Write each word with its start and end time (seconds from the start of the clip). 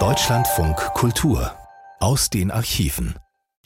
Deutschlandfunk 0.00 0.76
Kultur 0.94 1.52
aus 2.00 2.28
den 2.28 2.50
Archiven. 2.50 3.14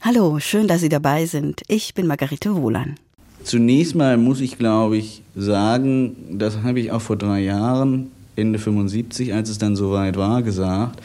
Hallo, 0.03 0.39
schön, 0.39 0.69
dass 0.69 0.83
Sie 0.83 0.91
dabei 0.91 1.25
sind. 1.25 1.63
Ich 1.67 1.95
bin 1.95 2.07
Margarete 2.07 2.55
Wohlan. 2.55 2.97
Zunächst 3.43 3.95
mal 3.95 4.19
muss 4.19 4.43
ich, 4.43 4.59
glaube 4.59 4.99
ich, 4.99 5.23
sagen, 5.35 6.37
das 6.39 6.59
habe 6.63 6.79
ich 6.79 6.93
auch 6.93 7.01
vor 7.01 7.17
drei 7.17 7.41
Jahren, 7.41 8.13
Ende 8.37 8.59
75, 8.59 9.33
als 9.33 9.49
es 9.49 9.57
dann 9.57 9.77
soweit 9.77 10.19
war, 10.19 10.43
gesagt. 10.43 11.01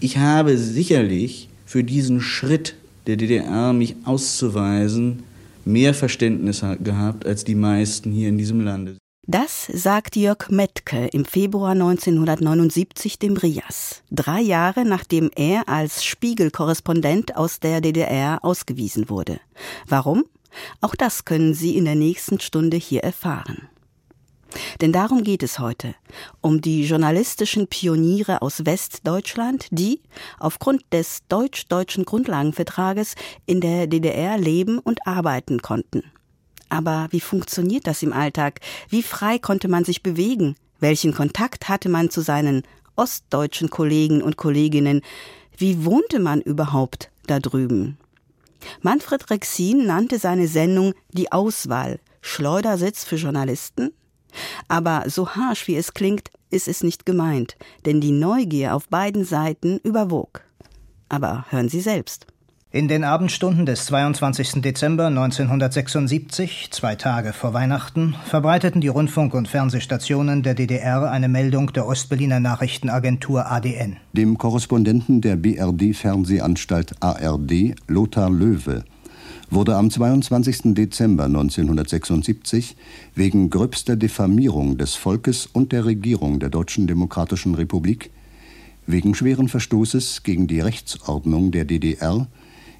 Ich 0.00 0.18
habe 0.18 0.58
sicherlich 0.58 1.48
für 1.64 1.84
diesen 1.84 2.20
Schritt 2.20 2.74
der 3.06 3.16
DDR, 3.16 3.72
mich 3.72 3.94
auszuweisen, 4.04 5.22
mehr 5.64 5.94
Verständnis 5.94 6.64
gehabt 6.82 7.24
als 7.24 7.44
die 7.44 7.54
meisten 7.54 8.10
hier 8.10 8.28
in 8.28 8.36
diesem 8.36 8.62
Lande. 8.62 8.97
Das 9.30 9.66
sagt 9.66 10.16
Jörg 10.16 10.48
Metke 10.48 11.08
im 11.08 11.26
Februar 11.26 11.72
1979 11.72 13.18
dem 13.18 13.36
Rias, 13.36 14.02
drei 14.10 14.40
Jahre 14.40 14.86
nachdem 14.86 15.30
er 15.36 15.68
als 15.68 16.02
Spiegelkorrespondent 16.02 17.36
aus 17.36 17.60
der 17.60 17.82
DDR 17.82 18.42
ausgewiesen 18.42 19.10
wurde. 19.10 19.38
Warum? 19.86 20.24
Auch 20.80 20.94
das 20.94 21.26
können 21.26 21.52
Sie 21.52 21.76
in 21.76 21.84
der 21.84 21.94
nächsten 21.94 22.40
Stunde 22.40 22.78
hier 22.78 23.04
erfahren. 23.04 23.68
Denn 24.80 24.94
darum 24.94 25.22
geht 25.22 25.42
es 25.42 25.58
heute, 25.58 25.94
um 26.40 26.62
die 26.62 26.84
journalistischen 26.84 27.66
Pioniere 27.66 28.40
aus 28.40 28.64
Westdeutschland, 28.64 29.66
die 29.70 30.00
aufgrund 30.38 30.90
des 30.90 31.18
deutsch-deutschen 31.28 32.06
Grundlagenvertrages 32.06 33.14
in 33.44 33.60
der 33.60 33.88
DDR 33.88 34.38
leben 34.38 34.78
und 34.78 35.06
arbeiten 35.06 35.60
konnten. 35.60 36.02
Aber 36.68 37.08
wie 37.10 37.20
funktioniert 37.20 37.86
das 37.86 38.02
im 38.02 38.12
Alltag? 38.12 38.60
Wie 38.88 39.02
frei 39.02 39.38
konnte 39.38 39.68
man 39.68 39.84
sich 39.84 40.02
bewegen? 40.02 40.56
Welchen 40.80 41.14
Kontakt 41.14 41.68
hatte 41.68 41.88
man 41.88 42.10
zu 42.10 42.20
seinen 42.20 42.62
ostdeutschen 42.96 43.70
Kollegen 43.70 44.22
und 44.22 44.36
Kolleginnen? 44.36 45.02
Wie 45.56 45.84
wohnte 45.84 46.20
man 46.20 46.40
überhaupt 46.40 47.10
da 47.26 47.40
drüben? 47.40 47.98
Manfred 48.82 49.30
Rexin 49.30 49.86
nannte 49.86 50.18
seine 50.18 50.48
Sendung 50.48 50.94
Die 51.12 51.32
Auswahl, 51.32 52.00
Schleudersitz 52.20 53.04
für 53.04 53.16
Journalisten. 53.16 53.92
Aber 54.68 55.04
so 55.08 55.30
harsch 55.30 55.66
wie 55.68 55.76
es 55.76 55.94
klingt, 55.94 56.30
ist 56.50 56.68
es 56.68 56.82
nicht 56.82 57.06
gemeint, 57.06 57.56
denn 57.86 58.00
die 58.00 58.12
Neugier 58.12 58.74
auf 58.74 58.88
beiden 58.88 59.24
Seiten 59.24 59.78
überwog. 59.78 60.42
Aber 61.08 61.46
hören 61.50 61.68
Sie 61.68 61.80
selbst. 61.80 62.26
In 62.70 62.86
den 62.86 63.02
Abendstunden 63.02 63.64
des 63.64 63.86
22. 63.86 64.60
Dezember 64.60 65.06
1976, 65.06 66.68
zwei 66.70 66.96
Tage 66.96 67.32
vor 67.32 67.54
Weihnachten, 67.54 68.14
verbreiteten 68.26 68.82
die 68.82 68.88
Rundfunk- 68.88 69.32
und 69.32 69.48
Fernsehstationen 69.48 70.42
der 70.42 70.52
DDR 70.52 71.10
eine 71.10 71.30
Meldung 71.30 71.72
der 71.72 71.86
Ostberliner 71.86 72.40
Nachrichtenagentur 72.40 73.50
ADN. 73.50 73.96
Dem 74.12 74.36
Korrespondenten 74.36 75.22
der 75.22 75.36
BRD-Fernsehanstalt 75.36 77.02
ARD, 77.02 77.74
Lothar 77.86 78.28
Löwe, 78.28 78.84
wurde 79.48 79.74
am 79.74 79.90
22. 79.90 80.74
Dezember 80.74 81.24
1976 81.24 82.76
wegen 83.14 83.48
gröbster 83.48 83.96
Diffamierung 83.96 84.76
des 84.76 84.94
Volkes 84.94 85.46
und 85.46 85.72
der 85.72 85.86
Regierung 85.86 86.38
der 86.38 86.50
Deutschen 86.50 86.86
Demokratischen 86.86 87.54
Republik, 87.54 88.10
wegen 88.86 89.14
schweren 89.14 89.48
Verstoßes 89.48 90.22
gegen 90.22 90.48
die 90.48 90.60
Rechtsordnung 90.60 91.50
der 91.50 91.64
DDR 91.64 92.26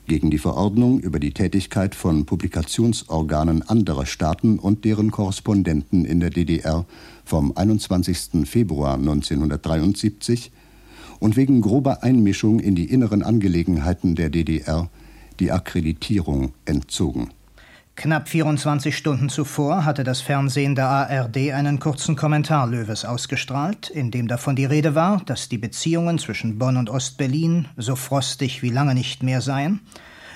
gegen 0.09 0.31
die 0.31 0.39
Verordnung 0.39 0.99
über 0.99 1.21
die 1.21 1.33
Tätigkeit 1.33 1.95
von 1.95 2.27
Publikationsorganen 2.27 3.63
anderer 3.63 4.07
Staaten 4.07 4.59
und 4.59 4.85
deren 4.85 5.11
Korrespondenten 5.13 6.05
in 6.05 6.19
der 6.19 6.31
DDR 6.31 6.87
vom 7.25 7.57
21. 7.57 8.49
Februar 8.49 8.95
1973 8.95 10.51
und 11.21 11.37
wegen 11.37 11.61
grober 11.61 12.03
Einmischung 12.03 12.59
in 12.59 12.75
die 12.75 12.91
inneren 12.91 13.23
Angelegenheiten 13.23 14.17
der 14.17 14.31
DDR 14.31 14.89
die 15.39 15.53
Akkreditierung 15.53 16.53
entzogen 16.65 17.31
Knapp 17.99 18.29
24 18.29 18.97
Stunden 18.97 19.29
zuvor 19.29 19.85
hatte 19.85 20.05
das 20.05 20.21
Fernsehen 20.21 20.77
der 20.77 20.87
ARD 20.87 21.51
einen 21.51 21.81
kurzen 21.81 22.15
Kommentar 22.15 22.69
Löwes 22.69 23.05
ausgestrahlt, 23.05 23.91
in 23.91 24.13
dem 24.13 24.29
davon 24.29 24.55
die 24.55 24.67
Rede 24.67 24.95
war, 24.95 25.21
dass 25.27 25.49
die 25.49 25.59
Beziehungen 25.59 26.21
zwischen 26.21 26.61
Bonn 26.61 26.77
und 26.77 26.91
Ostberlin 26.91 27.67
so 27.77 27.97
frostig 27.97 28.63
wie 28.63 28.71
lange 28.71 28.95
nicht 28.95 29.25
mehr 29.25 29.41
seien, 29.41 29.81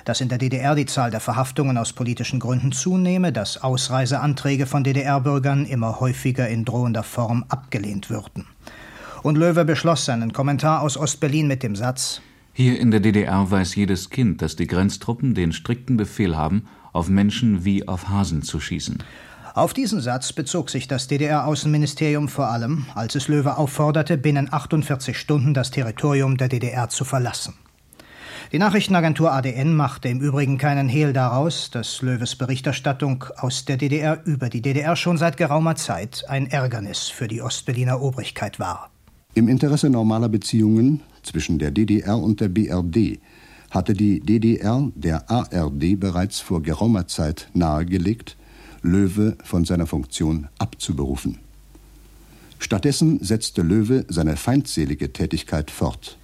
dass 0.05 0.21
in 0.21 0.29
der 0.29 0.39
DDR 0.39 0.75
die 0.75 0.87
Zahl 0.87 1.11
der 1.11 1.21
Verhaftungen 1.21 1.79
aus 1.79 1.93
politischen 1.93 2.41
Gründen 2.41 2.73
zunehme, 2.73 3.33
dass 3.33 3.63
Ausreiseanträge 3.63 4.67
von 4.67 4.85
DDR-Bürgern 4.85 5.67
immer 5.67 6.01
häufiger 6.01 6.49
in 6.49 6.65
drohender 6.65 7.03
Form 7.03 7.45
abgelehnt 7.49 8.11
würden. 8.11 8.47
Und 9.23 9.39
Löwe 9.39 9.65
beschloss 9.65 10.05
seinen 10.05 10.33
Kommentar 10.33 10.83
aus 10.83 10.97
Ostberlin 10.97 11.47
mit 11.47 11.63
dem 11.63 11.77
Satz 11.77 12.21
Hier 12.53 12.79
in 12.79 12.91
der 12.91 13.01
DDR 13.01 13.51
weiß 13.51 13.77
jedes 13.77 14.11
Kind, 14.11 14.43
dass 14.43 14.57
die 14.57 14.67
Grenztruppen 14.67 15.35
den 15.35 15.53
strikten 15.53 15.97
Befehl 15.97 16.37
haben, 16.37 16.67
auf 16.93 17.09
Menschen 17.09 17.65
wie 17.65 17.87
auf 17.87 18.09
Hasen 18.09 18.43
zu 18.43 18.61
schießen. 18.61 18.99
Auf 19.55 19.75
diesen 19.75 20.01
Satz 20.01 20.33
bezog 20.33 20.71
sich 20.71 20.89
das 20.89 21.09
DDR-Außenministerium 21.09 22.29
vor 22.29 22.49
allem, 22.49 22.87
als 22.95 23.15
es 23.15 23.29
Löwe 23.29 23.59
aufforderte, 23.59 24.17
binnen 24.17 24.49
48 24.51 25.19
Stunden 25.19 25.53
das 25.53 25.71
Territorium 25.71 26.39
der 26.39 26.49
DDR 26.49 26.89
zu 26.89 27.05
verlassen. 27.05 27.53
Die 28.53 28.59
Nachrichtenagentur 28.59 29.33
ADN 29.33 29.75
machte 29.75 30.11
im 30.11 30.21
Übrigen 30.21 30.59
keinen 30.59 30.87
Hehl 30.87 31.15
daraus, 31.15 31.71
dass 31.71 32.03
Löwes 32.03 32.37
Berichterstattung 32.37 33.25
aus 33.39 33.65
der 33.65 33.79
DDR 33.79 34.21
über 34.27 34.51
die 34.51 34.61
DDR 34.61 34.95
schon 34.95 35.17
seit 35.17 35.39
geraumer 35.39 35.75
Zeit 35.75 36.25
ein 36.29 36.51
Ärgernis 36.51 37.09
für 37.09 37.29
die 37.29 37.41
Ostberliner 37.41 38.03
Obrigkeit 38.03 38.59
war. 38.59 38.91
Im 39.33 39.49
Interesse 39.49 39.89
normaler 39.89 40.29
Beziehungen 40.29 41.01
zwischen 41.23 41.59
der 41.59 41.71
DDR 41.71 42.19
und 42.19 42.43
der 42.43 42.51
BRD 42.51 43.21
hatte 43.71 43.95
die 43.95 44.21
DDR 44.21 44.87
der 44.97 45.31
ARD 45.31 45.99
bereits 45.99 46.41
vor 46.41 46.61
geraumer 46.61 47.07
Zeit 47.07 47.49
nahegelegt, 47.55 48.37
Löwe 48.83 49.39
von 49.43 49.65
seiner 49.65 49.87
Funktion 49.87 50.49
abzuberufen. 50.59 51.39
Stattdessen 52.59 53.19
setzte 53.25 53.63
Löwe 53.63 54.05
seine 54.11 54.37
feindselige 54.37 55.11
Tätigkeit 55.11 55.71
fort. 55.71 56.19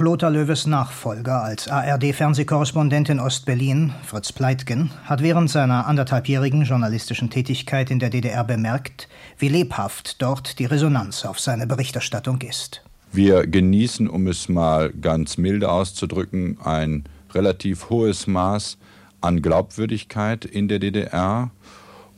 Lothar 0.00 0.30
Löwes 0.30 0.66
Nachfolger 0.66 1.42
als 1.42 1.68
ARD-Fernsehkorrespondent 1.68 3.10
in 3.10 3.20
Ostberlin, 3.20 3.92
Fritz 4.02 4.32
Pleitgen, 4.32 4.90
hat 5.04 5.22
während 5.22 5.50
seiner 5.50 5.86
anderthalbjährigen 5.86 6.62
journalistischen 6.62 7.28
Tätigkeit 7.30 7.90
in 7.90 7.98
der 7.98 8.10
DDR 8.10 8.42
bemerkt, 8.44 9.08
wie 9.38 9.48
lebhaft 9.48 10.22
dort 10.22 10.58
die 10.58 10.64
Resonanz 10.64 11.24
auf 11.24 11.38
seine 11.38 11.66
Berichterstattung 11.66 12.40
ist. 12.40 12.82
Wir 13.12 13.46
genießen, 13.46 14.08
um 14.08 14.26
es 14.26 14.48
mal 14.48 14.90
ganz 14.90 15.36
milde 15.36 15.70
auszudrücken, 15.70 16.58
ein 16.64 17.04
relativ 17.34 17.90
hohes 17.90 18.26
Maß 18.26 18.78
an 19.20 19.42
Glaubwürdigkeit 19.42 20.44
in 20.44 20.68
der 20.68 20.78
DDR. 20.78 21.50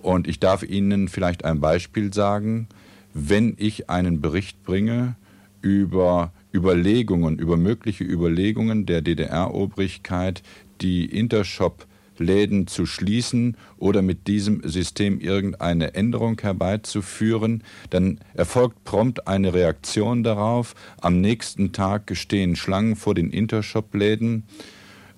Und 0.00 0.28
ich 0.28 0.38
darf 0.38 0.62
Ihnen 0.62 1.08
vielleicht 1.08 1.44
ein 1.44 1.60
Beispiel 1.60 2.12
sagen. 2.14 2.68
Wenn 3.14 3.54
ich 3.58 3.90
einen 3.90 4.20
Bericht 4.20 4.62
bringe 4.64 5.16
über 5.60 6.32
Überlegungen, 6.52 7.38
über 7.38 7.56
mögliche 7.56 8.04
Überlegungen 8.04 8.86
der 8.86 9.02
DDR-Obrigkeit, 9.02 10.42
die 10.80 11.06
Intershop 11.06 11.86
Läden 12.18 12.66
zu 12.66 12.86
schließen 12.86 13.56
oder 13.78 14.02
mit 14.02 14.26
diesem 14.26 14.62
System 14.64 15.20
irgendeine 15.20 15.94
Änderung 15.94 16.40
herbeizuführen, 16.40 17.62
dann 17.90 18.20
erfolgt 18.34 18.84
prompt 18.84 19.26
eine 19.26 19.54
Reaktion 19.54 20.22
darauf. 20.22 20.74
Am 21.00 21.20
nächsten 21.20 21.72
Tag 21.72 22.16
stehen 22.16 22.56
Schlangen 22.56 22.96
vor 22.96 23.14
den 23.14 23.30
Intershop-Läden 23.30 24.44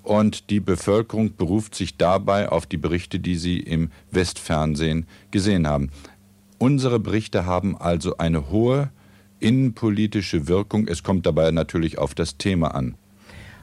und 0.03 0.50
die 0.50 0.61
Bevölkerung 0.61 1.37
beruft 1.37 1.75
sich 1.75 1.97
dabei 1.97 2.50
auf 2.50 2.67
die 2.67 2.77
Berichte, 2.77 3.21
die 3.21 3.37
sie 3.37 3.61
im 3.61 3.91
Westfernsehen 4.11 5.06
gesehen 5.31 5.67
haben. 5.67 5.91
Unsere 6.59 7.00
Berichte 7.00 7.47
haben 7.47 7.77
also 7.77 8.19
eine 8.19 8.50
hohe 8.50 8.91
innenpolitische 9.44 10.49
Wirkung. 10.49 10.88
Es 10.88 11.02
kommt 11.02 11.26
dabei 11.26 11.50
natürlich 11.50 11.99
auf 11.99 12.14
das 12.14 12.38
Thema 12.38 12.75
an. 12.75 12.96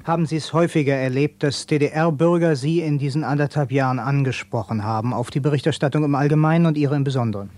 Haben 0.04 0.26
Sie 0.26 0.36
es 0.36 0.54
häufiger 0.54 0.96
erlebt, 0.96 1.44
dass 1.44 1.68
DDR-Bürger 1.68 2.56
Sie 2.56 2.80
in 2.80 2.98
diesen 2.98 3.24
anderthalb 3.24 3.72
Jahren 3.72 4.00
angesprochen 4.00 4.84
haben, 4.84 5.14
auf 5.14 5.30
die 5.30 5.40
Berichterstattung 5.40 6.04
im 6.04 6.16
Allgemeinen 6.16 6.66
und 6.66 6.78
Ihre 6.78 6.96
im 6.96 7.04
Besonderen? 7.04 7.50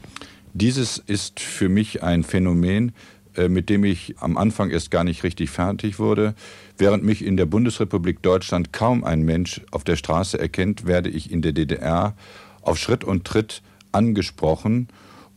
Dieses 0.54 0.98
ist 0.98 1.40
für 1.40 1.70
mich 1.70 2.04
ein 2.04 2.24
Phänomen, 2.24 2.92
äh, 3.36 3.48
mit 3.48 3.70
dem 3.70 3.84
ich 3.84 4.16
am 4.20 4.38
Anfang 4.38 4.70
erst 4.72 4.92
gar 4.92 5.04
nicht 5.04 5.24
richtig 5.24 5.50
fertig 5.50 6.00
wurde. 6.00 6.36
Während 6.78 7.04
mich 7.04 7.26
in 7.26 7.38
der 7.38 7.46
Bundesrepublik 7.46 8.22
Deutschland 8.22 8.74
kaum 8.74 9.04
ein 9.04 9.24
Mensch 9.24 9.62
auf 9.72 9.84
der 9.84 9.96
Straße 9.96 10.38
erkennt, 10.38 10.86
werde 10.86 11.10
ich 11.10 11.32
in 11.32 11.42
der 11.42 11.54
DDR 11.54 12.14
auf 12.62 12.78
Schritt 12.78 13.04
und 13.04 13.26
Tritt 13.26 13.62
angesprochen 13.92 14.90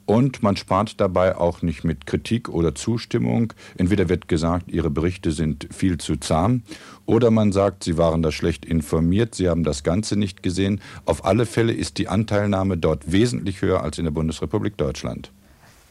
und 0.06 0.43
man 0.43 0.56
spart 0.56 1.00
dabei 1.00 1.37
auch 1.37 1.62
nicht 1.62 1.85
mit 1.85 2.06
Kritik 2.06 2.49
oder 2.49 2.75
Zustimmung. 2.75 3.53
Entweder 3.76 4.08
wird 4.08 4.29
gesagt, 4.29 4.70
Ihre 4.70 4.91
Berichte 4.91 5.32
sind 5.32 5.69
viel 5.73 5.99
zu 5.99 6.17
zahm, 6.17 6.62
oder 7.05 7.31
man 7.31 7.53
sagt, 7.53 7.85
Sie 7.85 7.99
waren 7.99 8.23
da 8.23 8.32
schlecht 8.32 8.64
informiert, 8.64 9.35
Sie 9.35 9.49
haben 9.49 9.64
das 9.64 9.82
Ganze 9.82 10.17
nicht 10.17 10.43
gesehen. 10.43 10.81
Auf 11.05 11.25
alle 11.25 11.47
Fälle 11.47 11.73
ist 11.73 11.99
die 11.99 12.08
Anteilnahme 12.08 12.76
dort 12.76 13.12
wesentlich 13.12 13.62
höher 13.62 13.82
als 13.82 13.99
in 13.99 14.05
der 14.05 14.12
Bundesrepublik 14.12 14.76
Deutschland. 14.76 15.31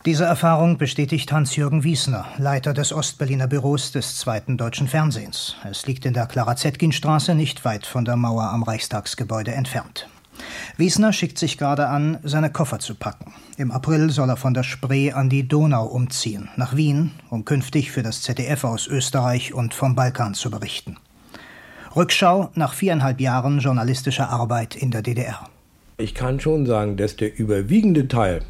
Diese 0.05 0.25
Erfahrung 0.25 0.77
bestätigt 0.77 1.31
Hans-Jürgen 1.31 1.83
Wiesner, 1.83 2.27
Leiter 2.37 2.73
des 2.73 2.93
Ostberliner 2.93 3.47
Büros 3.47 3.91
des 3.91 4.19
zweiten 4.19 4.55
deutschen 4.55 4.87
Fernsehens. 4.87 5.55
Es 5.67 5.87
liegt 5.87 6.05
in 6.05 6.13
der 6.13 6.27
Clara-Zetkin-Straße, 6.27 7.33
nicht 7.33 7.65
weit 7.65 7.87
von 7.87 8.05
der 8.05 8.15
Mauer 8.15 8.51
am 8.51 8.61
Reichstagsgebäude 8.61 9.53
entfernt. 9.53 10.07
Wiesner 10.77 11.13
schickt 11.13 11.37
sich 11.37 11.57
gerade 11.57 11.87
an, 11.87 12.19
seine 12.23 12.51
Koffer 12.51 12.79
zu 12.79 12.95
packen. 12.95 13.33
Im 13.57 13.71
April 13.71 14.09
soll 14.09 14.29
er 14.29 14.35
von 14.35 14.53
der 14.53 14.63
Spree 14.63 15.13
an 15.13 15.29
die 15.29 15.47
Donau 15.47 15.85
umziehen, 15.85 16.49
nach 16.57 16.75
Wien, 16.75 17.11
um 17.29 17.45
künftig 17.45 17.91
für 17.91 18.03
das 18.03 18.23
ZDF 18.23 18.65
aus 18.65 18.87
Österreich 18.87 19.53
und 19.53 19.73
vom 19.73 19.95
Balkan 19.95 20.33
zu 20.33 20.51
berichten. 20.51 20.97
Rückschau 21.95 22.49
nach 22.55 22.73
viereinhalb 22.73 23.21
Jahren 23.21 23.59
journalistischer 23.59 24.29
Arbeit 24.29 24.75
in 24.75 24.91
der 24.91 25.01
DDR. 25.01 25.49
Ich 25.97 26.13
kann 26.13 26.41
schon 26.41 26.65
sagen, 26.65 26.97
dass 26.97 27.15
der 27.15 27.39
überwiegende 27.39 28.09
Teil 28.09 28.41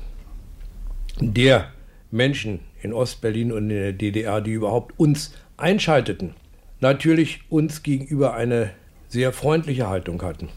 der 1.19 1.67
Menschen 2.09 2.59
in 2.81 2.91
Ostberlin 2.91 3.51
und 3.51 3.69
in 3.69 3.77
der 3.77 3.93
DDR, 3.93 4.41
die 4.41 4.51
überhaupt 4.51 4.99
uns 4.99 5.33
einschalteten, 5.57 6.33
natürlich 6.79 7.41
uns 7.49 7.83
gegenüber 7.83 8.33
eine 8.33 8.71
sehr 9.09 9.31
freundliche 9.31 9.87
Haltung 9.87 10.23
hatten. 10.23 10.49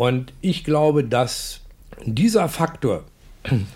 Und 0.00 0.32
ich 0.40 0.64
glaube, 0.64 1.04
dass 1.04 1.60
dieser 2.06 2.48
Faktor 2.48 3.04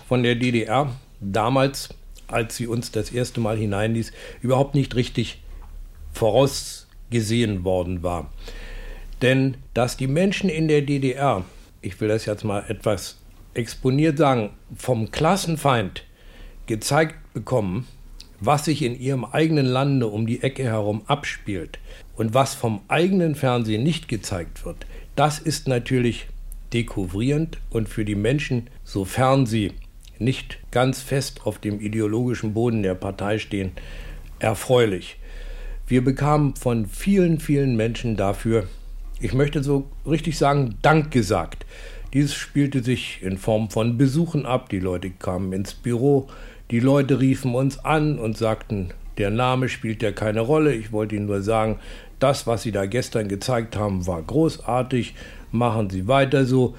von 0.07 0.23
der 0.23 0.33
DDR 0.33 0.91
damals, 1.21 1.89
als 2.25 2.55
sie 2.55 2.65
uns 2.65 2.89
das 2.89 3.11
erste 3.11 3.39
Mal 3.39 3.57
hineinließ, 3.57 4.11
überhaupt 4.41 4.73
nicht 4.73 4.95
richtig 4.95 5.43
vorausgesehen 6.13 7.63
worden 7.63 8.01
war. 8.01 8.33
Denn 9.21 9.57
dass 9.75 9.97
die 9.97 10.07
Menschen 10.07 10.49
in 10.49 10.67
der 10.67 10.81
DDR, 10.81 11.45
ich 11.83 12.01
will 12.01 12.07
das 12.07 12.25
jetzt 12.25 12.43
mal 12.43 12.63
etwas 12.69 13.19
exponiert 13.53 14.17
sagen, 14.17 14.49
vom 14.75 15.11
Klassenfeind 15.11 16.05
gezeigt 16.65 17.17
bekommen, 17.35 17.87
was 18.39 18.65
sich 18.65 18.81
in 18.81 18.99
ihrem 18.99 19.25
eigenen 19.25 19.67
Lande 19.67 20.07
um 20.07 20.25
die 20.25 20.41
Ecke 20.41 20.63
herum 20.63 21.03
abspielt 21.05 21.77
und 22.15 22.33
was 22.33 22.55
vom 22.55 22.81
eigenen 22.87 23.35
Fernsehen 23.35 23.83
nicht 23.83 24.07
gezeigt 24.07 24.65
wird, 24.65 24.87
das 25.15 25.39
ist 25.39 25.67
natürlich 25.67 26.27
dekouvrierend 26.73 27.57
und 27.69 27.87
für 27.89 28.05
die 28.05 28.15
Menschen, 28.15 28.69
sofern 28.83 29.45
sie 29.45 29.73
nicht 30.19 30.59
ganz 30.71 31.01
fest 31.01 31.41
auf 31.45 31.59
dem 31.59 31.79
ideologischen 31.79 32.53
Boden 32.53 32.83
der 32.83 32.95
Partei 32.95 33.39
stehen, 33.39 33.71
erfreulich. 34.39 35.17
Wir 35.87 36.03
bekamen 36.03 36.55
von 36.55 36.85
vielen, 36.85 37.39
vielen 37.39 37.75
Menschen 37.75 38.15
dafür, 38.15 38.67
ich 39.19 39.33
möchte 39.33 39.63
so 39.63 39.89
richtig 40.05 40.37
sagen, 40.37 40.75
Dank 40.81 41.11
gesagt. 41.11 41.65
Dies 42.13 42.33
spielte 42.33 42.83
sich 42.83 43.21
in 43.23 43.37
Form 43.37 43.69
von 43.69 43.97
Besuchen 43.97 44.45
ab. 44.45 44.69
Die 44.69 44.79
Leute 44.79 45.09
kamen 45.09 45.53
ins 45.53 45.73
Büro, 45.73 46.27
die 46.71 46.79
Leute 46.79 47.19
riefen 47.19 47.55
uns 47.55 47.79
an 47.79 48.19
und 48.19 48.37
sagten, 48.37 48.93
der 49.17 49.29
Name 49.29 49.69
spielt 49.69 50.03
ja 50.03 50.11
keine 50.11 50.41
Rolle. 50.41 50.73
Ich 50.73 50.91
wollte 50.91 51.15
Ihnen 51.15 51.27
nur 51.27 51.41
sagen, 51.41 51.79
das, 52.25 52.47
was 52.47 52.63
Sie 52.63 52.71
da 52.71 52.87
gestern 52.87 53.27
gezeigt 53.27 53.77
haben, 53.77 54.07
war 54.07 54.19
großartig. 54.19 55.13
Machen 55.51 55.91
Sie 55.91 56.07
weiter 56.07 56.45
so. 56.45 56.73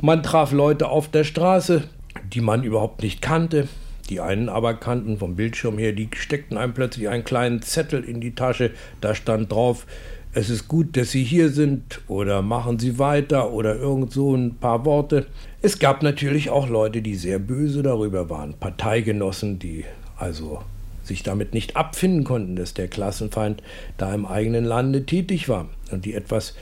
Man 0.00 0.24
traf 0.24 0.50
Leute 0.50 0.88
auf 0.88 1.08
der 1.08 1.22
Straße, 1.22 1.84
die 2.32 2.40
man 2.40 2.64
überhaupt 2.64 3.00
nicht 3.00 3.22
kannte. 3.22 3.68
Die 4.10 4.18
einen 4.18 4.48
aber 4.48 4.74
kannten 4.74 5.18
vom 5.18 5.36
Bildschirm 5.36 5.78
her, 5.78 5.92
die 5.92 6.08
steckten 6.16 6.58
einem 6.58 6.74
plötzlich 6.74 7.08
einen 7.08 7.22
kleinen 7.22 7.62
Zettel 7.62 8.02
in 8.02 8.20
die 8.20 8.34
Tasche. 8.34 8.72
Da 9.00 9.14
stand 9.14 9.52
drauf, 9.52 9.86
es 10.32 10.50
ist 10.50 10.66
gut, 10.66 10.96
dass 10.96 11.12
Sie 11.12 11.22
hier 11.22 11.50
sind 11.50 12.00
oder 12.08 12.42
machen 12.42 12.80
Sie 12.80 12.98
weiter 12.98 13.52
oder 13.52 13.76
irgend 13.76 14.12
so 14.12 14.34
ein 14.34 14.56
paar 14.56 14.84
Worte. 14.84 15.26
Es 15.62 15.78
gab 15.78 16.02
natürlich 16.02 16.50
auch 16.50 16.68
Leute, 16.68 17.02
die 17.02 17.14
sehr 17.14 17.38
böse 17.38 17.84
darüber 17.84 18.28
waren, 18.28 18.54
Parteigenossen, 18.54 19.60
die 19.60 19.84
also 20.18 20.60
sich 21.02 21.22
damit 21.22 21.54
nicht 21.54 21.76
abfinden 21.76 22.24
konnten, 22.24 22.56
dass 22.56 22.74
der 22.74 22.88
Klassenfeind 22.88 23.62
da 23.96 24.14
im 24.14 24.26
eigenen 24.26 24.64
Lande 24.64 25.04
tätig 25.04 25.48
war 25.48 25.68
und 25.90 26.04
die 26.04 26.14
etwas 26.14 26.54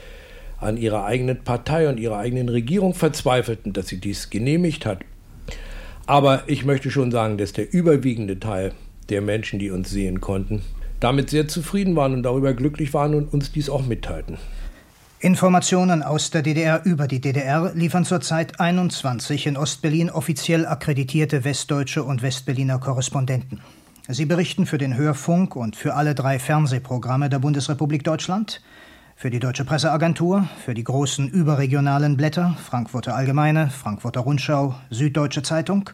an 0.59 0.77
ihrer 0.77 1.05
eigenen 1.05 1.43
Partei 1.43 1.89
und 1.89 1.99
ihrer 1.99 2.17
eigenen 2.17 2.49
Regierung 2.49 2.93
verzweifelten, 2.93 3.73
dass 3.73 3.87
sie 3.87 3.97
dies 3.97 4.29
genehmigt 4.29 4.85
hat. 4.85 4.99
Aber 6.05 6.43
ich 6.47 6.65
möchte 6.65 6.91
schon 6.91 7.11
sagen, 7.11 7.37
dass 7.37 7.53
der 7.53 7.73
überwiegende 7.73 8.39
Teil 8.39 8.73
der 9.09 9.21
Menschen, 9.21 9.59
die 9.59 9.71
uns 9.71 9.89
sehen 9.89 10.21
konnten, 10.21 10.61
damit 10.99 11.29
sehr 11.29 11.47
zufrieden 11.47 11.95
waren 11.95 12.13
und 12.13 12.23
darüber 12.23 12.53
glücklich 12.53 12.93
waren 12.93 13.15
und 13.15 13.33
uns 13.33 13.51
dies 13.51 13.69
auch 13.69 13.85
mitteilten. 13.85 14.37
Informationen 15.19 16.01
aus 16.01 16.31
der 16.31 16.41
DDR 16.41 16.81
über 16.83 17.07
die 17.07 17.21
DDR 17.21 17.71
liefern 17.75 18.05
zurzeit 18.05 18.59
21 18.59 19.45
in 19.45 19.57
Ostberlin 19.57 20.09
offiziell 20.09 20.65
akkreditierte 20.65 21.43
westdeutsche 21.43 22.03
und 22.03 22.23
Westberliner 22.23 22.79
Korrespondenten. 22.79 23.61
Sie 24.13 24.25
berichten 24.25 24.65
für 24.65 24.77
den 24.77 24.95
Hörfunk 24.95 25.55
und 25.55 25.75
für 25.75 25.95
alle 25.95 26.13
drei 26.13 26.37
Fernsehprogramme 26.37 27.29
der 27.29 27.39
Bundesrepublik 27.39 28.03
Deutschland, 28.03 28.61
für 29.15 29.29
die 29.29 29.39
Deutsche 29.39 29.63
Presseagentur, 29.63 30.47
für 30.65 30.73
die 30.73 30.83
großen 30.83 31.29
überregionalen 31.29 32.17
Blätter 32.17 32.57
Frankfurter 32.61 33.15
Allgemeine, 33.15 33.69
Frankfurter 33.69 34.21
Rundschau, 34.21 34.75
Süddeutsche 34.89 35.43
Zeitung 35.43 35.89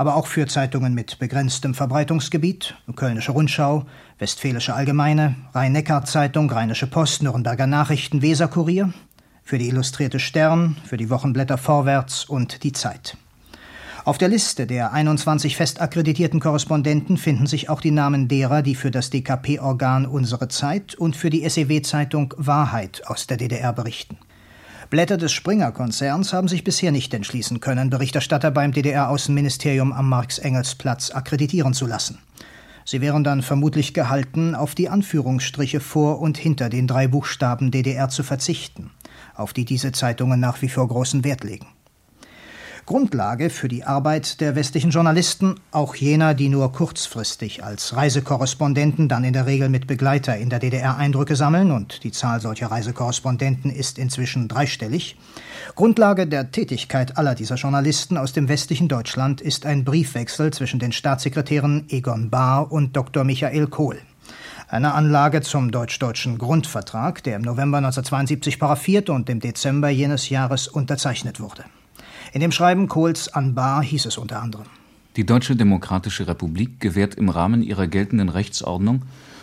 aber 0.00 0.16
auch 0.16 0.26
für 0.26 0.46
Zeitungen 0.46 0.94
mit 0.94 1.18
begrenztem 1.18 1.74
Verbreitungsgebiet, 1.74 2.74
Kölnische 2.96 3.32
Rundschau, 3.32 3.84
Westfälische 4.18 4.72
Allgemeine, 4.72 5.34
Rhein-Neckar-Zeitung, 5.52 6.50
Rheinische 6.50 6.86
Post, 6.86 7.22
Nürnberger 7.22 7.66
Nachrichten, 7.66 8.22
Weserkurier, 8.22 8.94
für 9.42 9.58
die 9.58 9.68
Illustrierte 9.68 10.18
Stern, 10.18 10.78
für 10.86 10.96
die 10.96 11.10
Wochenblätter 11.10 11.58
Vorwärts 11.58 12.24
und 12.24 12.64
die 12.64 12.72
Zeit. 12.72 13.18
Auf 14.10 14.18
der 14.18 14.26
Liste 14.26 14.66
der 14.66 14.92
21 14.92 15.56
fest 15.56 15.80
akkreditierten 15.80 16.40
Korrespondenten 16.40 17.16
finden 17.16 17.46
sich 17.46 17.68
auch 17.68 17.80
die 17.80 17.92
Namen 17.92 18.26
derer, 18.26 18.60
die 18.60 18.74
für 18.74 18.90
das 18.90 19.10
DKP-Organ 19.10 20.04
Unsere 20.04 20.48
Zeit 20.48 20.96
und 20.96 21.14
für 21.14 21.30
die 21.30 21.48
SEW-Zeitung 21.48 22.34
Wahrheit 22.36 23.02
aus 23.06 23.28
der 23.28 23.36
DDR 23.36 23.72
berichten. 23.72 24.18
Blätter 24.90 25.16
des 25.16 25.30
Springer-Konzerns 25.30 26.32
haben 26.32 26.48
sich 26.48 26.64
bisher 26.64 26.90
nicht 26.90 27.14
entschließen 27.14 27.60
können, 27.60 27.88
Berichterstatter 27.88 28.50
beim 28.50 28.72
DDR-Außenministerium 28.72 29.92
am 29.92 30.08
Marx-Engels-Platz 30.08 31.12
akkreditieren 31.12 31.72
zu 31.72 31.86
lassen. 31.86 32.18
Sie 32.84 33.00
wären 33.00 33.22
dann 33.22 33.42
vermutlich 33.42 33.94
gehalten, 33.94 34.56
auf 34.56 34.74
die 34.74 34.88
Anführungsstriche 34.88 35.78
vor 35.78 36.20
und 36.20 36.36
hinter 36.36 36.68
den 36.68 36.88
drei 36.88 37.06
Buchstaben 37.06 37.70
DDR 37.70 38.08
zu 38.08 38.24
verzichten, 38.24 38.90
auf 39.36 39.52
die 39.52 39.64
diese 39.64 39.92
Zeitungen 39.92 40.40
nach 40.40 40.62
wie 40.62 40.68
vor 40.68 40.88
großen 40.88 41.22
Wert 41.22 41.44
legen. 41.44 41.68
Grundlage 42.90 43.50
für 43.50 43.68
die 43.68 43.84
Arbeit 43.84 44.40
der 44.40 44.56
westlichen 44.56 44.90
Journalisten, 44.90 45.54
auch 45.70 45.94
jener, 45.94 46.34
die 46.34 46.48
nur 46.48 46.72
kurzfristig 46.72 47.62
als 47.62 47.94
Reisekorrespondenten, 47.94 49.08
dann 49.08 49.22
in 49.22 49.32
der 49.32 49.46
Regel 49.46 49.68
mit 49.68 49.86
Begleiter 49.86 50.36
in 50.36 50.50
der 50.50 50.58
DDR 50.58 50.96
Eindrücke 50.96 51.36
sammeln, 51.36 51.70
und 51.70 52.02
die 52.02 52.10
Zahl 52.10 52.40
solcher 52.40 52.72
Reisekorrespondenten 52.72 53.70
ist 53.70 53.96
inzwischen 53.96 54.48
dreistellig. 54.48 55.16
Grundlage 55.76 56.26
der 56.26 56.50
Tätigkeit 56.50 57.16
aller 57.16 57.36
dieser 57.36 57.54
Journalisten 57.54 58.16
aus 58.16 58.32
dem 58.32 58.48
westlichen 58.48 58.88
Deutschland 58.88 59.40
ist 59.40 59.66
ein 59.66 59.84
Briefwechsel 59.84 60.52
zwischen 60.52 60.80
den 60.80 60.90
Staatssekretären 60.90 61.86
Egon 61.90 62.28
Bahr 62.28 62.72
und 62.72 62.96
Dr. 62.96 63.22
Michael 63.22 63.68
Kohl 63.68 63.98
Eine 64.66 64.94
Anlage 64.94 65.42
zum 65.42 65.70
deutsch-deutschen 65.70 66.38
Grundvertrag, 66.38 67.22
der 67.22 67.36
im 67.36 67.42
November 67.42 67.76
1972 67.76 68.58
paraffiert 68.58 69.10
und 69.10 69.30
im 69.30 69.38
Dezember 69.38 69.90
jenes 69.90 70.28
Jahres 70.28 70.66
unterzeichnet 70.66 71.38
wurde. 71.38 71.62
In 72.32 72.40
dem 72.40 72.52
Schreiben 72.52 72.86
Kohls 72.86 73.28
an 73.34 73.56
Bahr 73.56 73.82
hieß 73.82 74.06
es 74.06 74.16
unter 74.16 74.40
anderem: 74.40 74.66
Die 75.16 75.26
Deutsche 75.26 75.56
Demokratische 75.56 76.28
Republik 76.28 76.78
gewährt 76.78 77.16
im 77.16 77.28
Rahmen 77.28 77.60
ihrer 77.60 77.88
geltenden 77.88 78.28
Rechtsordnung 78.28 79.02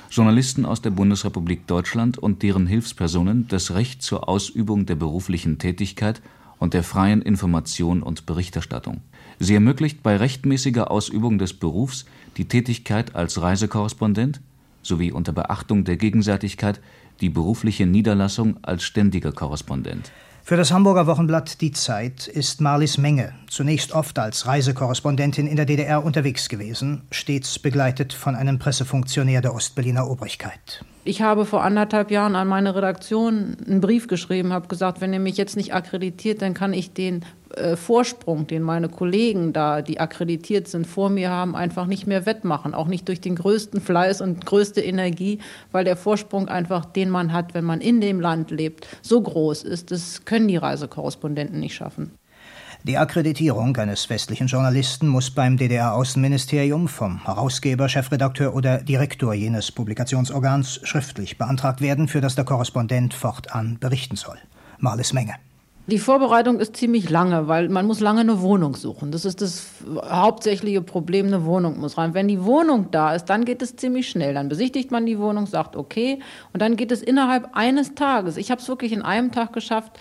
Journalisten 0.09 0.65
aus 0.65 0.81
der 0.81 0.91
Bundesrepublik 0.91 1.67
Deutschland 1.67 2.17
und 2.17 2.43
deren 2.43 2.65
Hilfspersonen 2.65 3.45
das 3.49 3.73
Recht 3.73 4.01
zur 4.01 4.29
Ausübung 4.29 4.85
der 4.85 4.95
beruflichen 4.95 5.57
Tätigkeit 5.57 6.21
und 6.59 6.73
der 6.73 6.83
freien 6.83 7.21
Information 7.21 8.01
und 8.01 8.25
Berichterstattung. 8.25 9.01
Sie 9.37 9.53
ermöglicht 9.53 10.01
bei 10.01 10.15
rechtmäßiger 10.15 10.89
Ausübung 10.89 11.39
des 11.39 11.51
Berufs 11.51 12.05
die 12.37 12.47
Tätigkeit 12.47 13.15
als 13.15 13.41
Reisekorrespondent 13.41 14.39
sowie 14.81 15.11
unter 15.11 15.33
Beachtung 15.33 15.83
der 15.83 15.97
Gegenseitigkeit 15.97 16.79
die 17.19 17.29
berufliche 17.29 17.85
Niederlassung 17.85 18.55
als 18.61 18.83
ständiger 18.83 19.33
Korrespondent 19.33 20.09
für 20.47 20.55
das 20.55 20.71
Hamburger 20.71 21.07
Wochenblatt 21.07 21.59
Die 21.59 21.73
Zeit 21.73 22.25
ist 22.25 22.61
Marlies 22.61 22.97
Menge 22.97 23.33
zunächst 23.49 23.91
oft 23.91 24.17
als 24.17 24.47
Reisekorrespondentin 24.47 25.45
in 25.45 25.57
der 25.57 25.65
DDR 25.65 26.05
unterwegs 26.05 26.47
gewesen, 26.47 27.01
stets 27.11 27.59
begleitet 27.59 28.13
von 28.13 28.33
einem 28.33 28.57
Pressefunktionär 28.57 29.41
der 29.41 29.53
Ostberliner 29.53 30.09
Obrigkeit. 30.09 30.85
Ich 31.03 31.21
habe 31.21 31.43
vor 31.43 31.65
anderthalb 31.65 32.11
Jahren 32.11 32.37
an 32.37 32.47
meine 32.47 32.75
Redaktion 32.75 33.57
einen 33.67 33.81
Brief 33.81 34.07
geschrieben, 34.07 34.53
habe 34.53 34.69
gesagt, 34.69 35.01
wenn 35.01 35.11
ihr 35.11 35.19
mich 35.19 35.35
jetzt 35.35 35.57
nicht 35.57 35.73
akkreditiert, 35.73 36.41
dann 36.41 36.53
kann 36.53 36.71
ich 36.71 36.93
den 36.93 37.25
äh, 37.57 37.75
Vorsprung, 37.75 38.47
den 38.47 38.61
meine 38.61 38.89
Kollegen 38.89 39.53
da, 39.53 39.81
die 39.81 39.99
akkreditiert 39.99 40.67
sind, 40.67 40.87
vor 40.87 41.09
mir 41.09 41.29
haben, 41.29 41.55
einfach 41.55 41.85
nicht 41.85 42.07
mehr 42.07 42.25
wettmachen. 42.25 42.73
Auch 42.73 42.87
nicht 42.87 43.07
durch 43.07 43.21
den 43.21 43.35
größten 43.35 43.81
Fleiß 43.81 44.21
und 44.21 44.45
größte 44.45 44.81
Energie, 44.81 45.39
weil 45.71 45.83
der 45.83 45.97
Vorsprung 45.97 46.47
einfach, 46.47 46.85
den 46.85 47.09
man 47.09 47.33
hat, 47.33 47.53
wenn 47.53 47.65
man 47.65 47.81
in 47.81 48.01
dem 48.01 48.19
Land 48.19 48.51
lebt, 48.51 48.87
so 49.01 49.21
groß 49.21 49.63
ist. 49.63 49.91
Das 49.91 50.25
können 50.25 50.47
die 50.47 50.57
Reisekorrespondenten 50.57 51.59
nicht 51.59 51.75
schaffen. 51.75 52.11
Die 52.83 52.97
Akkreditierung 52.97 53.75
eines 53.75 54.09
westlichen 54.09 54.47
Journalisten 54.47 55.07
muss 55.07 55.31
beim 55.31 55.57
DDR-Außenministerium 55.57 56.87
vom 56.87 57.25
Herausgeber, 57.25 57.89
Chefredakteur 57.89 58.55
oder 58.55 58.77
Direktor 58.77 59.33
jenes 59.33 59.71
Publikationsorgans 59.71 60.79
schriftlich 60.83 61.37
beantragt 61.37 61.81
werden, 61.81 62.07
für 62.07 62.21
das 62.21 62.35
der 62.35 62.45
Korrespondent 62.45 63.13
fortan 63.13 63.77
berichten 63.79 64.15
soll. 64.15 64.37
Marles 64.79 65.11
Menge. 65.11 65.33
Die 65.89 65.99
Vorbereitung 65.99 66.59
ist 66.59 66.75
ziemlich 66.75 67.09
lange, 67.09 67.47
weil 67.47 67.69
man 67.69 67.85
muss 67.85 68.01
lange 68.01 68.19
eine 68.19 68.41
Wohnung 68.41 68.75
suchen. 68.75 69.09
Das 69.11 69.23
ist 69.23 69.41
das 69.41 69.67
hauptsächliche 70.03 70.81
Problem, 70.81 71.27
eine 71.27 71.45
Wohnung 71.45 71.79
muss 71.79 71.97
rein. 71.97 72.13
Wenn 72.13 72.27
die 72.27 72.43
Wohnung 72.43 72.91
da 72.91 73.15
ist, 73.15 73.25
dann 73.25 73.45
geht 73.45 73.61
es 73.61 73.77
ziemlich 73.77 74.09
schnell. 74.09 74.33
Dann 74.33 74.49
besichtigt 74.49 74.91
man 74.91 75.05
die 75.05 75.17
Wohnung, 75.17 75.45
sagt 75.45 75.77
okay 75.77 76.19
und 76.51 76.61
dann 76.61 76.75
geht 76.75 76.91
es 76.91 77.01
innerhalb 77.01 77.51
eines 77.53 77.95
Tages. 77.95 78.35
Ich 78.35 78.51
habe 78.51 78.59
es 78.59 78.67
wirklich 78.67 78.91
in 78.91 79.01
einem 79.01 79.31
Tag 79.31 79.53
geschafft, 79.53 79.93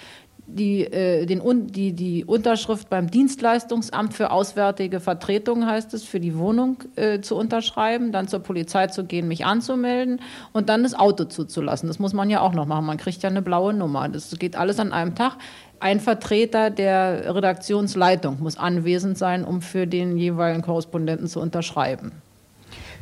die, 0.46 0.84
äh, 0.84 1.26
den, 1.26 1.42
die, 1.72 1.92
die 1.92 2.24
Unterschrift 2.24 2.88
beim 2.88 3.10
Dienstleistungsamt 3.10 4.14
für 4.14 4.30
auswärtige 4.30 5.00
Vertretung, 5.00 5.66
heißt 5.66 5.92
es, 5.94 6.04
für 6.04 6.20
die 6.20 6.38
Wohnung 6.38 6.78
äh, 6.94 7.20
zu 7.20 7.36
unterschreiben, 7.36 8.12
dann 8.12 8.28
zur 8.28 8.40
Polizei 8.40 8.86
zu 8.86 9.04
gehen, 9.04 9.26
mich 9.28 9.44
anzumelden 9.44 10.20
und 10.52 10.68
dann 10.68 10.84
das 10.84 10.94
Auto 10.94 11.24
zuzulassen. 11.24 11.88
Das 11.88 11.98
muss 11.98 12.12
man 12.12 12.30
ja 12.30 12.40
auch 12.40 12.52
noch 12.52 12.66
machen. 12.66 12.86
Man 12.86 12.96
kriegt 12.96 13.22
ja 13.22 13.28
eine 13.28 13.42
blaue 13.42 13.74
Nummer. 13.74 14.08
Das 14.08 14.30
geht 14.38 14.56
alles 14.56 14.78
an 14.78 14.92
einem 14.92 15.14
Tag. 15.14 15.36
Ein 15.78 16.00
Vertreter 16.00 16.70
der 16.70 17.34
Redaktionsleitung 17.34 18.38
muss 18.40 18.56
anwesend 18.56 19.18
sein, 19.18 19.44
um 19.44 19.60
für 19.60 19.86
den 19.86 20.16
jeweiligen 20.16 20.62
Korrespondenten 20.62 21.26
zu 21.26 21.40
unterschreiben. 21.40 22.12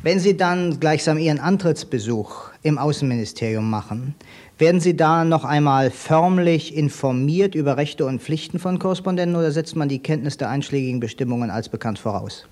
Wenn 0.03 0.19
Sie 0.19 0.37
dann 0.37 0.79
gleichsam 0.79 1.17
Ihren 1.17 1.39
Antrittsbesuch 1.39 2.51
im 2.61 2.77
Außenministerium 2.77 3.67
machen, 3.69 4.13
werden 4.57 4.79
Sie 4.79 4.95
da 4.95 5.25
noch 5.25 5.43
einmal 5.43 5.91
förmlich 5.91 6.75
informiert 6.75 7.55
über 7.55 7.77
Rechte 7.77 8.05
und 8.05 8.21
Pflichten 8.21 8.59
von 8.59 8.79
Korrespondenten 8.79 9.35
oder 9.35 9.51
setzt 9.51 9.75
man 9.75 9.89
die 9.89 9.99
Kenntnis 9.99 10.37
der 10.37 10.49
einschlägigen 10.49 10.99
Bestimmungen 10.99 11.49
als 11.49 11.67
bekannt 11.69 11.99
voraus? 11.99 12.45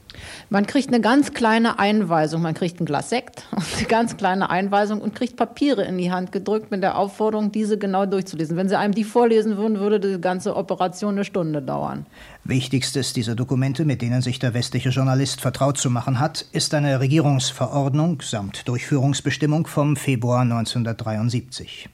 Man 0.49 0.67
kriegt 0.67 0.89
eine 0.89 1.01
ganz 1.01 1.33
kleine 1.33 1.79
Einweisung. 1.79 2.41
Man 2.41 2.53
kriegt 2.53 2.79
ein 2.79 2.85
Glas 2.85 3.09
Sekt, 3.09 3.47
eine 3.77 3.87
ganz 3.87 4.17
kleine 4.17 4.49
Einweisung 4.49 5.01
und 5.01 5.15
kriegt 5.15 5.37
Papiere 5.37 5.83
in 5.83 5.97
die 5.97 6.11
Hand 6.11 6.31
gedrückt 6.31 6.71
mit 6.71 6.83
der 6.83 6.97
Aufforderung, 6.97 7.51
diese 7.51 7.77
genau 7.77 8.05
durchzulesen. 8.05 8.57
Wenn 8.57 8.69
Sie 8.69 8.77
einem 8.77 8.93
die 8.93 9.03
vorlesen 9.03 9.57
würden, 9.57 9.79
würde 9.79 9.99
die 9.99 10.21
ganze 10.21 10.55
Operation 10.55 11.13
eine 11.15 11.25
Stunde 11.25 11.61
dauern. 11.61 12.05
Wichtigstes 12.45 13.13
dieser 13.13 13.35
Dokumente, 13.35 13.85
mit 13.85 14.01
denen 14.01 14.21
sich 14.21 14.37
der 14.37 14.53
westliche 14.53 14.89
Journalist 14.89 15.39
vertraut 15.39 15.77
zu 15.77 15.89
machen 15.89 16.19
hat, 16.19 16.45
ist 16.51 16.73
eine 16.73 16.99
Regierungsverordnung 16.99 18.21
samt 18.21 18.67
Durchführungsbestimmung 18.67 19.65
vom 19.65 19.95
Februar 19.95 20.41
1973. 20.41 21.87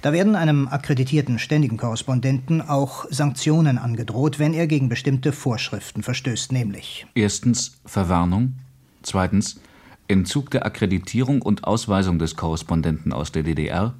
Da 0.00 0.14
werden 0.14 0.34
einem 0.34 0.66
akkreditierten 0.68 1.38
ständigen 1.38 1.76
Korrespondenten 1.76 2.62
auch 2.62 3.04
Sanktionen 3.10 3.76
angedroht, 3.76 4.38
wenn 4.38 4.54
er 4.54 4.66
gegen 4.66 4.88
bestimmte 4.88 5.32
Vorschriften 5.32 6.02
verstößt, 6.02 6.52
nämlich 6.52 7.06
erstens 7.14 7.76
Verwarnung, 7.84 8.54
zweitens 9.02 9.60
Entzug 10.08 10.50
der 10.52 10.64
Akkreditierung 10.64 11.42
und 11.42 11.64
Ausweisung 11.64 12.18
des 12.18 12.34
Korrespondenten 12.34 13.12
aus 13.12 13.30
der 13.30 13.42
DDR, 13.42 13.92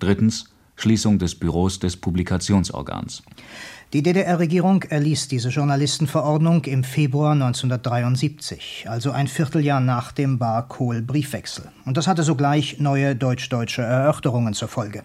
drittens 0.00 0.46
Schließung 0.74 1.18
des 1.18 1.34
Büros 1.34 1.78
des 1.78 1.96
Publikationsorgans. 1.96 3.22
Die 3.92 4.04
DDR-Regierung 4.04 4.84
erließ 4.84 5.26
diese 5.26 5.48
Journalistenverordnung 5.48 6.64
im 6.66 6.84
Februar 6.84 7.32
1973, 7.32 8.86
also 8.88 9.10
ein 9.10 9.26
Vierteljahr 9.26 9.80
nach 9.80 10.12
dem 10.12 10.38
Bar-Kohl-Briefwechsel. 10.38 11.64
Und 11.84 11.96
das 11.96 12.06
hatte 12.06 12.22
sogleich 12.22 12.78
neue 12.78 13.16
deutsch-deutsche 13.16 13.82
Erörterungen 13.82 14.54
zur 14.54 14.68
Folge. 14.68 15.02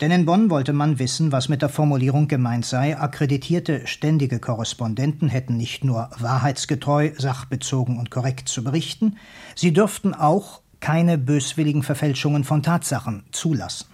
Denn 0.00 0.12
in 0.12 0.24
Bonn 0.24 0.50
wollte 0.50 0.72
man 0.72 1.00
wissen, 1.00 1.32
was 1.32 1.48
mit 1.48 1.62
der 1.62 1.68
Formulierung 1.68 2.28
gemeint 2.28 2.64
sei, 2.64 2.96
akkreditierte 2.96 3.88
ständige 3.88 4.38
Korrespondenten 4.38 5.28
hätten 5.28 5.56
nicht 5.56 5.82
nur 5.82 6.08
wahrheitsgetreu, 6.16 7.10
sachbezogen 7.18 7.98
und 7.98 8.12
korrekt 8.12 8.48
zu 8.48 8.62
berichten, 8.62 9.16
sie 9.56 9.72
dürften 9.72 10.14
auch 10.14 10.61
keine 10.82 11.16
böswilligen 11.16 11.82
Verfälschungen 11.82 12.44
von 12.44 12.62
Tatsachen 12.62 13.22
zulassen. 13.30 13.86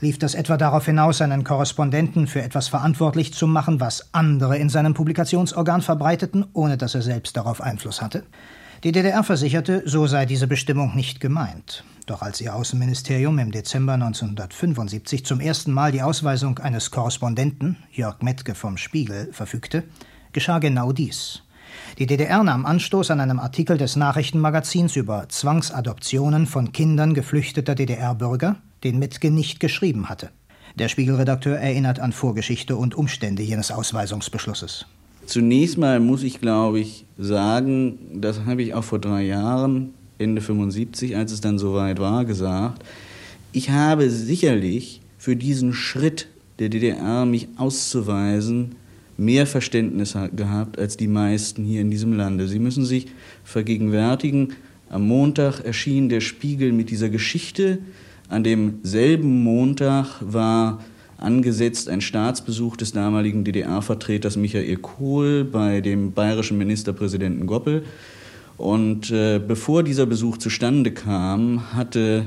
Lief 0.00 0.18
das 0.18 0.34
etwa 0.34 0.58
darauf 0.58 0.84
hinaus, 0.84 1.22
einen 1.22 1.44
Korrespondenten 1.44 2.26
für 2.26 2.42
etwas 2.42 2.68
verantwortlich 2.68 3.32
zu 3.32 3.46
machen, 3.46 3.80
was 3.80 4.12
andere 4.12 4.58
in 4.58 4.68
seinem 4.68 4.92
Publikationsorgan 4.92 5.80
verbreiteten, 5.80 6.44
ohne 6.52 6.76
dass 6.76 6.94
er 6.94 7.02
selbst 7.02 7.36
darauf 7.36 7.62
Einfluss 7.62 8.02
hatte? 8.02 8.24
Die 8.82 8.90
DDR 8.90 9.22
versicherte, 9.22 9.84
so 9.86 10.08
sei 10.08 10.26
diese 10.26 10.48
Bestimmung 10.48 10.96
nicht 10.96 11.20
gemeint. 11.20 11.84
Doch 12.06 12.20
als 12.20 12.40
ihr 12.40 12.56
Außenministerium 12.56 13.38
im 13.38 13.52
Dezember 13.52 13.92
1975 13.92 15.24
zum 15.24 15.38
ersten 15.38 15.70
Mal 15.70 15.92
die 15.92 16.02
Ausweisung 16.02 16.58
eines 16.58 16.90
Korrespondenten, 16.90 17.76
Jörg 17.92 18.20
Mettke 18.22 18.56
vom 18.56 18.76
Spiegel, 18.76 19.32
verfügte, 19.32 19.84
geschah 20.32 20.58
genau 20.58 20.90
dies. 20.90 21.42
Die 21.98 22.06
DDR 22.06 22.42
nahm 22.42 22.66
Anstoß 22.66 23.10
an 23.10 23.20
einem 23.20 23.38
Artikel 23.38 23.78
des 23.78 23.96
Nachrichtenmagazins 23.96 24.96
über 24.96 25.28
Zwangsadoptionen 25.28 26.46
von 26.46 26.72
Kindern 26.72 27.14
geflüchteter 27.14 27.74
DDR-Bürger, 27.74 28.56
den 28.84 28.98
Mettke 28.98 29.30
nicht 29.30 29.60
geschrieben 29.60 30.08
hatte. 30.08 30.30
Der 30.78 30.88
Spiegelredakteur 30.88 31.58
erinnert 31.58 32.00
an 32.00 32.12
Vorgeschichte 32.12 32.76
und 32.76 32.94
Umstände 32.94 33.42
jenes 33.42 33.70
Ausweisungsbeschlusses. 33.70 34.86
Zunächst 35.26 35.78
mal 35.78 36.00
muss 36.00 36.22
ich, 36.22 36.40
glaube 36.40 36.80
ich, 36.80 37.04
sagen, 37.18 37.98
das 38.14 38.44
habe 38.46 38.62
ich 38.62 38.74
auch 38.74 38.84
vor 38.84 38.98
drei 38.98 39.22
Jahren, 39.22 39.94
Ende 40.18 40.40
75, 40.40 41.16
als 41.16 41.32
es 41.32 41.40
dann 41.40 41.58
soweit 41.58 41.98
war, 41.98 42.24
gesagt, 42.24 42.82
ich 43.52 43.70
habe 43.70 44.10
sicherlich 44.10 45.00
für 45.18 45.36
diesen 45.36 45.74
Schritt 45.74 46.28
der 46.58 46.68
DDR, 46.68 47.26
mich 47.26 47.48
auszuweisen, 47.56 48.74
mehr 49.16 49.46
Verständnis 49.46 50.16
gehabt 50.34 50.78
als 50.78 50.96
die 50.96 51.08
meisten 51.08 51.64
hier 51.64 51.80
in 51.80 51.90
diesem 51.90 52.12
Lande. 52.12 52.48
Sie 52.48 52.58
müssen 52.58 52.84
sich 52.84 53.08
vergegenwärtigen, 53.44 54.54
am 54.92 55.08
Montag 55.08 55.60
erschien 55.60 56.10
der 56.10 56.20
Spiegel 56.20 56.70
mit 56.70 56.90
dieser 56.90 57.08
Geschichte. 57.08 57.78
An 58.28 58.44
demselben 58.44 59.42
Montag 59.42 60.20
war 60.20 60.84
angesetzt 61.16 61.88
ein 61.88 62.02
Staatsbesuch 62.02 62.76
des 62.76 62.92
damaligen 62.92 63.42
DDR-Vertreters 63.42 64.36
Michael 64.36 64.76
Kohl 64.76 65.44
bei 65.44 65.80
dem 65.80 66.12
bayerischen 66.12 66.58
Ministerpräsidenten 66.58 67.46
Goppel. 67.46 67.84
Und 68.58 69.10
äh, 69.10 69.38
bevor 69.38 69.82
dieser 69.82 70.04
Besuch 70.04 70.36
zustande 70.36 70.90
kam, 70.90 71.72
hatte 71.72 72.26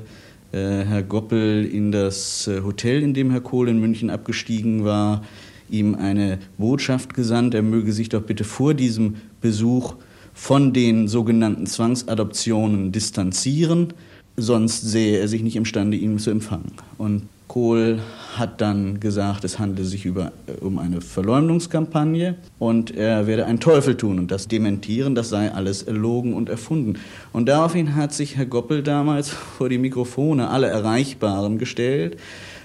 äh, 0.51 0.57
Herr 0.57 1.03
Goppel 1.03 1.65
in 1.65 1.91
das 1.91 2.47
äh, 2.47 2.61
Hotel, 2.61 3.03
in 3.03 3.13
dem 3.13 3.29
Herr 3.29 3.41
Kohl 3.41 3.69
in 3.69 3.79
München 3.79 4.09
abgestiegen 4.09 4.85
war, 4.85 5.23
ihm 5.69 5.95
eine 5.95 6.39
Botschaft 6.57 7.13
gesandt, 7.13 7.53
er 7.53 7.61
möge 7.61 7.93
sich 7.93 8.09
doch 8.09 8.21
bitte 8.21 8.43
vor 8.43 8.73
diesem 8.73 9.15
Besuch 9.41 9.95
von 10.33 10.73
den 10.73 11.07
sogenannten 11.07 11.65
Zwangsadoptionen 11.65 12.91
distanzieren, 12.91 13.93
sonst 14.37 14.81
sähe 14.81 15.19
er 15.19 15.27
sich 15.27 15.41
nicht 15.41 15.55
imstande, 15.55 15.97
ihn 15.97 16.19
zu 16.19 16.29
empfangen. 16.29 16.73
Und 16.97 17.23
Kohl 17.47 17.99
hat 18.35 18.59
dann 18.59 18.99
gesagt, 18.99 19.45
es 19.45 19.59
handele 19.59 19.87
sich 19.87 20.03
über, 20.05 20.33
äh, 20.47 20.61
um 20.61 20.77
eine 20.77 20.99
Verleumdungskampagne 20.99 22.35
und 22.59 22.91
er 22.93 23.27
werde 23.27 23.45
einen 23.45 23.61
Teufel 23.61 23.95
tun 23.95 24.19
und 24.19 24.31
das 24.31 24.47
dementieren, 24.47 25.15
das 25.15 25.29
sei 25.29 25.53
alles 25.53 25.83
erlogen 25.83 26.33
und 26.33 26.49
erfunden. 26.49 26.99
Und 27.31 27.47
daraufhin 27.47 27.95
hat 27.95 28.13
sich 28.13 28.35
Herr 28.35 28.45
Goppel 28.45 28.83
damals 28.83 29.29
vor 29.57 29.69
die 29.69 29.77
Mikrofone 29.77 30.49
alle 30.49 30.67
Erreichbaren 30.67 31.57
gestellt 31.57 32.17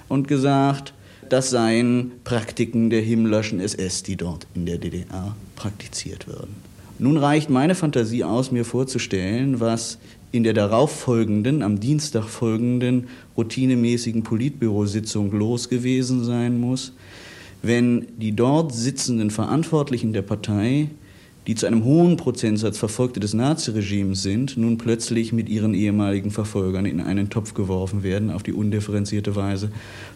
und 0.09 0.26
gesagt, 0.26 0.92
das 1.32 1.50
seien 1.50 2.12
Praktiken 2.25 2.90
der 2.90 3.00
himmlischen 3.00 3.60
SS, 3.60 4.02
die 4.02 4.16
dort 4.16 4.46
in 4.54 4.66
der 4.66 4.78
DDR 4.78 5.37
praktiziert 5.56 6.26
würden. 6.26 6.54
Nun 6.99 7.16
reicht 7.16 7.49
meine 7.49 7.75
Fantasie 7.75 8.25
aus, 8.25 8.52
mir 8.52 8.64
vorzustellen, 8.64 9.58
was 9.60 9.99
in 10.32 10.44
der 10.44 10.52
darauffolgenden, 10.52 11.62
am 11.62 11.80
Dienstag 11.80 12.25
folgenden 12.25 13.08
routinemäßigen 13.37 14.22
Politbürositzung 14.22 15.32
los 15.32 15.68
gewesen 15.68 16.25
sein 16.25 16.60
muss, 16.60 16.92
wenn 17.62 18.06
die 18.18 18.32
dort 18.32 18.75
sitzenden 18.75 19.30
Verantwortlichen 19.30 20.12
der 20.12 20.22
Partei, 20.22 20.88
die 21.50 21.57
zu 21.57 21.66
einem 21.66 21.83
hohen 21.83 22.16
Prozentsatz 22.16 22.78
Verfolgte 22.78 23.19
des 23.19 23.35
Naziregimes 23.35 24.23
sind, 24.23 24.57
nun 24.57 24.78
plötzlich 24.78 25.33
mit 25.33 25.49
ihren 25.49 25.75
ehemaligen 25.75 26.30
Verfolgern 26.30 26.87
in 26.87 27.00
einen 27.00 27.28
Topf 27.28 27.54
geworfen 27.54 28.04
werden, 28.04 28.30
auf 28.30 28.45
die 28.45 28.52
undifferenzierte 28.52 29.35
Weise, 29.35 29.73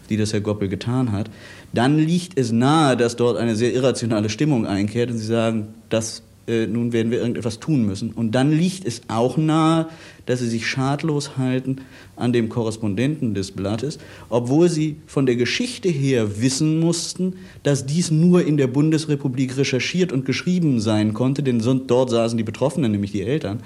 die 0.09 0.15
das 0.15 0.31
Herr 0.31 0.39
Goppel 0.39 0.69
getan 0.69 1.11
hat, 1.11 1.29
dann 1.73 1.97
liegt 1.97 2.39
es 2.39 2.53
nahe, 2.53 2.95
dass 2.95 3.17
dort 3.17 3.35
eine 3.35 3.57
sehr 3.57 3.73
irrationale 3.73 4.29
Stimmung 4.29 4.65
einkehrt 4.65 5.11
und 5.11 5.17
sie 5.17 5.25
sagen, 5.25 5.67
das 5.89 6.23
äh, 6.47 6.67
nun 6.67 6.93
werden 6.93 7.11
wir 7.11 7.19
irgendetwas 7.19 7.59
tun 7.59 7.85
müssen. 7.85 8.11
Und 8.11 8.31
dann 8.31 8.51
liegt 8.51 8.85
es 8.85 9.01
auch 9.07 9.37
nahe, 9.37 9.87
dass 10.25 10.39
sie 10.39 10.47
sich 10.47 10.67
schadlos 10.67 11.37
halten 11.37 11.77
an 12.15 12.33
dem 12.33 12.49
Korrespondenten 12.49 13.33
des 13.33 13.51
Blattes, 13.51 13.97
obwohl 14.29 14.69
sie 14.69 14.97
von 15.07 15.25
der 15.25 15.35
Geschichte 15.35 15.89
her 15.89 16.41
wissen 16.41 16.79
mussten, 16.79 17.33
dass 17.63 17.85
dies 17.85 18.11
nur 18.11 18.45
in 18.45 18.57
der 18.57 18.67
Bundesrepublik 18.67 19.57
recherchiert 19.57 20.11
und 20.11 20.25
geschrieben 20.25 20.79
sein 20.79 21.13
konnte, 21.13 21.43
denn 21.43 21.59
dort 21.87 22.09
saßen 22.09 22.37
die 22.37 22.43
Betroffenen, 22.43 22.91
nämlich 22.91 23.11
die 23.11 23.23
Eltern. 23.23 23.61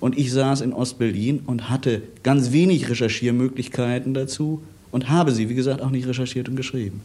Und 0.00 0.18
ich 0.18 0.32
saß 0.32 0.60
in 0.60 0.72
Ostberlin 0.72 1.40
und 1.46 1.70
hatte 1.70 2.02
ganz 2.22 2.52
wenig 2.52 2.90
Recherchiermöglichkeiten 2.90 4.12
dazu 4.12 4.62
und 4.90 5.08
habe 5.08 5.32
sie, 5.32 5.48
wie 5.48 5.54
gesagt, 5.54 5.80
auch 5.80 5.90
nicht 5.90 6.06
recherchiert 6.06 6.48
und 6.48 6.56
geschrieben. 6.56 7.00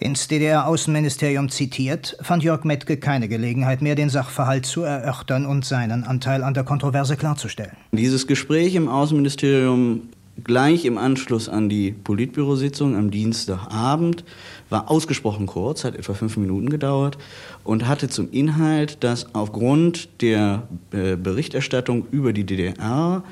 Ins 0.00 0.28
DDR-Außenministerium 0.28 1.48
zitiert, 1.48 2.16
fand 2.20 2.42
Jörg 2.42 2.64
Mettke 2.64 2.96
keine 2.96 3.28
Gelegenheit 3.28 3.82
mehr, 3.82 3.94
den 3.94 4.10
Sachverhalt 4.10 4.66
zu 4.66 4.82
erörtern 4.82 5.46
und 5.46 5.64
seinen 5.64 6.04
Anteil 6.04 6.42
an 6.42 6.54
der 6.54 6.64
Kontroverse 6.64 7.16
klarzustellen. 7.16 7.76
Dieses 7.92 8.26
Gespräch 8.26 8.74
im 8.74 8.88
Außenministerium 8.88 10.08
gleich 10.42 10.84
im 10.84 10.98
Anschluss 10.98 11.48
an 11.48 11.68
die 11.68 11.92
Politbürositzung 11.92 12.96
am 12.96 13.10
Dienstagabend 13.10 14.24
war 14.68 14.90
ausgesprochen 14.90 15.46
kurz, 15.46 15.84
hat 15.84 15.94
etwa 15.94 16.14
fünf 16.14 16.36
Minuten 16.36 16.70
gedauert 16.70 17.18
und 17.62 17.86
hatte 17.86 18.08
zum 18.08 18.30
Inhalt, 18.32 19.04
dass 19.04 19.32
aufgrund 19.34 20.20
der 20.22 20.64
äh, 20.90 21.16
Berichterstattung 21.16 22.06
über 22.10 22.32
die 22.32 22.44
DDR 22.44 23.22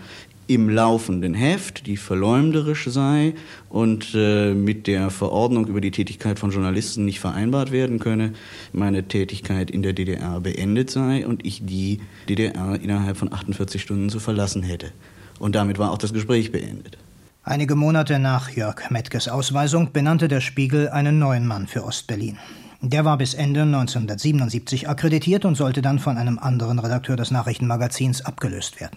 im 0.47 0.69
laufenden 0.69 1.35
Heft, 1.35 1.87
die 1.87 1.97
verleumderisch 1.97 2.87
sei 2.89 3.35
und 3.69 4.15
äh, 4.15 4.55
mit 4.55 4.87
der 4.87 5.11
Verordnung 5.11 5.67
über 5.67 5.81
die 5.81 5.91
Tätigkeit 5.91 6.39
von 6.39 6.51
Journalisten 6.51 7.05
nicht 7.05 7.21
vereinbart 7.21 7.73
werden 7.73 7.99
könne, 7.99 8.33
meine 8.73 9.05
Tätigkeit 9.05 9.71
in 9.71 9.83
der 9.83 9.93
DDR 9.93 10.41
beendet 10.41 10.91
sei 10.91 11.27
und 11.27 11.47
ich 11.47 11.65
die 11.65 12.01
DDR 12.29 12.79
innerhalb 12.81 13.17
von 13.17 13.33
48 13.33 13.81
Stunden 13.81 14.11
zu 14.11 14.21
verlassen 14.21 14.63
hätte. 14.63 14.93
Und 15.39 15.55
damit 15.55 15.79
war 15.79 15.91
auch 15.91 15.99
das 15.99 16.13
Gespräch 16.13 16.53
beendet. 16.53 16.99
Einige 17.45 17.75
Monate 17.75 18.19
nach 18.19 18.51
Jörg 18.51 18.91
Mettges 18.91 19.29
Ausweisung 19.29 19.93
benannte 19.93 20.29
der 20.29 20.41
Spiegel 20.41 20.89
einen 20.91 21.19
neuen 21.19 21.47
Mann 21.47 21.67
für 21.67 21.85
Ostberlin. 21.85 22.39
Der 22.85 23.05
war 23.05 23.17
bis 23.17 23.35
Ende 23.35 23.63
1977 23.63 24.89
akkreditiert 24.89 25.45
und 25.45 25.55
sollte 25.55 25.83
dann 25.83 26.01
von 26.01 26.19
einem 26.19 26.39
anderen 26.39 26.81
Redakteur 26.81 27.17
des 27.17 27.31
Nachrichtenmagazins 27.31 28.25
abgelöst 28.25 28.81
werden. 28.81 28.97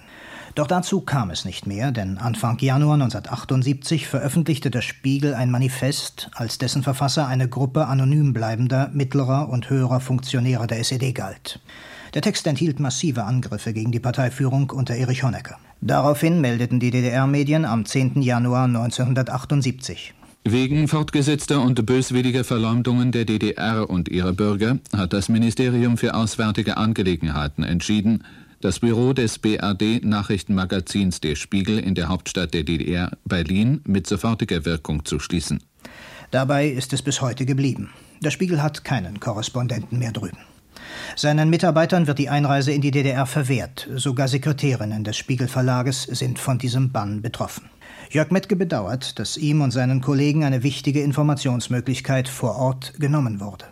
Doch 0.55 0.67
dazu 0.67 1.01
kam 1.01 1.31
es 1.31 1.43
nicht 1.43 1.67
mehr, 1.67 1.91
denn 1.91 2.17
Anfang 2.17 2.57
Januar 2.59 2.93
1978 2.93 4.07
veröffentlichte 4.07 4.71
der 4.71 4.81
Spiegel 4.81 5.33
ein 5.33 5.51
Manifest, 5.51 6.29
als 6.33 6.57
dessen 6.57 6.81
Verfasser 6.81 7.27
eine 7.27 7.49
Gruppe 7.49 7.87
anonym 7.87 8.31
bleibender 8.31 8.89
mittlerer 8.93 9.49
und 9.49 9.69
höherer 9.69 9.99
Funktionäre 9.99 10.65
der 10.65 10.79
SED 10.79 11.11
galt. 11.11 11.59
Der 12.13 12.21
Text 12.21 12.47
enthielt 12.47 12.79
massive 12.79 13.25
Angriffe 13.25 13.73
gegen 13.73 13.91
die 13.91 13.99
Parteiführung 13.99 14.69
unter 14.69 14.95
Erich 14.95 15.23
Honecker. 15.23 15.57
Daraufhin 15.81 16.39
meldeten 16.39 16.79
die 16.79 16.89
DDR-Medien 16.89 17.65
am 17.65 17.85
10. 17.85 18.21
Januar 18.21 18.63
1978. 18.63 20.13
Wegen 20.45 20.87
fortgesetzter 20.87 21.61
und 21.61 21.85
böswilliger 21.85 22.45
Verleumdungen 22.45 23.11
der 23.11 23.25
DDR 23.25 23.89
und 23.89 24.07
ihrer 24.07 24.31
Bürger 24.31 24.77
hat 24.95 25.11
das 25.11 25.27
Ministerium 25.27 25.97
für 25.97 26.13
Auswärtige 26.13 26.77
Angelegenheiten 26.77 27.63
entschieden, 27.63 28.23
das 28.65 28.79
Büro 28.79 29.13
des 29.13 29.37
BRD-Nachrichtenmagazins 29.37 31.21
Der 31.21 31.35
Spiegel 31.35 31.77
in 31.77 31.93
der 31.93 32.09
Hauptstadt 32.09 32.55
der 32.55 32.63
DDR, 32.63 33.11
Berlin, 33.23 33.81
mit 33.85 34.07
sofortiger 34.07 34.65
Wirkung 34.65 35.05
zu 35.05 35.19
schließen. 35.19 35.59
Dabei 36.31 36.69
ist 36.69 36.91
es 36.91 37.03
bis 37.03 37.21
heute 37.21 37.45
geblieben. 37.45 37.91
Der 38.21 38.31
Spiegel 38.31 38.63
hat 38.63 38.83
keinen 38.83 39.19
Korrespondenten 39.19 39.99
mehr 39.99 40.11
drüben. 40.11 40.39
Seinen 41.15 41.51
Mitarbeitern 41.51 42.07
wird 42.07 42.17
die 42.17 42.29
Einreise 42.29 42.71
in 42.71 42.81
die 42.81 42.89
DDR 42.89 43.27
verwehrt. 43.27 43.87
Sogar 43.93 44.27
Sekretärinnen 44.27 45.03
des 45.03 45.15
Spiegelverlages 45.15 46.01
sind 46.01 46.39
von 46.39 46.57
diesem 46.57 46.91
Bann 46.91 47.21
betroffen. 47.21 47.69
Jörg 48.09 48.31
Mettke 48.31 48.55
bedauert, 48.55 49.19
dass 49.19 49.37
ihm 49.37 49.61
und 49.61 49.71
seinen 49.71 50.01
Kollegen 50.01 50.43
eine 50.43 50.63
wichtige 50.63 51.03
Informationsmöglichkeit 51.03 52.27
vor 52.27 52.55
Ort 52.55 52.95
genommen 52.97 53.39
wurde. 53.39 53.65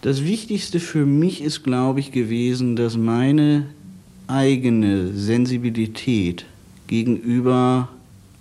Das 0.00 0.24
Wichtigste 0.24 0.80
für 0.80 1.06
mich 1.06 1.40
ist, 1.40 1.62
glaube 1.62 2.00
ich, 2.00 2.10
gewesen, 2.10 2.74
dass 2.74 2.96
meine 2.96 3.66
eigene 4.30 5.12
Sensibilität 5.12 6.46
gegenüber 6.86 7.88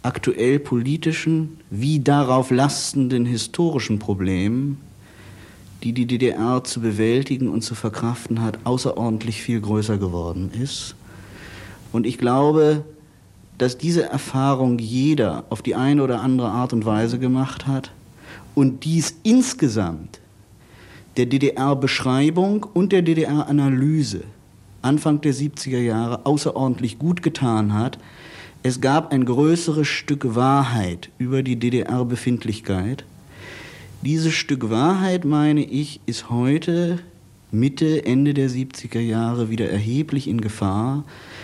aktuell 0.01 0.59
politischen 0.59 1.57
wie 1.69 1.99
darauf 1.99 2.51
lastenden 2.51 3.25
historischen 3.25 3.99
Problemen 3.99 4.77
die 5.83 5.93
die 5.93 6.05
DDR 6.05 6.63
zu 6.63 6.81
bewältigen 6.81 7.47
und 7.47 7.61
zu 7.61 7.75
verkraften 7.75 8.41
hat, 8.41 8.59
außerordentlich 8.65 9.41
viel 9.41 9.61
größer 9.61 9.97
geworden 9.97 10.51
ist. 10.61 10.95
Und 11.91 12.05
ich 12.05 12.17
glaube, 12.17 12.83
dass 13.57 13.77
diese 13.77 14.03
Erfahrung 14.03 14.77
jeder 14.79 15.45
auf 15.49 15.61
die 15.61 15.75
eine 15.75 16.03
oder 16.03 16.21
andere 16.21 16.49
Art 16.49 16.73
und 16.73 16.85
Weise 16.85 17.19
gemacht 17.19 17.67
hat 17.67 17.91
und 18.55 18.83
dies 18.83 19.15
insgesamt 19.23 20.19
der 21.17 21.25
DDR-Beschreibung 21.25 22.65
und 22.73 22.91
der 22.91 23.01
DDR-Analyse 23.01 24.23
Anfang 24.81 25.21
der 25.21 25.33
70er 25.33 25.79
Jahre 25.79 26.25
außerordentlich 26.25 26.99
gut 26.99 27.23
getan 27.23 27.73
hat. 27.73 27.99
Es 28.63 28.81
gab 28.81 29.11
ein 29.11 29.25
größeres 29.25 29.87
Stück 29.87 30.35
Wahrheit 30.35 31.09
über 31.17 31.43
die 31.43 31.57
DDR-Befindlichkeit 31.57 33.05
dieses 34.01 34.33
Stück 34.33 34.69
Wahrheit, 34.69 35.25
meine 35.25 35.61
ich, 35.61 35.99
ist 36.05 36.29
heute 36.29 36.99
Mitte, 37.51 38.05
Ende 38.05 38.33
der 38.33 38.49
70er 38.49 39.01
Jahre 39.01 39.49
wieder 39.49 39.69
erheblich 39.69 40.29
in 40.29 40.39
Gefahr. 40.39 41.03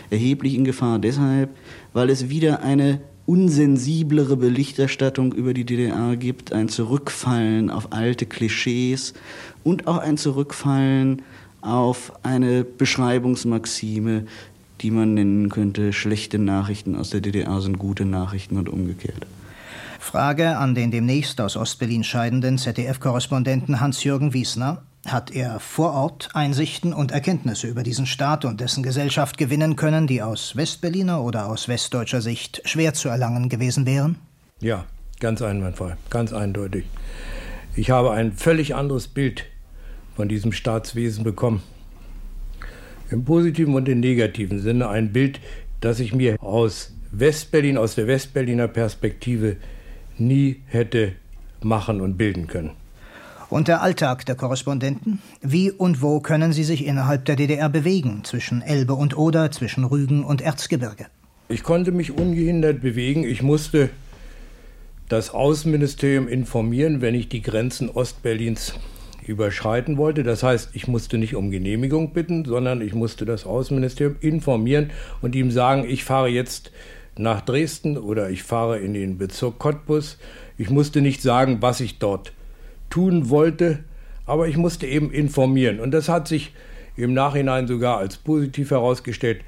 Erheblich 0.09 0.55
in 0.55 0.63
Gefahr 0.63 0.99
deshalb, 0.99 1.49
weil 1.91 2.09
es 2.09 2.29
wieder 2.29 2.61
eine 2.61 3.01
unsensiblere 3.25 4.37
Berichterstattung 4.37 5.33
über 5.33 5.53
die 5.53 5.65
DDR 5.65 6.15
gibt, 6.15 6.53
ein 6.53 6.69
Zurückfallen 6.69 7.69
auf 7.69 7.91
alte 7.91 8.25
Klischees 8.25 9.13
und 9.65 9.87
auch 9.87 9.97
ein 9.97 10.15
Zurückfallen 10.15 11.23
auf 11.65 12.13
eine 12.23 12.63
Beschreibungsmaxime, 12.63 14.25
die 14.81 14.91
man 14.91 15.13
nennen 15.13 15.49
könnte, 15.49 15.93
schlechte 15.93 16.37
Nachrichten 16.37 16.95
aus 16.95 17.09
der 17.09 17.21
DDR 17.21 17.61
sind 17.61 17.79
gute 17.79 18.05
Nachrichten 18.05 18.57
und 18.57 18.69
umgekehrt. 18.69 19.25
Frage 19.99 20.57
an 20.57 20.75
den 20.75 20.91
demnächst 20.91 21.41
aus 21.41 21.57
Ostberlin 21.57 22.03
scheidenden 22.03 22.59
ZDF-Korrespondenten 22.59 23.79
Hans-Jürgen 23.79 24.33
Wiesner. 24.33 24.83
Hat 25.07 25.31
er 25.31 25.59
vor 25.59 25.93
Ort 25.93 26.29
Einsichten 26.33 26.93
und 26.93 27.11
Erkenntnisse 27.11 27.67
über 27.67 27.83
diesen 27.83 28.05
Staat 28.05 28.45
und 28.45 28.61
dessen 28.61 28.83
Gesellschaft 28.83 29.37
gewinnen 29.37 29.75
können, 29.75 30.07
die 30.07 30.21
aus 30.21 30.55
Westberliner 30.55 31.21
oder 31.21 31.47
aus 31.47 31.67
westdeutscher 31.67 32.21
Sicht 32.21 32.61
schwer 32.65 32.93
zu 32.93 33.09
erlangen 33.09 33.49
gewesen 33.49 33.85
wären? 33.85 34.17
Ja, 34.61 34.85
ganz 35.19 35.41
einwandfrei, 35.41 35.97
ganz 36.09 36.33
eindeutig. 36.33 36.85
Ich 37.75 37.89
habe 37.89 38.11
ein 38.11 38.31
völlig 38.33 38.75
anderes 38.75 39.07
Bild 39.07 39.45
von 40.15 40.29
diesem 40.29 40.51
Staatswesen 40.51 41.23
bekommen. 41.23 41.61
Im 43.11 43.23
positiven 43.23 43.75
und 43.75 43.87
im 43.87 43.99
negativen 43.99 44.59
Sinne 44.59 44.89
ein 44.89 45.11
Bild, 45.11 45.39
das 45.81 45.99
ich 45.99 46.13
mir 46.13 46.41
aus 46.41 46.93
Westberlin, 47.11 47.77
aus 47.77 47.95
der 47.95 48.07
Westberliner 48.07 48.67
Perspektive 48.67 49.57
nie 50.17 50.61
hätte 50.67 51.13
machen 51.61 52.01
und 52.01 52.17
bilden 52.17 52.47
können. 52.47 52.71
Und 53.49 53.67
der 53.67 53.81
Alltag 53.81 54.25
der 54.25 54.35
Korrespondenten? 54.35 55.21
Wie 55.41 55.71
und 55.71 56.01
wo 56.01 56.19
können 56.19 56.51
sie 56.51 56.63
sich 56.63 56.85
innerhalb 56.85 57.25
der 57.25 57.35
DDR 57.35 57.69
bewegen, 57.69 58.23
zwischen 58.23 58.61
Elbe 58.61 58.93
und 58.95 59.15
Oder, 59.17 59.51
zwischen 59.51 59.83
Rügen 59.83 60.23
und 60.23 60.41
Erzgebirge? 60.41 61.05
Ich 61.47 61.61
konnte 61.61 61.91
mich 61.91 62.11
ungehindert 62.11 62.81
bewegen. 62.81 63.23
Ich 63.23 63.43
musste 63.43 63.89
das 65.09 65.29
Außenministerium 65.29 66.27
informieren, 66.27 67.01
wenn 67.01 67.13
ich 67.13 67.29
die 67.29 67.43
Grenzen 67.43 67.89
Ostberlins 67.89 68.73
überschreiten 69.27 69.97
wollte. 69.97 70.23
Das 70.23 70.43
heißt, 70.43 70.69
ich 70.73 70.87
musste 70.87 71.17
nicht 71.17 71.35
um 71.35 71.51
Genehmigung 71.51 72.13
bitten, 72.13 72.45
sondern 72.45 72.81
ich 72.81 72.93
musste 72.93 73.25
das 73.25 73.45
Außenministerium 73.45 74.17
informieren 74.19 74.91
und 75.21 75.35
ihm 75.35 75.51
sagen, 75.51 75.85
ich 75.87 76.03
fahre 76.03 76.29
jetzt 76.29 76.71
nach 77.17 77.41
Dresden 77.41 77.97
oder 77.97 78.29
ich 78.29 78.43
fahre 78.43 78.79
in 78.79 78.93
den 78.93 79.17
Bezirk 79.17 79.59
Cottbus. 79.59 80.17
Ich 80.57 80.69
musste 80.69 81.01
nicht 81.01 81.21
sagen, 81.21 81.57
was 81.61 81.79
ich 81.79 81.99
dort 81.99 82.33
tun 82.89 83.29
wollte, 83.29 83.83
aber 84.25 84.47
ich 84.47 84.57
musste 84.57 84.87
eben 84.87 85.11
informieren. 85.11 85.79
Und 85.79 85.91
das 85.91 86.09
hat 86.09 86.27
sich 86.27 86.53
im 86.97 87.13
Nachhinein 87.13 87.67
sogar 87.67 87.97
als 87.97 88.17
positiv 88.17 88.71
herausgestellt, 88.71 89.41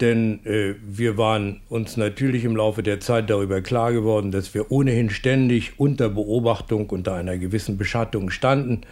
denn 0.00 0.44
äh, 0.46 0.74
wir 0.82 1.16
waren 1.16 1.60
uns 1.68 1.96
natürlich 1.96 2.44
im 2.44 2.56
Laufe 2.56 2.82
der 2.82 3.00
Zeit 3.00 3.30
darüber 3.30 3.60
klar 3.60 3.92
geworden, 3.92 4.30
dass 4.30 4.54
wir 4.54 4.70
ohnehin 4.70 5.10
ständig 5.10 5.78
unter 5.78 6.08
Beobachtung, 6.08 6.88
unter 6.90 7.14
einer 7.14 7.36
gewissen 7.36 7.78
Beschattung 7.78 8.30
standen. 8.30 8.82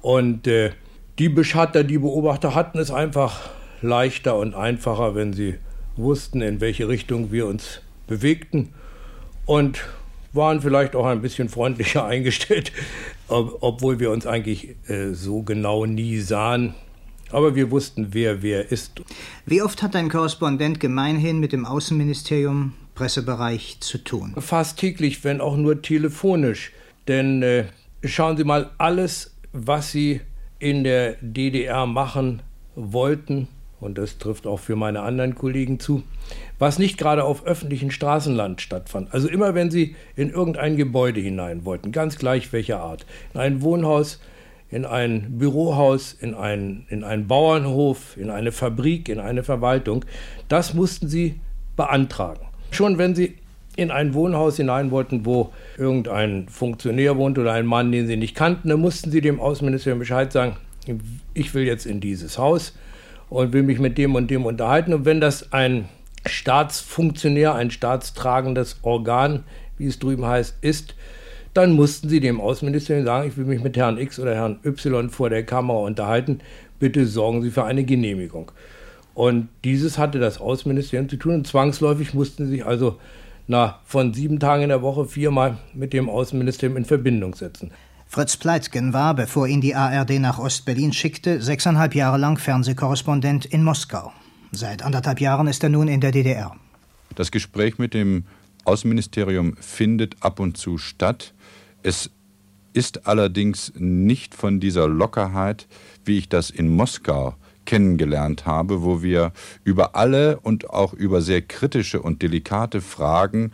Und 0.00 0.46
äh, 0.46 0.70
die 1.18 1.28
Beschatter, 1.28 1.84
die 1.84 1.98
Beobachter 1.98 2.54
hatten 2.54 2.78
es 2.78 2.90
einfach 2.90 3.50
leichter 3.82 4.36
und 4.36 4.54
einfacher, 4.54 5.14
wenn 5.14 5.32
sie 5.32 5.56
wussten, 5.96 6.40
in 6.40 6.60
welche 6.60 6.88
Richtung 6.88 7.32
wir 7.32 7.46
uns 7.46 7.82
bewegten 8.06 8.70
und 9.46 9.84
waren 10.32 10.60
vielleicht 10.60 10.96
auch 10.96 11.06
ein 11.06 11.20
bisschen 11.20 11.48
freundlicher 11.48 12.04
eingestellt, 12.06 12.72
ob, 13.28 13.58
obwohl 13.60 14.00
wir 14.00 14.10
uns 14.10 14.26
eigentlich 14.26 14.76
äh, 14.88 15.12
so 15.12 15.42
genau 15.42 15.86
nie 15.86 16.18
sahen. 16.18 16.74
Aber 17.32 17.54
wir 17.54 17.70
wussten, 17.70 18.08
wer 18.12 18.42
wer 18.42 18.70
ist. 18.70 19.02
Wie 19.46 19.62
oft 19.62 19.82
hat 19.82 19.96
ein 19.96 20.08
Korrespondent 20.08 20.80
gemeinhin 20.80 21.40
mit 21.40 21.52
dem 21.52 21.64
Außenministerium, 21.66 22.74
Pressebereich 22.94 23.78
zu 23.80 23.98
tun? 23.98 24.34
Fast 24.38 24.78
täglich, 24.78 25.24
wenn 25.24 25.40
auch 25.40 25.56
nur 25.56 25.82
telefonisch. 25.82 26.72
Denn 27.08 27.42
äh, 27.42 27.64
schauen 28.04 28.36
Sie 28.36 28.44
mal, 28.44 28.70
alles, 28.78 29.34
was 29.52 29.90
Sie 29.90 30.20
in 30.58 30.84
der 30.84 31.16
DDR 31.20 31.86
machen 31.86 32.42
wollten, 32.76 33.48
und 33.80 33.98
das 33.98 34.18
trifft 34.18 34.46
auch 34.46 34.60
für 34.60 34.76
meine 34.76 35.00
anderen 35.00 35.34
Kollegen 35.34 35.80
zu, 35.80 36.04
was 36.60 36.78
nicht 36.78 36.98
gerade 36.98 37.24
auf 37.24 37.44
öffentlichen 37.44 37.90
Straßenland 37.90 38.60
stattfand. 38.60 39.12
Also 39.12 39.28
immer 39.28 39.56
wenn 39.56 39.72
sie 39.72 39.96
in 40.14 40.30
irgendein 40.30 40.76
Gebäude 40.76 41.20
hinein 41.20 41.64
wollten, 41.64 41.90
ganz 41.90 42.16
gleich 42.16 42.52
welcher 42.52 42.80
Art, 42.80 43.04
in 43.34 43.40
ein 43.40 43.62
Wohnhaus, 43.62 44.20
in 44.72 44.86
ein 44.86 45.38
Bürohaus, 45.38 46.14
in 46.14 46.34
ein, 46.34 46.86
in 46.88 47.04
einen 47.04 47.28
Bauernhof, 47.28 48.16
in 48.16 48.30
eine 48.30 48.50
Fabrik, 48.50 49.08
in 49.08 49.20
eine 49.20 49.44
Verwaltung, 49.44 50.04
das 50.48 50.72
mussten 50.72 51.08
sie 51.08 51.38
beantragen. 51.76 52.46
Schon 52.70 52.96
wenn 52.96 53.14
sie 53.14 53.36
in 53.76 53.90
ein 53.90 54.14
Wohnhaus 54.14 54.56
hinein 54.56 54.90
wollten, 54.90 55.24
wo 55.26 55.52
irgendein 55.76 56.48
Funktionär 56.48 57.16
wohnt 57.16 57.38
oder 57.38 57.52
ein 57.52 57.66
Mann, 57.66 57.92
den 57.92 58.06
sie 58.06 58.16
nicht 58.16 58.34
kannten, 58.34 58.70
dann 58.70 58.80
mussten 58.80 59.10
sie 59.10 59.20
dem 59.20 59.40
Außenministerium 59.40 59.98
Bescheid 59.98 60.32
sagen, 60.32 60.56
ich 61.34 61.54
will 61.54 61.64
jetzt 61.64 61.86
in 61.86 62.00
dieses 62.00 62.38
Haus 62.38 62.74
und 63.28 63.52
will 63.52 63.62
mich 63.62 63.78
mit 63.78 63.98
dem 63.98 64.14
und 64.14 64.30
dem 64.30 64.46
unterhalten. 64.46 64.94
Und 64.94 65.04
wenn 65.04 65.20
das 65.20 65.52
ein 65.52 65.86
Staatsfunktionär, 66.26 67.54
ein 67.54 67.70
staatstragendes 67.70 68.78
Organ, 68.82 69.44
wie 69.76 69.86
es 69.86 69.98
drüben 69.98 70.24
heißt, 70.24 70.56
ist, 70.62 70.94
dann 71.54 71.72
mussten 71.72 72.08
sie 72.08 72.20
dem 72.20 72.40
Außenministerium 72.40 73.04
sagen, 73.04 73.28
ich 73.28 73.36
will 73.36 73.44
mich 73.44 73.62
mit 73.62 73.76
Herrn 73.76 73.98
X 73.98 74.18
oder 74.18 74.34
Herrn 74.34 74.58
Y 74.64 75.10
vor 75.10 75.30
der 75.30 75.44
Kamera 75.44 75.78
unterhalten, 75.78 76.40
bitte 76.78 77.06
sorgen 77.06 77.42
Sie 77.42 77.50
für 77.50 77.64
eine 77.64 77.84
Genehmigung. 77.84 78.50
Und 79.14 79.48
dieses 79.64 79.98
hatte 79.98 80.18
das 80.18 80.40
Außenministerium 80.40 81.08
zu 81.08 81.16
tun 81.16 81.34
und 81.34 81.46
zwangsläufig 81.46 82.14
mussten 82.14 82.46
sie 82.46 82.52
sich 82.52 82.66
also 82.66 82.98
na, 83.46 83.80
von 83.84 84.14
sieben 84.14 84.40
Tagen 84.40 84.62
in 84.62 84.68
der 84.70 84.82
Woche 84.82 85.04
viermal 85.04 85.58
mit 85.74 85.92
dem 85.92 86.08
Außenministerium 86.08 86.76
in 86.78 86.84
Verbindung 86.84 87.34
setzen. 87.34 87.70
Fritz 88.06 88.36
Pleitgen 88.36 88.92
war, 88.92 89.14
bevor 89.14 89.46
ihn 89.46 89.60
die 89.60 89.74
ARD 89.74 90.20
nach 90.20 90.38
Ostberlin 90.38 90.92
schickte, 90.92 91.40
sechseinhalb 91.40 91.94
Jahre 91.94 92.18
lang 92.18 92.38
Fernsehkorrespondent 92.38 93.46
in 93.46 93.64
Moskau. 93.64 94.12
Seit 94.52 94.82
anderthalb 94.82 95.20
Jahren 95.20 95.46
ist 95.46 95.62
er 95.62 95.70
nun 95.70 95.88
in 95.88 96.00
der 96.00 96.12
DDR. 96.12 96.54
Das 97.14 97.30
Gespräch 97.30 97.78
mit 97.78 97.94
dem 97.94 98.24
Außenministerium 98.64 99.56
findet 99.56 100.16
ab 100.20 100.40
und 100.40 100.56
zu 100.56 100.78
statt. 100.78 101.32
Es 101.82 102.10
ist 102.72 103.06
allerdings 103.06 103.72
nicht 103.76 104.34
von 104.34 104.60
dieser 104.60 104.88
Lockerheit, 104.88 105.66
wie 106.04 106.18
ich 106.18 106.28
das 106.28 106.50
in 106.50 106.68
Moskau 106.68 107.34
kennengelernt 107.64 108.46
habe, 108.46 108.82
wo 108.82 109.02
wir 109.02 109.32
über 109.64 109.94
alle 109.94 110.40
und 110.40 110.70
auch 110.70 110.92
über 110.92 111.20
sehr 111.20 111.42
kritische 111.42 112.02
und 112.02 112.22
delikate 112.22 112.80
Fragen 112.80 113.52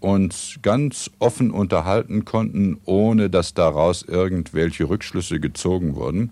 uns 0.00 0.58
ganz 0.62 1.10
offen 1.18 1.50
unterhalten 1.50 2.24
konnten, 2.24 2.78
ohne 2.84 3.30
dass 3.30 3.54
daraus 3.54 4.02
irgendwelche 4.02 4.88
Rückschlüsse 4.88 5.40
gezogen 5.40 5.94
wurden. 5.94 6.30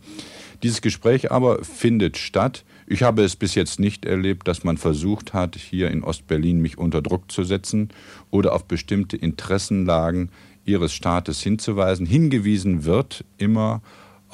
Dieses 0.63 0.83
Gespräch 0.83 1.33
aber 1.33 1.65
findet 1.65 2.17
statt. 2.17 2.65
Ich 2.87 3.03
habe 3.03 3.25
es 3.25 3.37
bis 3.37 3.55
jetzt 3.55 3.81
nicht 3.81 4.05
erlebt, 4.05 4.47
dass 4.47 4.65
man 4.65 4.77
versucht 4.77 5.33
hat, 5.33 5.57
hier 5.57 5.91
in 5.91 6.05
Ostberlin 6.05 6.61
mich 6.61 6.79
unter 6.79 7.01
Druck 7.01 7.33
zu 7.33 7.43
setzen 7.43 7.89
oder 8.31 8.55
auf 8.55 8.67
bestimmte 8.67 9.17
Interessenlagen 9.17 10.31
ihres 10.65 10.93
Staates 10.93 11.41
hinzuweisen. 11.41 12.07
Hingewiesen 12.07 12.85
wird 12.85 13.25
immer 13.39 13.83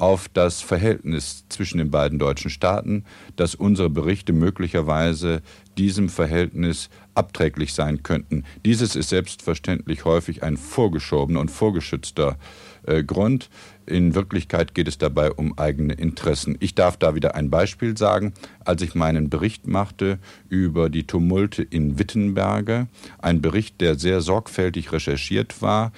auf 0.00 0.28
das 0.32 0.62
Verhältnis 0.62 1.44
zwischen 1.50 1.76
den 1.76 1.90
beiden 1.90 2.18
deutschen 2.18 2.50
Staaten, 2.50 3.04
dass 3.36 3.54
unsere 3.54 3.90
Berichte 3.90 4.32
möglicherweise 4.32 5.42
diesem 5.76 6.08
Verhältnis 6.08 6.88
abträglich 7.14 7.74
sein 7.74 8.02
könnten. 8.02 8.44
Dieses 8.64 8.96
ist 8.96 9.10
selbstverständlich 9.10 10.06
häufig 10.06 10.42
ein 10.42 10.56
vorgeschobener 10.56 11.40
und 11.40 11.50
vorgeschützter 11.50 12.38
äh, 12.86 13.04
Grund. 13.04 13.50
In 13.90 14.14
Wirklichkeit 14.14 14.74
geht 14.74 14.86
es 14.86 14.98
dabei 14.98 15.32
um 15.32 15.58
eigene 15.58 15.94
Interessen. 15.94 16.56
Ich 16.60 16.76
darf 16.76 16.96
da 16.96 17.16
wieder 17.16 17.34
ein 17.34 17.50
Beispiel 17.50 17.98
sagen. 17.98 18.32
Als 18.64 18.82
ich 18.82 18.94
meinen 18.94 19.30
Bericht 19.30 19.66
machte 19.66 20.20
über 20.48 20.88
die 20.88 21.08
Tumulte 21.08 21.62
in 21.64 21.98
Wittenberge, 21.98 22.86
ein 23.18 23.42
Bericht, 23.42 23.80
der 23.80 23.96
sehr 23.96 24.20
sorgfältig 24.20 24.92
recherchiert 24.92 25.60
war, 25.60 25.90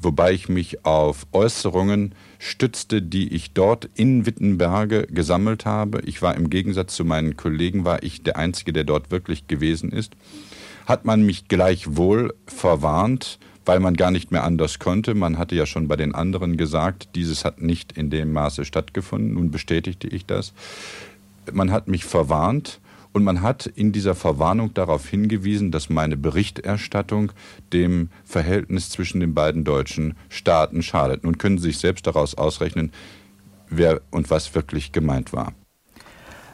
wobei 0.00 0.32
ich 0.32 0.48
mich 0.48 0.86
auf 0.86 1.26
Äußerungen 1.32 2.14
stützte, 2.38 3.02
die 3.02 3.34
ich 3.34 3.52
dort 3.52 3.90
in 3.94 4.24
Wittenberge 4.24 5.06
gesammelt 5.06 5.66
habe. 5.66 6.00
Ich 6.06 6.22
war 6.22 6.34
im 6.34 6.48
Gegensatz 6.48 6.96
zu 6.96 7.04
meinen 7.04 7.36
Kollegen, 7.36 7.84
war 7.84 8.02
ich 8.02 8.22
der 8.22 8.36
Einzige, 8.38 8.72
der 8.72 8.84
dort 8.84 9.10
wirklich 9.10 9.48
gewesen 9.48 9.92
ist. 9.92 10.14
Hat 10.86 11.04
man 11.04 11.26
mich 11.26 11.48
gleichwohl 11.48 12.34
verwarnt, 12.46 13.38
weil 13.64 13.80
man 13.80 13.94
gar 13.94 14.10
nicht 14.10 14.30
mehr 14.30 14.44
anders 14.44 14.78
konnte. 14.78 15.14
Man 15.14 15.38
hatte 15.38 15.54
ja 15.54 15.66
schon 15.66 15.88
bei 15.88 15.96
den 15.96 16.14
anderen 16.14 16.56
gesagt, 16.56 17.08
dieses 17.14 17.44
hat 17.44 17.60
nicht 17.60 17.92
in 17.92 18.10
dem 18.10 18.32
Maße 18.32 18.64
stattgefunden. 18.64 19.34
Nun 19.34 19.50
bestätigte 19.50 20.08
ich 20.08 20.26
das. 20.26 20.52
Man 21.52 21.70
hat 21.72 21.88
mich 21.88 22.04
verwarnt 22.04 22.80
und 23.12 23.22
man 23.22 23.42
hat 23.42 23.66
in 23.66 23.92
dieser 23.92 24.14
Verwarnung 24.14 24.74
darauf 24.74 25.08
hingewiesen, 25.08 25.70
dass 25.70 25.88
meine 25.88 26.16
Berichterstattung 26.16 27.32
dem 27.72 28.08
Verhältnis 28.24 28.90
zwischen 28.90 29.20
den 29.20 29.34
beiden 29.34 29.64
deutschen 29.64 30.14
Staaten 30.28 30.82
schadet. 30.82 31.22
Nun 31.24 31.38
können 31.38 31.58
Sie 31.58 31.68
sich 31.68 31.78
selbst 31.78 32.06
daraus 32.06 32.34
ausrechnen, 32.34 32.92
wer 33.68 34.00
und 34.10 34.30
was 34.30 34.54
wirklich 34.54 34.92
gemeint 34.92 35.32
war. 35.32 35.52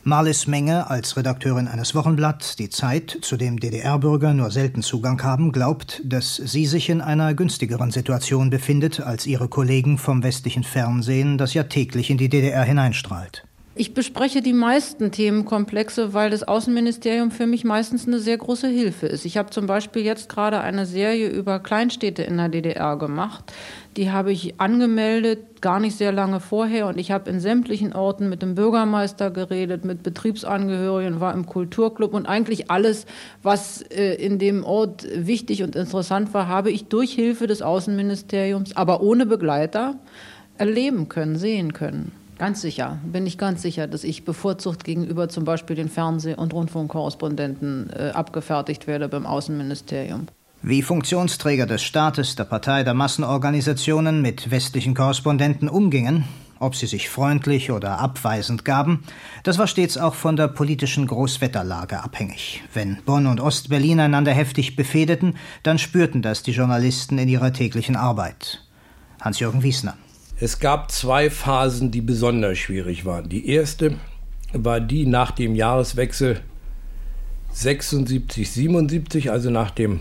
Marlis 0.03 0.47
Menge 0.47 0.89
als 0.89 1.17
Redakteurin 1.19 1.69
eines 1.69 1.95
Wochenblatts, 1.95 2.57
die 2.57 2.71
Zeit, 2.71 3.19
zu 3.21 3.37
dem 3.37 3.61
DDR-Bürger 3.61 4.33
nur 4.33 4.51
selten 4.51 4.81
Zugang 4.83 5.23
haben, 5.23 5.53
glaubt, 5.53 6.01
dass 6.05 6.37
sie 6.37 6.65
sich 6.65 6.89
in 6.89 7.03
einer 7.03 7.35
günstigeren 7.35 7.91
Situation 7.91 8.49
befindet 8.49 9.01
als 9.01 9.27
ihre 9.27 9.49
Kollegen 9.49 9.99
vom 9.99 10.23
westlichen 10.23 10.65
Fernsehen, 10.65 11.37
das 11.37 11.53
ja 11.53 11.65
täglich 11.65 12.09
in 12.09 12.17
die 12.17 12.31
DDR 12.31 12.65
hineinstrahlt. 12.65 13.45
Ich 13.77 13.95
bespreche 13.95 14.43
die 14.43 14.53
meisten 14.53 15.13
Themenkomplexe, 15.13 16.13
weil 16.13 16.31
das 16.31 16.43
Außenministerium 16.43 17.31
für 17.31 17.47
mich 17.47 17.65
meistens 17.65 18.05
eine 18.05 18.19
sehr 18.19 18.37
große 18.37 18.67
Hilfe 18.67 19.07
ist. 19.07 19.25
Ich 19.25 19.37
habe 19.37 19.51
zum 19.51 19.67
Beispiel 19.67 20.03
jetzt 20.03 20.29
gerade 20.29 20.61
eine 20.61 20.87
Serie 20.87 21.29
über 21.29 21.61
Kleinstädte 21.61 22.25
in 22.25 22.37
der 22.37 22.49
DDR 22.49 22.97
gemacht. 22.97 23.45
Die 23.97 24.11
habe 24.11 24.33
ich 24.33 24.61
angemeldet, 24.61 25.61
gar 25.61 25.79
nicht 25.79 25.97
sehr 25.97 26.11
lange 26.11 26.41
vorher. 26.41 26.89
Und 26.89 26.99
ich 26.99 27.13
habe 27.13 27.31
in 27.31 27.39
sämtlichen 27.39 27.93
Orten 27.93 28.29
mit 28.29 28.43
dem 28.43 28.57
Bürgermeister 28.57 29.31
geredet, 29.31 29.85
mit 29.85 30.03
Betriebsangehörigen, 30.03 31.21
war 31.21 31.33
im 31.33 31.47
Kulturclub. 31.47 32.13
Und 32.13 32.27
eigentlich 32.27 32.73
alles, 32.73 33.07
was 33.45 33.83
äh, 33.83 34.15
in 34.15 34.41
dem 34.41 34.65
Ort 34.65 35.07
wichtig 35.15 35.63
und 35.63 35.77
interessant 35.77 36.35
war, 36.35 36.49
habe 36.49 36.73
ich 36.73 36.87
durch 36.87 37.13
Hilfe 37.13 37.47
des 37.47 37.63
Außenministeriums, 37.63 38.75
aber 38.75 39.01
ohne 39.01 39.27
Begleiter, 39.27 39.95
erleben 40.59 41.09
können, 41.09 41.37
sehen 41.37 41.73
können. 41.73 42.20
Ganz 42.41 42.63
sicher, 42.63 42.99
bin 43.05 43.27
ich 43.27 43.37
ganz 43.37 43.61
sicher, 43.61 43.87
dass 43.87 44.03
ich 44.03 44.25
bevorzugt 44.25 44.85
gegenüber 44.85 45.29
zum 45.29 45.45
Beispiel 45.45 45.77
den 45.77 45.91
Fernseh- 45.91 46.37
und 46.37 46.55
Rundfunkkorrespondenten 46.55 47.91
äh, 47.91 48.13
abgefertigt 48.15 48.87
werde 48.87 49.11
beim 49.11 49.27
Außenministerium. 49.27 50.27
Wie 50.63 50.81
Funktionsträger 50.81 51.67
des 51.67 51.83
Staates, 51.83 52.37
der 52.37 52.45
Partei, 52.45 52.83
der 52.83 52.95
Massenorganisationen 52.95 54.23
mit 54.23 54.51
westlichen 54.51 54.95
Korrespondenten 54.95 55.69
umgingen, 55.69 56.25
ob 56.59 56.77
sie 56.77 56.87
sich 56.87 57.11
freundlich 57.11 57.73
oder 57.73 57.99
abweisend 57.99 58.65
gaben, 58.65 59.05
das 59.43 59.59
war 59.59 59.67
stets 59.67 59.99
auch 59.99 60.15
von 60.15 60.37
der 60.37 60.49
politischen 60.49 61.07
Großwetterlage 61.09 62.03
abhängig. 62.03 62.63
Wenn 62.73 63.03
Bonn 63.05 63.27
und 63.27 63.43
Ostberlin 63.43 64.01
einander 64.01 64.33
heftig 64.33 64.77
befehdeten, 64.77 65.37
dann 65.63 65.79
spürten 65.79 66.23
das 66.23 66.43
die 66.43 66.53
Journalisten 66.53 67.19
in 67.19 67.29
ihrer 67.29 67.53
täglichen 67.53 67.97
Arbeit. 67.97 68.65
Hans-Jürgen 69.21 69.63
Wiesner. 69.63 69.99
Es 70.43 70.59
gab 70.59 70.91
zwei 70.91 71.29
Phasen, 71.29 71.91
die 71.91 72.01
besonders 72.01 72.57
schwierig 72.57 73.05
waren. 73.05 73.29
Die 73.29 73.51
erste 73.51 73.97
war 74.55 74.81
die 74.81 75.05
nach 75.05 75.33
dem 75.33 75.55
Jahreswechsel 75.55 76.41
76, 77.53 78.51
77, 78.51 79.31
also 79.31 79.51
nach 79.51 79.71
dem 79.71 80.01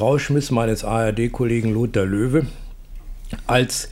Rauschmiss 0.00 0.52
meines 0.52 0.84
ARD-Kollegen 0.84 1.74
Lothar 1.74 2.04
Löwe, 2.04 2.46
als 3.48 3.90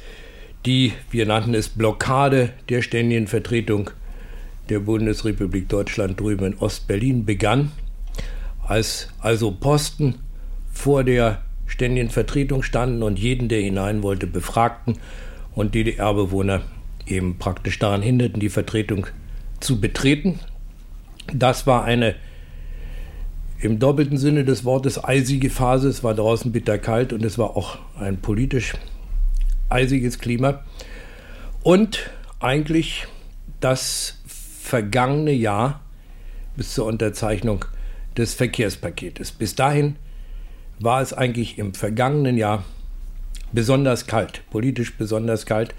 die, 0.67 0.93
wir 1.11 1.27
nannten 1.27 1.55
es 1.55 1.69
Blockade 1.69 2.51
der 2.69 2.83
ständigen 2.83 3.27
Vertretung 3.27 3.91
der 4.69 4.79
Bundesrepublik 4.79 5.69
Deutschland 5.69 6.21
drüben 6.21 6.53
in 6.53 6.59
Ostberlin 6.59 7.25
begann, 7.25 7.73
als 8.65 9.09
also 9.19 9.51
Posten 9.51 10.21
vor 10.73 11.03
der 11.03 11.43
ständigen 11.67 12.11
Vertretung 12.11 12.63
standen 12.63 13.03
und 13.03 13.19
jeden, 13.19 13.49
der 13.49 13.63
hinein 13.63 14.05
wollte, 14.05 14.29
befragten 14.29 14.99
und 15.55 15.75
DDR-Bewohner 15.75 16.63
eben 17.07 17.39
praktisch 17.39 17.79
daran 17.79 18.03
hinderten, 18.03 18.41
die 18.41 18.49
Vertretung 18.49 19.07
zu 19.61 19.81
betreten. 19.81 20.41
Das 21.33 21.67
war 21.67 21.85
eine 21.85 22.15
im 23.61 23.79
doppelten 23.79 24.19
Sinne 24.19 24.45
des 24.45 24.65
Wortes 24.65 25.03
eisige 25.03 25.51
Phase. 25.51 25.89
Es 25.89 26.05
war 26.05 26.15
draußen 26.15 26.53
bitterkalt 26.53 27.13
und 27.13 27.25
es 27.25 27.39
war 27.39 27.57
auch 27.57 27.79
ein 27.99 28.19
politisch 28.19 28.75
eisiges 29.69 30.19
Klima. 30.19 30.65
Und 31.63 32.11
eigentlich 32.41 33.07
das 33.61 34.19
vergangene 34.27 35.33
Jahr 35.33 35.81
bis 36.57 36.75
zur 36.75 36.87
Unterzeichnung 36.87 37.65
des 38.17 38.35
Verkehrspaketes. 38.35 39.33
Bis 39.33 39.55
dahin 39.55 39.97
war 40.79 41.01
es 41.01 41.13
eigentlich 41.13 41.59
im 41.59 41.75
vergangenen 41.75 42.37
Jahr 42.37 42.65
besonders 43.53 44.07
kalt, 44.07 44.43
politisch 44.51 44.97
besonders 44.97 45.47
kalt. 45.47 45.75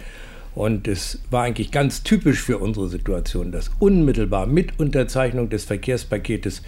Und 0.56 0.88
es 0.88 1.20
war 1.30 1.44
eigentlich 1.44 1.72
ganz 1.72 2.04
typisch 2.04 2.42
für 2.42 2.58
unsere 2.58 2.90
Situation, 2.90 3.52
dass 3.52 3.72
unmittelbar 3.80 4.48
mit 4.48 4.80
Unterzeichnung 4.80 5.50
des 5.50 5.64
Verkehrspaketes 5.66 6.64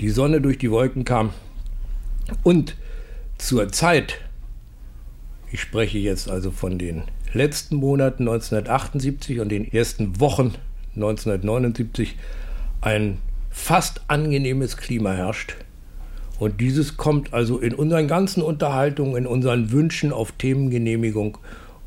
die 0.00 0.10
Sonne 0.10 0.40
durch 0.40 0.58
die 0.58 0.70
Wolken 0.70 1.04
kam 1.04 1.30
und 2.42 2.76
zur 3.38 3.70
Zeit, 3.72 4.18
ich 5.50 5.60
spreche 5.60 5.98
jetzt 5.98 6.30
also 6.30 6.50
von 6.50 6.78
den 6.78 7.02
letzten 7.32 7.76
Monaten 7.76 8.22
1978 8.28 9.40
und 9.40 9.48
den 9.50 9.70
ersten 9.72 10.20
Wochen 10.20 10.54
1979, 10.94 12.16
ein 12.80 13.18
fast 13.50 14.02
angenehmes 14.08 14.76
Klima 14.76 15.12
herrscht. 15.12 15.56
Und 16.38 16.60
dieses 16.60 16.96
kommt 16.96 17.32
also 17.32 17.58
in 17.58 17.74
unseren 17.74 18.08
ganzen 18.08 18.42
Unterhaltungen, 18.42 19.16
in 19.16 19.26
unseren 19.26 19.70
Wünschen 19.70 20.12
auf 20.12 20.32
Themengenehmigung 20.32 21.38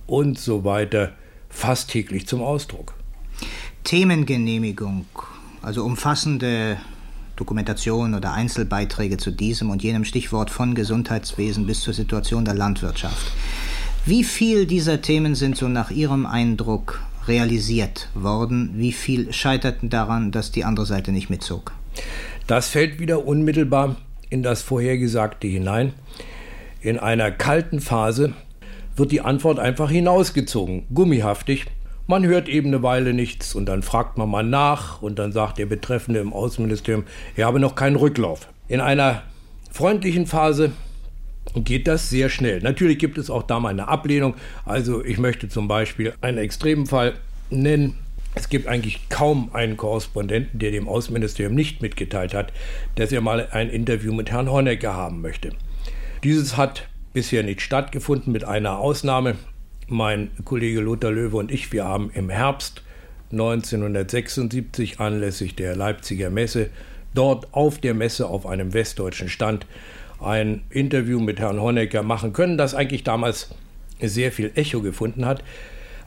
und 0.05 0.39
so 0.39 0.63
weiter 0.63 1.11
fast 1.49 1.89
täglich 1.89 2.27
zum 2.27 2.41
Ausdruck. 2.41 2.93
Themengenehmigung, 3.83 5.05
also 5.61 5.83
umfassende 5.83 6.77
Dokumentation 7.35 8.15
oder 8.15 8.33
Einzelbeiträge 8.33 9.17
zu 9.17 9.31
diesem 9.31 9.69
und 9.69 9.83
jenem 9.83 10.05
Stichwort 10.05 10.49
von 10.49 10.75
Gesundheitswesen 10.75 11.65
bis 11.65 11.81
zur 11.81 11.93
Situation 11.93 12.45
der 12.45 12.55
Landwirtschaft. 12.55 13.31
Wie 14.05 14.23
viel 14.23 14.65
dieser 14.65 15.01
Themen 15.01 15.35
sind 15.35 15.57
so 15.57 15.67
nach 15.67 15.91
Ihrem 15.91 16.25
Eindruck 16.25 17.01
realisiert 17.27 18.09
worden? 18.13 18.71
Wie 18.75 18.93
viel 18.93 19.33
scheiterten 19.33 19.89
daran, 19.89 20.31
dass 20.31 20.51
die 20.51 20.63
andere 20.63 20.85
Seite 20.85 21.11
nicht 21.11 21.29
mitzog? 21.29 21.73
Das 22.47 22.69
fällt 22.69 22.99
wieder 22.99 23.25
unmittelbar 23.25 23.97
in 24.29 24.43
das 24.43 24.61
Vorhergesagte 24.61 25.47
hinein. 25.47 25.93
In 26.81 26.99
einer 26.99 27.31
kalten 27.31 27.79
Phase 27.79 28.33
wird 28.95 29.11
die 29.11 29.21
Antwort 29.21 29.59
einfach 29.59 29.89
hinausgezogen, 29.89 30.85
gummihaftig. 30.93 31.65
Man 32.07 32.25
hört 32.25 32.47
eben 32.47 32.67
eine 32.67 32.83
Weile 32.83 33.13
nichts 33.13 33.53
und 33.53 33.65
dann 33.65 33.83
fragt 33.83 34.17
man 34.17 34.29
mal 34.29 34.43
nach 34.43 35.01
und 35.01 35.19
dann 35.19 35.31
sagt 35.31 35.57
der 35.57 35.65
Betreffende 35.65 36.19
im 36.19 36.33
Außenministerium, 36.33 37.03
er 37.35 37.47
habe 37.47 37.59
noch 37.59 37.75
keinen 37.75 37.97
Rücklauf. 37.97 38.47
In 38.67 38.79
einer 38.79 39.23
freundlichen 39.71 40.25
Phase 40.25 40.71
geht 41.55 41.87
das 41.87 42.09
sehr 42.09 42.29
schnell. 42.29 42.61
Natürlich 42.61 42.99
gibt 42.99 43.17
es 43.17 43.29
auch 43.29 43.43
da 43.43 43.59
mal 43.59 43.69
eine 43.69 43.87
Ablehnung. 43.87 44.35
Also 44.65 45.03
ich 45.03 45.17
möchte 45.17 45.49
zum 45.49 45.67
Beispiel 45.67 46.13
einen 46.21 46.37
extremen 46.37 46.85
Fall 46.85 47.13
nennen. 47.49 47.95
Es 48.37 48.49
gibt 48.49 48.67
eigentlich 48.67 49.09
kaum 49.09 49.49
einen 49.53 49.77
Korrespondenten, 49.77 50.59
der 50.59 50.69
dem 50.69 50.87
Außenministerium 50.87 51.55
nicht 51.55 51.81
mitgeteilt 51.81 52.35
hat, 52.35 52.53
dass 52.93 53.11
er 53.11 53.19
mal 53.19 53.47
ein 53.51 53.67
Interview 53.67 54.13
mit 54.13 54.29
Herrn 54.29 54.51
Honecker 54.51 54.93
haben 54.93 55.21
möchte. 55.21 55.53
Dieses 56.23 56.55
hat 56.55 56.87
bisher 57.13 57.41
nicht 57.41 57.61
stattgefunden, 57.61 58.31
mit 58.31 58.43
einer 58.43 58.77
Ausnahme. 58.77 59.37
Mein 59.87 60.29
Kollege 60.45 60.81
Lothar 60.81 61.09
Löwe 61.09 61.37
und 61.37 61.51
ich, 61.51 61.71
wir 61.71 61.85
haben 61.85 62.11
im 62.13 62.29
Herbst 62.29 62.83
1976 63.31 64.99
anlässlich 64.99 65.55
der 65.55 65.75
Leipziger 65.75 66.29
Messe 66.29 66.69
dort 67.15 67.51
auf 67.55 67.79
der 67.79 67.95
Messe 67.95 68.27
auf 68.27 68.45
einem 68.45 68.71
westdeutschen 68.71 69.29
Stand 69.29 69.65
ein 70.21 70.61
Interview 70.69 71.19
mit 71.19 71.39
Herrn 71.39 71.59
Honecker 71.59 72.03
machen 72.03 72.33
können, 72.33 72.59
das 72.59 72.75
eigentlich 72.75 73.03
damals 73.03 73.49
sehr 73.99 74.31
viel 74.31 74.51
Echo 74.53 74.81
gefunden 74.81 75.25
hat. 75.25 75.43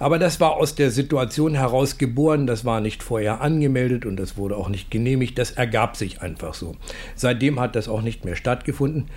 Aber 0.01 0.19
das 0.19 0.41
war 0.41 0.57
aus 0.57 0.75
der 0.75 0.91
Situation 0.91 1.55
heraus 1.55 1.99
geboren, 1.99 2.47
das 2.47 2.65
war 2.65 2.81
nicht 2.81 3.03
vorher 3.03 3.43
angemeldet 3.43 4.07
und 4.07 4.17
das 4.17 4.39
wurde 4.39 4.57
auch 4.57 4.71
nicht 4.71 4.91
genehmigt, 4.91 5.37
das 5.37 5.51
ergab 5.51 5.95
sich 5.95 6.23
einfach 6.23 6.55
so. 6.55 6.75
Seitdem 7.15 7.61
hat 7.61 7.77
das 7.77 7.87
auch 7.87 8.01
nicht 8.01 8.25
mehr 8.25 8.35
stattgefunden. 8.35 9.09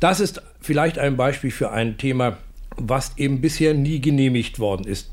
Das 0.00 0.18
ist 0.18 0.42
vielleicht 0.58 0.98
ein 0.98 1.18
Beispiel 1.18 1.50
für 1.50 1.70
ein 1.72 1.98
Thema, 1.98 2.38
was 2.78 3.18
eben 3.18 3.42
bisher 3.42 3.74
nie 3.74 4.00
genehmigt 4.00 4.58
worden 4.58 4.86
ist. 4.86 5.10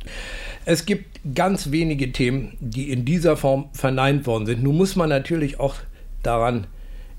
Es 0.64 0.86
gibt 0.86 1.20
ganz 1.36 1.72
wenige 1.72 2.14
Themen, 2.14 2.56
die 2.62 2.90
in 2.90 3.04
dieser 3.04 3.36
Form 3.36 3.68
verneint 3.74 4.28
worden 4.28 4.46
sind. 4.46 4.64
Nun 4.64 4.78
muss 4.78 4.96
man 4.96 5.10
natürlich 5.10 5.60
auch 5.60 5.76
daran 6.24 6.68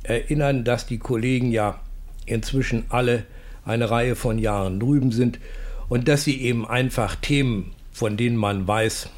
erinnern, 0.03 0.65
dass 0.65 0.87
die 0.87 0.99
Kollegen 0.99 1.51
ja 1.51 1.79
inzwischen 2.25 2.85
alle 2.89 3.25
eine 3.67 3.91
Reihe 3.91 4.17
von 4.17 4.39
Jahren 4.39 4.81
drüben 4.81 5.13
sind 5.13 5.39
und 5.91 6.09
dass 6.09 6.25
sie 6.25 6.41
eben 6.41 6.67
einfach 6.67 7.15
Themen 7.17 7.75
von 7.99 8.17
denen 8.17 8.37
man 8.37 8.67
weiß, 8.69 9.11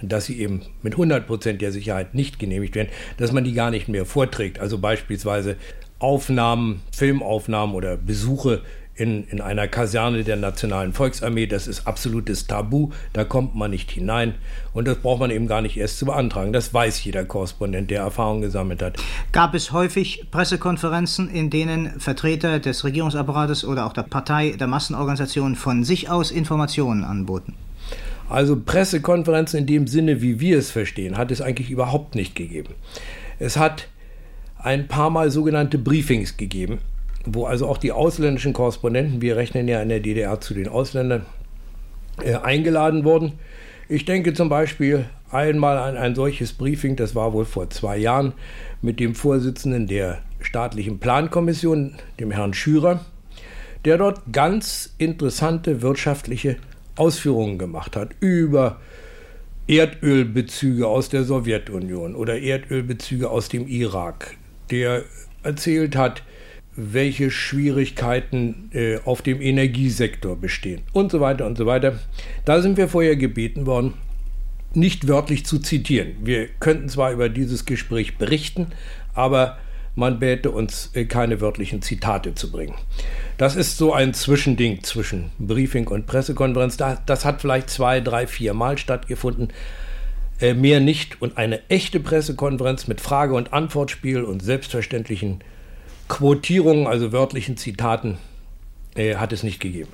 dass 0.00 0.24
sie 0.24 0.40
eben 0.40 0.62
mit 0.82 0.94
100% 0.94 1.58
der 1.58 1.70
Sicherheit 1.70 2.14
nicht 2.14 2.38
genehmigt 2.38 2.74
werden, 2.74 2.88
dass 3.18 3.30
man 3.30 3.44
die 3.44 3.52
gar 3.52 3.70
nicht 3.70 3.88
mehr 3.88 4.06
vorträgt. 4.06 4.58
Also 4.58 4.78
beispielsweise 4.78 5.56
Aufnahmen, 5.98 6.80
Filmaufnahmen 6.92 7.74
oder 7.74 7.96
Besuche 7.96 8.62
in, 8.94 9.24
in 9.28 9.40
einer 9.40 9.68
Kaserne 9.68 10.24
der 10.24 10.36
Nationalen 10.36 10.94
Volksarmee, 10.94 11.46
das 11.46 11.66
ist 11.66 11.86
absolutes 11.86 12.46
Tabu, 12.46 12.90
da 13.12 13.24
kommt 13.24 13.54
man 13.54 13.70
nicht 13.70 13.90
hinein 13.90 14.34
und 14.72 14.88
das 14.88 14.98
braucht 14.98 15.20
man 15.20 15.30
eben 15.30 15.46
gar 15.46 15.60
nicht 15.60 15.76
erst 15.76 15.98
zu 15.98 16.06
beantragen. 16.06 16.52
Das 16.52 16.72
weiß 16.72 17.04
jeder 17.04 17.24
Korrespondent, 17.24 17.90
der 17.90 18.00
Erfahrung 18.00 18.40
gesammelt 18.40 18.82
hat. 18.82 18.96
Gab 19.30 19.54
es 19.54 19.72
häufig 19.72 20.30
Pressekonferenzen, 20.30 21.28
in 21.30 21.50
denen 21.50 22.00
Vertreter 22.00 22.60
des 22.60 22.84
Regierungsapparates 22.84 23.64
oder 23.64 23.86
auch 23.86 23.92
der 23.92 24.02
Partei, 24.02 24.54
der 24.58 24.66
Massenorganisation 24.66 25.54
von 25.54 25.84
sich 25.84 26.08
aus 26.08 26.30
Informationen 26.30 27.04
anboten? 27.04 27.54
Also 28.32 28.58
Pressekonferenzen 28.58 29.60
in 29.60 29.66
dem 29.66 29.86
Sinne, 29.86 30.22
wie 30.22 30.40
wir 30.40 30.56
es 30.56 30.70
verstehen, 30.70 31.18
hat 31.18 31.30
es 31.30 31.42
eigentlich 31.42 31.70
überhaupt 31.70 32.14
nicht 32.14 32.34
gegeben. 32.34 32.74
Es 33.38 33.58
hat 33.58 33.88
ein 34.56 34.88
paar 34.88 35.10
Mal 35.10 35.30
sogenannte 35.30 35.76
Briefings 35.76 36.38
gegeben, 36.38 36.78
wo 37.26 37.44
also 37.44 37.68
auch 37.68 37.76
die 37.76 37.92
ausländischen 37.92 38.54
Korrespondenten, 38.54 39.20
wir 39.20 39.36
rechnen 39.36 39.68
ja 39.68 39.82
in 39.82 39.90
der 39.90 40.00
DDR 40.00 40.40
zu 40.40 40.54
den 40.54 40.66
Ausländern, 40.66 41.26
äh, 42.24 42.36
eingeladen 42.36 43.04
wurden. 43.04 43.32
Ich 43.90 44.06
denke 44.06 44.32
zum 44.32 44.48
Beispiel 44.48 45.04
einmal 45.30 45.76
an 45.76 45.98
ein 45.98 46.14
solches 46.14 46.54
Briefing, 46.54 46.96
das 46.96 47.14
war 47.14 47.34
wohl 47.34 47.44
vor 47.44 47.68
zwei 47.68 47.98
Jahren, 47.98 48.32
mit 48.80 48.98
dem 48.98 49.14
Vorsitzenden 49.14 49.86
der 49.86 50.20
staatlichen 50.40 51.00
Plankommission, 51.00 51.96
dem 52.18 52.30
Herrn 52.30 52.54
Schürer, 52.54 53.04
der 53.84 53.98
dort 53.98 54.22
ganz 54.32 54.94
interessante 54.96 55.82
wirtschaftliche 55.82 56.56
Ausführungen 56.96 57.58
gemacht 57.58 57.96
hat 57.96 58.10
über 58.20 58.80
Erdölbezüge 59.66 60.86
aus 60.86 61.08
der 61.08 61.24
Sowjetunion 61.24 62.14
oder 62.14 62.40
Erdölbezüge 62.40 63.30
aus 63.30 63.48
dem 63.48 63.66
Irak, 63.66 64.36
der 64.70 65.04
erzählt 65.42 65.96
hat, 65.96 66.22
welche 66.74 67.30
Schwierigkeiten 67.30 68.70
äh, 68.72 68.98
auf 69.04 69.22
dem 69.22 69.40
Energiesektor 69.40 70.36
bestehen 70.36 70.82
und 70.92 71.12
so 71.12 71.20
weiter 71.20 71.46
und 71.46 71.58
so 71.58 71.66
weiter. 71.66 71.98
Da 72.44 72.62
sind 72.62 72.76
wir 72.76 72.88
vorher 72.88 73.16
gebeten 73.16 73.66
worden, 73.66 73.94
nicht 74.74 75.06
wörtlich 75.06 75.44
zu 75.44 75.58
zitieren. 75.58 76.12
Wir 76.22 76.48
könnten 76.60 76.88
zwar 76.88 77.12
über 77.12 77.28
dieses 77.28 77.66
Gespräch 77.66 78.16
berichten, 78.16 78.68
aber 79.14 79.58
man 79.94 80.18
bäte 80.18 80.50
uns 80.50 80.90
äh, 80.94 81.04
keine 81.04 81.40
wörtlichen 81.40 81.82
Zitate 81.82 82.34
zu 82.34 82.50
bringen. 82.50 82.74
Das 83.36 83.56
ist 83.56 83.76
so 83.76 83.92
ein 83.92 84.14
Zwischending 84.14 84.82
zwischen 84.82 85.30
Briefing 85.38 85.88
und 85.88 86.06
Pressekonferenz. 86.06 86.76
Das 86.76 87.24
hat 87.24 87.40
vielleicht 87.40 87.70
zwei, 87.70 88.00
drei, 88.00 88.26
vier 88.26 88.54
Mal 88.54 88.78
stattgefunden. 88.78 89.48
Äh, 90.40 90.54
mehr 90.54 90.80
nicht. 90.80 91.20
Und 91.20 91.38
eine 91.38 91.68
echte 91.68 92.00
Pressekonferenz 92.00 92.88
mit 92.88 93.00
Frage- 93.00 93.34
und 93.34 93.52
Antwortspiel 93.52 94.22
und 94.22 94.42
selbstverständlichen 94.42 95.40
Quotierungen, 96.08 96.86
also 96.86 97.12
wörtlichen 97.12 97.56
Zitaten, 97.56 98.18
äh, 98.94 99.16
hat 99.16 99.32
es 99.32 99.42
nicht 99.42 99.60
gegeben. 99.60 99.92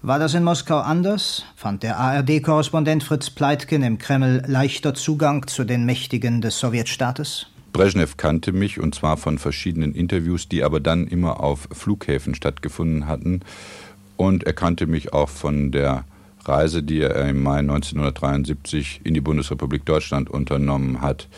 War 0.00 0.20
das 0.20 0.34
in 0.34 0.44
Moskau 0.44 0.78
anders? 0.78 1.44
Fand 1.56 1.82
der 1.82 1.98
ARD-Korrespondent 1.98 3.02
Fritz 3.02 3.30
Pleitgen 3.30 3.82
im 3.82 3.98
Kreml 3.98 4.44
leichter 4.46 4.94
Zugang 4.94 5.48
zu 5.48 5.64
den 5.64 5.84
Mächtigen 5.84 6.40
des 6.40 6.58
Sowjetstaates? 6.60 7.48
Brezhnev 7.72 8.16
kannte 8.16 8.52
mich 8.52 8.80
und 8.80 8.94
zwar 8.94 9.16
von 9.16 9.38
verschiedenen 9.38 9.94
Interviews, 9.94 10.48
die 10.48 10.62
aber 10.62 10.80
dann 10.80 11.06
immer 11.06 11.40
auf 11.40 11.68
Flughäfen 11.72 12.34
stattgefunden 12.34 13.06
hatten. 13.06 13.40
Und 14.16 14.44
er 14.44 14.52
kannte 14.52 14.86
mich 14.86 15.12
auch 15.12 15.28
von 15.28 15.70
der 15.70 16.04
Reise, 16.44 16.82
die 16.82 17.00
er 17.00 17.28
im 17.28 17.42
Mai 17.42 17.58
1973 17.58 19.02
in 19.04 19.14
die 19.14 19.20
Bundesrepublik 19.20 19.84
Deutschland 19.84 20.30
unternommen 20.30 21.02
hat. 21.02 21.28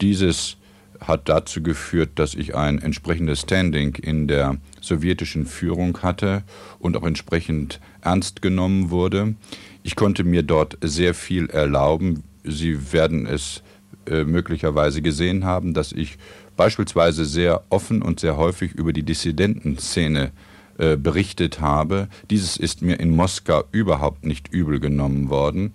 Dieses 0.00 0.56
hat 1.00 1.28
dazu 1.28 1.62
geführt, 1.62 2.10
dass 2.14 2.34
ich 2.34 2.54
ein 2.54 2.80
entsprechendes 2.80 3.40
Standing 3.42 3.94
in 3.96 4.28
der 4.28 4.56
sowjetischen 4.80 5.46
Führung 5.46 5.98
hatte 6.02 6.42
und 6.78 6.96
auch 6.96 7.04
entsprechend 7.04 7.80
ernst 8.00 8.40
genommen 8.40 8.90
wurde. 8.90 9.34
Ich 9.82 9.96
konnte 9.96 10.24
mir 10.24 10.42
dort 10.42 10.78
sehr 10.80 11.14
viel 11.14 11.50
erlauben. 11.50 12.22
Sie 12.44 12.92
werden 12.92 13.26
es 13.26 13.62
äh, 14.08 14.24
möglicherweise 14.24 15.02
gesehen 15.02 15.44
haben, 15.44 15.74
dass 15.74 15.92
ich 15.92 16.18
beispielsweise 16.56 17.24
sehr 17.24 17.62
offen 17.70 18.02
und 18.02 18.20
sehr 18.20 18.36
häufig 18.36 18.72
über 18.72 18.92
die 18.92 19.02
Dissidentenszene 19.02 20.32
äh, 20.78 20.96
berichtet 20.96 21.60
habe. 21.60 22.08
Dieses 22.30 22.56
ist 22.56 22.82
mir 22.82 23.00
in 23.00 23.14
Moskau 23.14 23.64
überhaupt 23.72 24.24
nicht 24.24 24.48
übel 24.52 24.80
genommen 24.80 25.30
worden. 25.30 25.72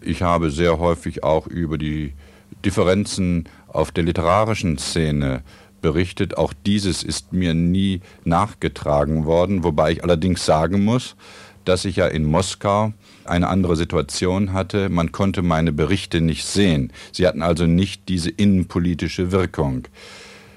Ich 0.00 0.22
habe 0.22 0.50
sehr 0.50 0.78
häufig 0.78 1.24
auch 1.24 1.46
über 1.46 1.78
die 1.78 2.12
Differenzen 2.64 3.48
auf 3.68 3.90
der 3.90 4.04
literarischen 4.04 4.78
Szene 4.78 5.42
berichtet. 5.82 6.36
Auch 6.36 6.52
dieses 6.64 7.02
ist 7.02 7.32
mir 7.32 7.54
nie 7.54 8.00
nachgetragen 8.24 9.24
worden, 9.24 9.64
wobei 9.64 9.92
ich 9.92 10.04
allerdings 10.04 10.44
sagen 10.44 10.84
muss, 10.84 11.16
dass 11.66 11.84
ich 11.84 11.96
ja 11.96 12.06
in 12.06 12.24
Moskau 12.24 12.94
eine 13.24 13.48
andere 13.48 13.76
Situation 13.76 14.52
hatte. 14.52 14.88
Man 14.88 15.12
konnte 15.12 15.42
meine 15.42 15.72
Berichte 15.72 16.20
nicht 16.20 16.44
sehen. 16.44 16.92
Sie 17.12 17.26
hatten 17.26 17.42
also 17.42 17.66
nicht 17.66 18.08
diese 18.08 18.30
innenpolitische 18.30 19.32
Wirkung. 19.32 19.86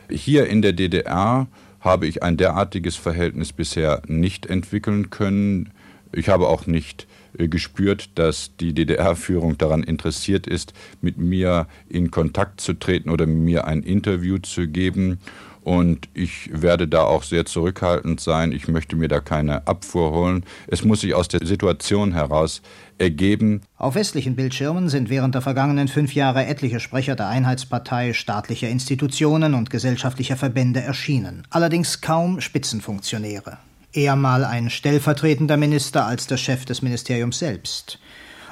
Hier 0.09 0.47
in 0.47 0.61
der 0.61 0.73
DDR 0.73 1.47
habe 1.81 2.07
ich 2.07 2.23
ein 2.23 2.37
derartiges 2.37 2.95
Verhältnis 2.95 3.53
bisher 3.53 4.01
nicht 4.07 4.45
entwickeln 4.45 5.09
können. 5.09 5.71
Ich 6.11 6.29
habe 6.29 6.47
auch 6.47 6.67
nicht 6.67 7.07
äh, 7.37 7.47
gespürt, 7.47 8.09
dass 8.15 8.55
die 8.59 8.73
DDR-Führung 8.73 9.57
daran 9.57 9.83
interessiert 9.83 10.47
ist, 10.47 10.73
mit 11.01 11.17
mir 11.17 11.67
in 11.87 12.11
Kontakt 12.11 12.61
zu 12.61 12.73
treten 12.73 13.09
oder 13.09 13.25
mir 13.25 13.65
ein 13.65 13.83
Interview 13.83 14.37
zu 14.39 14.67
geben. 14.67 15.19
Und 15.63 16.09
ich 16.13 16.49
werde 16.51 16.87
da 16.87 17.03
auch 17.03 17.23
sehr 17.23 17.45
zurückhaltend 17.45 18.19
sein. 18.19 18.51
Ich 18.51 18.67
möchte 18.67 18.95
mir 18.95 19.07
da 19.07 19.19
keine 19.19 19.67
Abfuhr 19.67 20.11
holen. 20.11 20.45
Es 20.67 20.83
muss 20.83 21.01
sich 21.01 21.13
aus 21.13 21.27
der 21.27 21.45
Situation 21.45 22.13
heraus 22.13 22.61
ergeben. 22.97 23.61
Auf 23.77 23.95
westlichen 23.95 24.35
Bildschirmen 24.35 24.89
sind 24.89 25.09
während 25.09 25.35
der 25.35 25.41
vergangenen 25.41 25.87
fünf 25.87 26.15
Jahre 26.15 26.45
etliche 26.45 26.79
Sprecher 26.79 27.15
der 27.15 27.27
Einheitspartei, 27.27 28.13
staatlicher 28.13 28.69
Institutionen 28.69 29.53
und 29.53 29.69
gesellschaftlicher 29.69 30.37
Verbände 30.37 30.81
erschienen. 30.81 31.43
Allerdings 31.49 32.01
kaum 32.01 32.41
Spitzenfunktionäre. 32.41 33.57
Eher 33.91 34.15
mal 34.15 34.45
ein 34.45 34.69
stellvertretender 34.69 35.57
Minister 35.57 36.05
als 36.05 36.27
der 36.27 36.37
Chef 36.37 36.65
des 36.65 36.81
Ministeriums 36.81 37.39
selbst. 37.39 37.99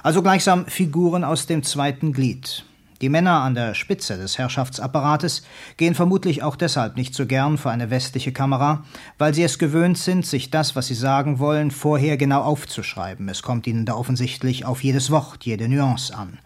Also 0.04 0.22
gleichsam 0.22 0.66
Figuren 0.68 1.24
aus 1.24 1.48
dem 1.48 1.64
zweiten 1.64 2.14
Glied. 2.14 2.64
Die 3.02 3.10
Männer 3.10 3.42
an 3.44 3.54
der 3.54 3.76
Spitze 3.76 4.18
des 4.18 4.40
Herrschaftsapparates 4.40 5.44
gehen 5.78 5.94
vermutlich 5.94 6.42
auch 6.42 6.56
deshalb 6.56 6.98
nicht 6.98 7.14
so 7.14 7.28
gern 7.28 7.60
vor 7.60 7.72
eine 7.72 7.92
westliche 7.92 8.32
Kamera, 8.32 8.84
weil 9.20 9.36
sie 9.36 9.44
es 9.44 9.60
gewöhnt 9.60 10.00
sind, 10.00 10.26
sich 10.26 10.50
das, 10.50 10.76
was 10.76 10.88
sie 10.88 10.96
sagen 10.96 11.38
wollen, 11.38 11.70
vorher 11.70 12.18
genau 12.18 12.42
aufzuschreiben. 12.42 13.30
Es 13.30 13.44
kommt 13.44 13.68
ihnen 13.68 13.86
da 13.86 13.94
offensichtlich 13.94 14.66
auf 14.66 14.84
jedes 14.84 15.12
Wort, 15.12 15.46
jede 15.46 15.70
Nuance 15.70 16.16
an. 16.16 16.40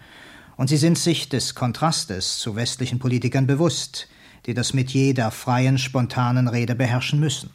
Und 0.57 0.67
sie 0.67 0.77
sind 0.77 0.97
sich 0.97 1.29
des 1.29 1.55
Kontrastes 1.55 2.39
zu 2.39 2.57
westlichen 2.57 2.99
Politikern 2.99 3.47
bewusst, 3.47 4.09
die 4.45 4.53
das 4.53 4.73
Metier 4.73 5.13
der 5.13 5.31
freien, 5.31 5.77
spontanen 5.77 6.49
Rede 6.49 6.75
beherrschen 6.75 7.19
müssen. 7.19 7.51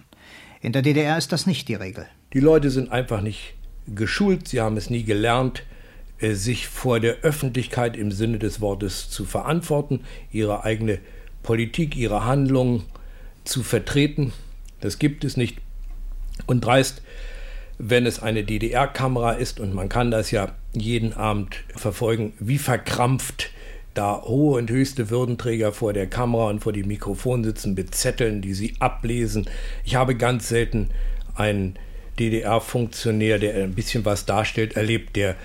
In 0.63 0.73
der 0.73 0.83
DDR 0.83 1.19
ist 1.19 1.33
das 1.33 1.47
nicht 1.47 1.69
die 1.69 1.75
Regel. 1.75 2.07
Die 2.33 2.41
Leute 2.41 2.71
sind 2.71 2.91
einfach 2.91 3.21
nicht 3.21 3.55
geschult, 3.95 4.49
sie 4.49 4.61
haben 4.61 4.77
es 4.77 4.91
nie 4.91 5.05
gelernt, 5.05 5.63
sich 6.21 6.69
vor 6.69 7.01
der 7.01 7.17
Öffentlichkeit 7.23 7.97
im 7.97 8.11
Sinne 8.11 8.39
des 8.39 8.61
Wortes 8.61 9.11
zu 9.11 9.25
verantworten, 9.25 10.01
ihre 10.33 10.65
eigene 10.65 10.99
Politik, 11.43 11.97
ihre 11.97 12.25
Handlungen 12.25 12.85
zu 13.45 13.63
vertreten. 13.63 14.33
Das 14.81 14.99
gibt 14.99 15.25
es 15.25 15.37
nicht. 15.37 15.59
Und 16.47 16.65
dreist, 16.65 17.03
wenn 17.79 18.07
es 18.07 18.23
eine 18.23 18.45
DDR-Kamera 18.45 19.33
ist, 19.33 19.61
und 19.61 19.75
man 19.75 19.89
kann 19.89 20.11
das 20.11 20.31
ja 20.31 20.55
jeden 20.73 21.13
Abend 21.13 21.57
verfolgen, 21.75 22.33
wie 22.39 22.59
verkrampft 22.59 23.51
da 23.95 24.23
hohe 24.23 24.59
und 24.59 24.71
höchste 24.71 25.09
Würdenträger 25.11 25.73
vor 25.73 25.93
der 25.93 26.07
Kamera 26.07 26.49
und 26.49 26.61
vor 26.61 26.73
dem 26.73 26.89
Mikrofon 26.89 27.45
sitzen, 27.45 27.75
bezetteln, 27.75 28.43
die 28.43 28.55
sie 28.55 28.75
ablesen. 28.79 29.49
Ich 29.85 29.95
habe 29.95 30.15
ganz 30.15 30.49
selten 30.49 30.91
einen 31.35 31.79
DDR-Funktionär, 32.19 33.39
der 33.39 33.55
ein 33.63 33.75
bisschen 33.75 34.05
was 34.05 34.27
darstellt, 34.27 34.77
erlebt, 34.77 35.17
der 35.17 35.37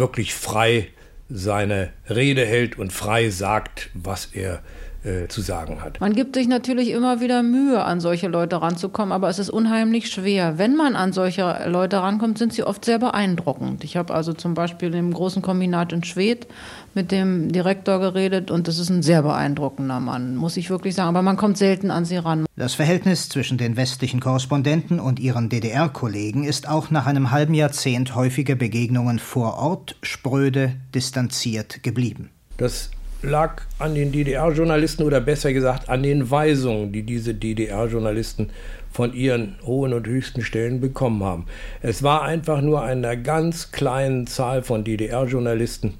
wirklich 0.00 0.34
frei 0.34 0.88
seine 1.28 1.92
Rede 2.08 2.44
hält 2.44 2.76
und 2.76 2.92
frei 2.92 3.30
sagt, 3.30 3.90
was 3.94 4.26
er 4.32 4.62
äh, 5.02 5.28
zu 5.28 5.40
sagen 5.40 5.82
hat. 5.82 6.00
Man 6.00 6.12
gibt 6.12 6.34
sich 6.36 6.46
natürlich 6.46 6.90
immer 6.90 7.20
wieder 7.20 7.42
Mühe, 7.42 7.82
an 7.82 8.00
solche 8.00 8.28
Leute 8.28 8.60
ranzukommen, 8.60 9.12
aber 9.12 9.28
es 9.28 9.38
ist 9.38 9.48
unheimlich 9.48 10.10
schwer. 10.10 10.58
Wenn 10.58 10.76
man 10.76 10.94
an 10.94 11.12
solche 11.12 11.64
Leute 11.66 12.02
rankommt, 12.02 12.36
sind 12.36 12.52
sie 12.52 12.64
oft 12.64 12.84
sehr 12.84 12.98
beeindruckend. 12.98 13.82
Ich 13.82 13.96
habe 13.96 14.12
also 14.12 14.32
zum 14.34 14.54
Beispiel 14.54 14.94
im 14.94 15.12
großen 15.14 15.40
Kombinat 15.40 15.92
in 15.92 16.04
Schwedt 16.04 16.48
mit 16.94 17.12
dem 17.12 17.50
Direktor 17.50 17.98
geredet 17.98 18.50
und 18.50 18.68
das 18.68 18.78
ist 18.78 18.90
ein 18.90 19.02
sehr 19.02 19.22
beeindruckender 19.22 20.00
Mann, 20.00 20.36
muss 20.36 20.56
ich 20.56 20.68
wirklich 20.68 20.94
sagen. 20.94 21.08
Aber 21.08 21.22
man 21.22 21.36
kommt 21.36 21.56
selten 21.56 21.90
an 21.90 22.04
sie 22.04 22.16
ran. 22.16 22.44
Das 22.56 22.74
Verhältnis 22.74 23.28
zwischen 23.28 23.56
den 23.56 23.76
westlichen 23.76 24.20
Korrespondenten 24.20 25.00
und 25.00 25.18
ihren 25.18 25.48
DDR-Kollegen 25.48 26.44
ist 26.44 26.68
auch 26.68 26.90
nach 26.90 27.06
einem 27.06 27.30
halben 27.30 27.54
Jahrzehnt 27.54 28.14
häufiger 28.14 28.54
Begegnungen 28.54 29.18
vor 29.18 29.54
Ort 29.54 29.96
spröde, 30.02 30.72
distanziert 30.94 31.82
geblieben. 31.82 32.30
Das 32.58 32.90
lag 33.22 33.62
an 33.78 33.94
den 33.94 34.12
DDR-Journalisten 34.12 35.02
oder 35.02 35.20
besser 35.20 35.52
gesagt 35.52 35.88
an 35.88 36.02
den 36.02 36.30
Weisungen, 36.30 36.92
die 36.92 37.02
diese 37.02 37.34
DDR-Journalisten 37.34 38.50
von 38.90 39.14
ihren 39.14 39.56
hohen 39.64 39.92
und 39.92 40.06
höchsten 40.06 40.42
Stellen 40.42 40.80
bekommen 40.80 41.22
haben. 41.22 41.46
Es 41.82 42.02
war 42.02 42.22
einfach 42.22 42.60
nur 42.60 42.82
einer 42.82 43.16
ganz 43.16 43.72
kleinen 43.72 44.26
Zahl 44.26 44.62
von 44.62 44.84
DDR-Journalisten, 44.84 45.94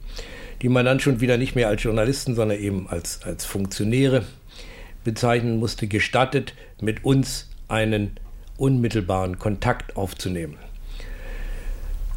die 0.62 0.68
man 0.68 0.84
dann 0.84 1.00
schon 1.00 1.20
wieder 1.20 1.36
nicht 1.36 1.54
mehr 1.54 1.68
als 1.68 1.82
Journalisten, 1.82 2.34
sondern 2.34 2.58
eben 2.58 2.88
als, 2.88 3.22
als 3.22 3.44
Funktionäre 3.44 4.24
bezeichnen 5.04 5.58
musste, 5.58 5.86
gestattet, 5.86 6.54
mit 6.80 7.04
uns 7.04 7.48
einen 7.68 8.12
unmittelbaren 8.56 9.38
Kontakt 9.38 9.96
aufzunehmen. 9.96 10.56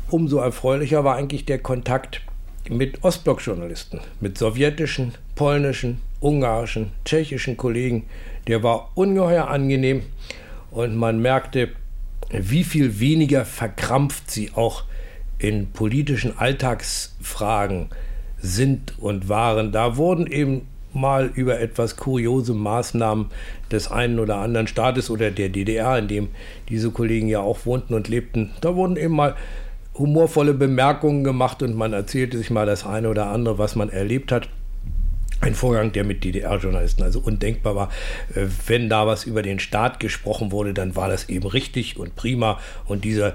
Umso 0.09 0.39
erfreulicher 0.39 1.03
war 1.03 1.15
eigentlich 1.15 1.45
der 1.45 1.59
Kontakt 1.59 2.21
mit 2.69 3.03
Ostblock-Journalisten, 3.03 3.99
mit 4.19 4.37
sowjetischen, 4.37 5.13
polnischen, 5.35 6.01
ungarischen, 6.19 6.91
tschechischen 7.05 7.57
Kollegen. 7.57 8.05
Der 8.47 8.63
war 8.63 8.91
ungeheuer 8.95 9.47
angenehm 9.47 10.03
und 10.71 10.95
man 10.95 11.21
merkte, 11.21 11.69
wie 12.31 12.63
viel 12.63 12.99
weniger 12.99 13.45
verkrampft 13.45 14.31
sie 14.31 14.51
auch 14.55 14.83
in 15.37 15.71
politischen 15.71 16.37
Alltagsfragen 16.37 17.89
sind 18.39 18.93
und 18.99 19.29
waren. 19.29 19.71
Da 19.71 19.97
wurden 19.97 20.27
eben 20.27 20.67
mal 20.93 21.31
über 21.33 21.59
etwas 21.59 21.97
kuriose 21.97 22.53
Maßnahmen 22.53 23.27
des 23.71 23.91
einen 23.91 24.19
oder 24.19 24.37
anderen 24.37 24.67
Staates 24.67 25.09
oder 25.09 25.31
der 25.31 25.49
DDR, 25.49 25.97
in 25.97 26.07
dem 26.07 26.29
diese 26.69 26.91
Kollegen 26.91 27.27
ja 27.27 27.39
auch 27.39 27.65
wohnten 27.65 27.93
und 27.93 28.07
lebten, 28.07 28.51
da 28.61 28.75
wurden 28.75 28.95
eben 28.95 29.15
mal 29.15 29.35
humorvolle 29.97 30.53
Bemerkungen 30.53 31.23
gemacht 31.23 31.61
und 31.61 31.75
man 31.75 31.93
erzählte 31.93 32.37
sich 32.37 32.49
mal 32.49 32.65
das 32.65 32.85
eine 32.85 33.09
oder 33.09 33.27
andere, 33.27 33.57
was 33.57 33.75
man 33.75 33.89
erlebt 33.89 34.31
hat. 34.31 34.49
Ein 35.41 35.55
Vorgang, 35.55 35.91
der 35.91 36.05
mit 36.05 36.23
DDR-Journalisten 36.23 37.03
also 37.03 37.19
undenkbar 37.19 37.75
war. 37.75 37.89
Äh, 38.33 38.47
wenn 38.67 38.89
da 38.89 39.05
was 39.05 39.25
über 39.25 39.41
den 39.41 39.59
Staat 39.59 39.99
gesprochen 39.99 40.51
wurde, 40.51 40.73
dann 40.73 40.95
war 40.95 41.09
das 41.09 41.27
eben 41.27 41.47
richtig 41.47 41.97
und 41.97 42.15
prima. 42.15 42.59
Und 42.85 43.03
dieser 43.03 43.33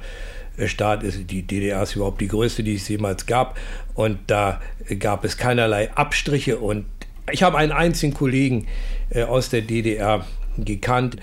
äh, 0.56 0.68
Staat 0.68 1.02
ist, 1.02 1.30
die 1.30 1.42
DDR 1.42 1.82
ist 1.82 1.96
überhaupt 1.96 2.20
die 2.22 2.28
größte, 2.28 2.62
die 2.62 2.76
es 2.76 2.88
jemals 2.88 3.26
gab. 3.26 3.58
Und 3.94 4.18
da 4.26 4.60
gab 4.98 5.24
es 5.24 5.36
keinerlei 5.36 5.92
Abstriche. 5.92 6.58
Und 6.58 6.86
ich 7.30 7.42
habe 7.42 7.58
einen 7.58 7.72
einzigen 7.72 8.14
Kollegen 8.14 8.66
äh, 9.10 9.24
aus 9.24 9.50
der 9.50 9.60
DDR 9.60 10.24
gekannt, 10.56 11.16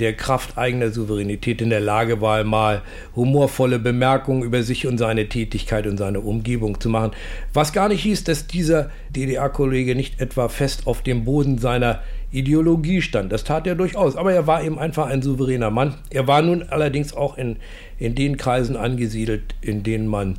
der 0.00 0.14
Kraft 0.14 0.56
eigener 0.56 0.90
Souveränität 0.90 1.60
in 1.60 1.70
der 1.70 1.80
Lage 1.80 2.20
war, 2.20 2.42
mal 2.44 2.82
humorvolle 3.14 3.78
Bemerkungen 3.78 4.42
über 4.42 4.62
sich 4.62 4.86
und 4.86 4.98
seine 4.98 5.28
Tätigkeit 5.28 5.86
und 5.86 5.98
seine 5.98 6.20
Umgebung 6.20 6.80
zu 6.80 6.88
machen. 6.88 7.12
Was 7.52 7.72
gar 7.72 7.88
nicht 7.88 8.02
hieß, 8.02 8.24
dass 8.24 8.46
dieser 8.46 8.90
DDR-Kollege 9.10 9.94
nicht 9.94 10.20
etwa 10.20 10.48
fest 10.48 10.86
auf 10.86 11.02
dem 11.02 11.24
Boden 11.24 11.58
seiner 11.58 12.00
Ideologie 12.32 13.02
stand. 13.02 13.32
Das 13.32 13.44
tat 13.44 13.66
er 13.66 13.74
durchaus. 13.74 14.16
Aber 14.16 14.32
er 14.32 14.46
war 14.46 14.62
eben 14.62 14.78
einfach 14.78 15.06
ein 15.06 15.22
souveräner 15.22 15.70
Mann. 15.70 15.94
Er 16.10 16.26
war 16.26 16.42
nun 16.42 16.62
allerdings 16.62 17.12
auch 17.12 17.36
in, 17.36 17.56
in 17.98 18.14
den 18.14 18.36
Kreisen 18.36 18.76
angesiedelt, 18.76 19.54
in 19.60 19.82
denen 19.82 20.06
man 20.06 20.36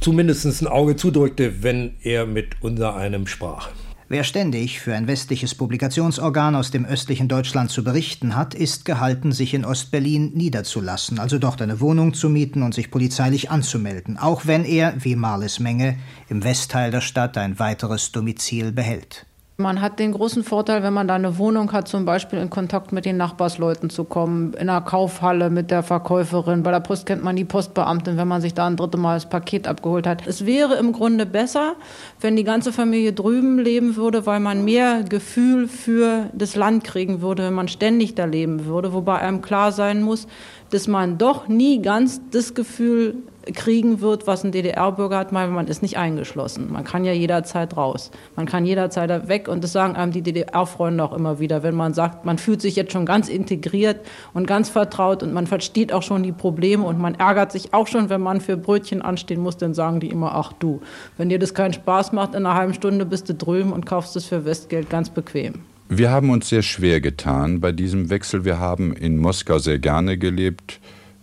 zumindest 0.00 0.44
ein 0.62 0.66
Auge 0.66 0.96
zudrückte, 0.96 1.62
wenn 1.62 1.94
er 2.02 2.26
mit 2.26 2.56
unser 2.60 2.94
einem 2.94 3.26
sprach. 3.26 3.70
Wer 4.12 4.24
ständig 4.24 4.80
für 4.80 4.92
ein 4.92 5.06
westliches 5.06 5.54
Publikationsorgan 5.54 6.56
aus 6.56 6.72
dem 6.72 6.84
östlichen 6.84 7.28
Deutschland 7.28 7.70
zu 7.70 7.84
berichten 7.84 8.34
hat, 8.34 8.54
ist 8.54 8.84
gehalten, 8.84 9.30
sich 9.30 9.54
in 9.54 9.64
Ostberlin 9.64 10.32
niederzulassen, 10.34 11.20
also 11.20 11.38
dort 11.38 11.62
eine 11.62 11.78
Wohnung 11.78 12.12
zu 12.12 12.28
mieten 12.28 12.64
und 12.64 12.74
sich 12.74 12.90
polizeilich 12.90 13.52
anzumelden, 13.52 14.18
auch 14.18 14.46
wenn 14.46 14.64
er, 14.64 14.94
wie 14.98 15.14
Marles 15.14 15.60
Menge, 15.60 15.96
im 16.28 16.42
Westteil 16.42 16.90
der 16.90 17.02
Stadt 17.02 17.38
ein 17.38 17.60
weiteres 17.60 18.10
Domizil 18.10 18.72
behält. 18.72 19.26
Man 19.60 19.82
hat 19.82 19.98
den 19.98 20.12
großen 20.12 20.42
Vorteil, 20.42 20.82
wenn 20.82 20.94
man 20.94 21.06
da 21.06 21.14
eine 21.14 21.36
Wohnung 21.36 21.70
hat, 21.72 21.86
zum 21.86 22.06
Beispiel 22.06 22.38
in 22.38 22.48
Kontakt 22.48 22.92
mit 22.92 23.04
den 23.04 23.18
Nachbarsleuten 23.18 23.90
zu 23.90 24.04
kommen, 24.04 24.54
in 24.54 24.70
einer 24.70 24.80
Kaufhalle 24.80 25.50
mit 25.50 25.70
der 25.70 25.82
Verkäuferin. 25.82 26.62
Bei 26.62 26.70
der 26.70 26.80
Post 26.80 27.04
kennt 27.04 27.22
man 27.22 27.36
die 27.36 27.44
Postbeamtin, 27.44 28.16
wenn 28.16 28.26
man 28.26 28.40
sich 28.40 28.54
da 28.54 28.66
ein 28.66 28.76
drittes 28.76 28.98
Mal 28.98 29.16
das 29.16 29.28
Paket 29.28 29.68
abgeholt 29.68 30.06
hat. 30.06 30.26
Es 30.26 30.46
wäre 30.46 30.76
im 30.76 30.92
Grunde 30.92 31.26
besser, 31.26 31.74
wenn 32.22 32.36
die 32.36 32.44
ganze 32.44 32.72
Familie 32.72 33.12
drüben 33.12 33.58
leben 33.58 33.96
würde, 33.96 34.24
weil 34.24 34.40
man 34.40 34.64
mehr 34.64 35.02
Gefühl 35.02 35.68
für 35.68 36.30
das 36.32 36.56
Land 36.56 36.82
kriegen 36.82 37.20
würde, 37.20 37.44
wenn 37.44 37.54
man 37.54 37.68
ständig 37.68 38.14
da 38.14 38.24
leben 38.24 38.64
würde. 38.64 38.94
Wobei 38.94 39.18
einem 39.18 39.42
klar 39.42 39.72
sein 39.72 40.02
muss, 40.02 40.26
dass 40.70 40.88
man 40.88 41.18
doch 41.18 41.48
nie 41.48 41.82
ganz 41.82 42.22
das 42.30 42.54
Gefühl 42.54 43.16
kriegen 43.54 44.00
wird, 44.00 44.26
was 44.26 44.44
ein 44.44 44.52
DDR-Bürger 44.52 45.18
hat, 45.18 45.32
weil 45.32 45.48
man 45.48 45.66
ist 45.66 45.82
nicht 45.82 45.98
eingeschlossen. 45.98 46.72
Man 46.72 46.84
kann 46.84 47.04
ja 47.04 47.12
jederzeit 47.12 47.76
raus. 47.76 48.10
Man 48.36 48.46
kann 48.46 48.64
jederzeit 48.64 49.28
weg 49.28 49.48
und 49.48 49.64
das 49.64 49.72
sagen 49.72 49.96
einem 49.96 50.12
die 50.12 50.22
DDR-Freunde 50.22 51.02
auch 51.02 51.12
immer 51.12 51.40
wieder, 51.40 51.62
wenn 51.62 51.74
man 51.74 51.94
sagt, 51.94 52.24
man 52.24 52.38
fühlt 52.38 52.60
sich 52.60 52.76
jetzt 52.76 52.92
schon 52.92 53.06
ganz 53.06 53.28
integriert 53.28 54.00
und 54.34 54.46
ganz 54.46 54.68
vertraut 54.68 55.22
und 55.22 55.32
man 55.32 55.46
versteht 55.46 55.92
auch 55.92 56.02
schon 56.02 56.22
die 56.22 56.32
Probleme 56.32 56.84
und 56.84 56.98
man 56.98 57.14
ärgert 57.14 57.52
sich 57.52 57.72
auch 57.72 57.86
schon, 57.86 58.10
wenn 58.10 58.20
man 58.20 58.40
für 58.40 58.56
Brötchen 58.56 59.02
anstehen 59.02 59.40
muss, 59.40 59.56
dann 59.56 59.74
sagen 59.74 60.00
die 60.00 60.08
immer, 60.08 60.34
ach 60.34 60.52
du, 60.52 60.80
wenn 61.16 61.28
dir 61.28 61.38
das 61.38 61.54
keinen 61.54 61.72
Spaß 61.72 62.12
macht, 62.12 62.34
in 62.34 62.46
einer 62.46 62.54
halben 62.54 62.74
Stunde 62.74 63.06
bist 63.06 63.28
du 63.28 63.34
drüben 63.34 63.72
und 63.72 63.86
kaufst 63.86 64.16
es 64.16 64.26
für 64.26 64.44
Westgeld 64.44 64.90
ganz 64.90 65.10
bequem. 65.10 65.54
Wir 65.92 66.12
haben 66.12 66.30
uns 66.30 66.48
sehr 66.48 66.62
schwer 66.62 67.00
getan 67.00 67.60
bei 67.60 67.72
diesem 67.72 68.10
Wechsel. 68.10 68.44
Wir 68.44 68.60
haben 68.60 68.92
in 68.92 69.18
Moskau 69.18 69.58
sehr 69.58 69.80
gerne 69.80 70.18
gelebt. 70.18 70.78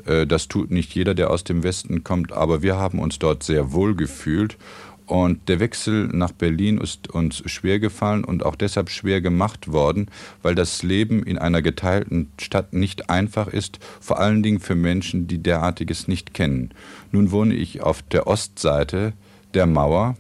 Äh, 0.08 0.28
das 0.28 0.48
tut 0.48 0.72
nicht 0.72 0.94
jeder, 0.96 1.14
der 1.14 1.32
aus 1.32 1.44
dem 1.44 1.64
Westen 1.64 2.04
kommt, 2.04 2.32
aber 2.32 2.62
wir 2.62 2.78
haben 2.78 3.00
uns 3.00 3.20
dort 3.20 3.44
sehr 3.44 3.72
wohl 3.72 3.96
gefühlt. 3.96 4.58
Und 5.06 5.48
der 5.48 5.62
Wechsel 5.62 6.08
nach 6.08 6.34
Berlin 6.34 6.80
ist 6.80 7.10
uns 7.10 7.42
schwer 7.46 7.80
gefallen 7.80 8.26
und 8.26 8.46
auch 8.46 8.56
deshalb 8.56 8.90
schwer 8.90 9.22
gemacht 9.22 9.72
worden, 9.72 10.08
weil 10.42 10.54
das 10.54 10.84
Leben 10.84 11.24
in 11.24 11.38
einer 11.38 11.62
geteilten 11.62 12.30
Stadt 12.38 12.74
nicht 12.74 13.10
einfach 13.10 13.48
ist, 13.48 13.80
vor 14.02 14.20
allen 14.20 14.44
Dingen 14.44 14.60
für 14.60 14.76
Menschen, 14.76 15.28
die 15.28 15.38
derartiges 15.38 16.10
nicht 16.10 16.34
kennen. 16.34 16.72
Nun 17.14 17.32
wohne 17.32 17.56
ich 17.56 17.82
auf 17.82 18.02
der 18.02 18.28
Ostseite 18.28 19.14
der 19.54 19.66
Mauer 19.66 20.18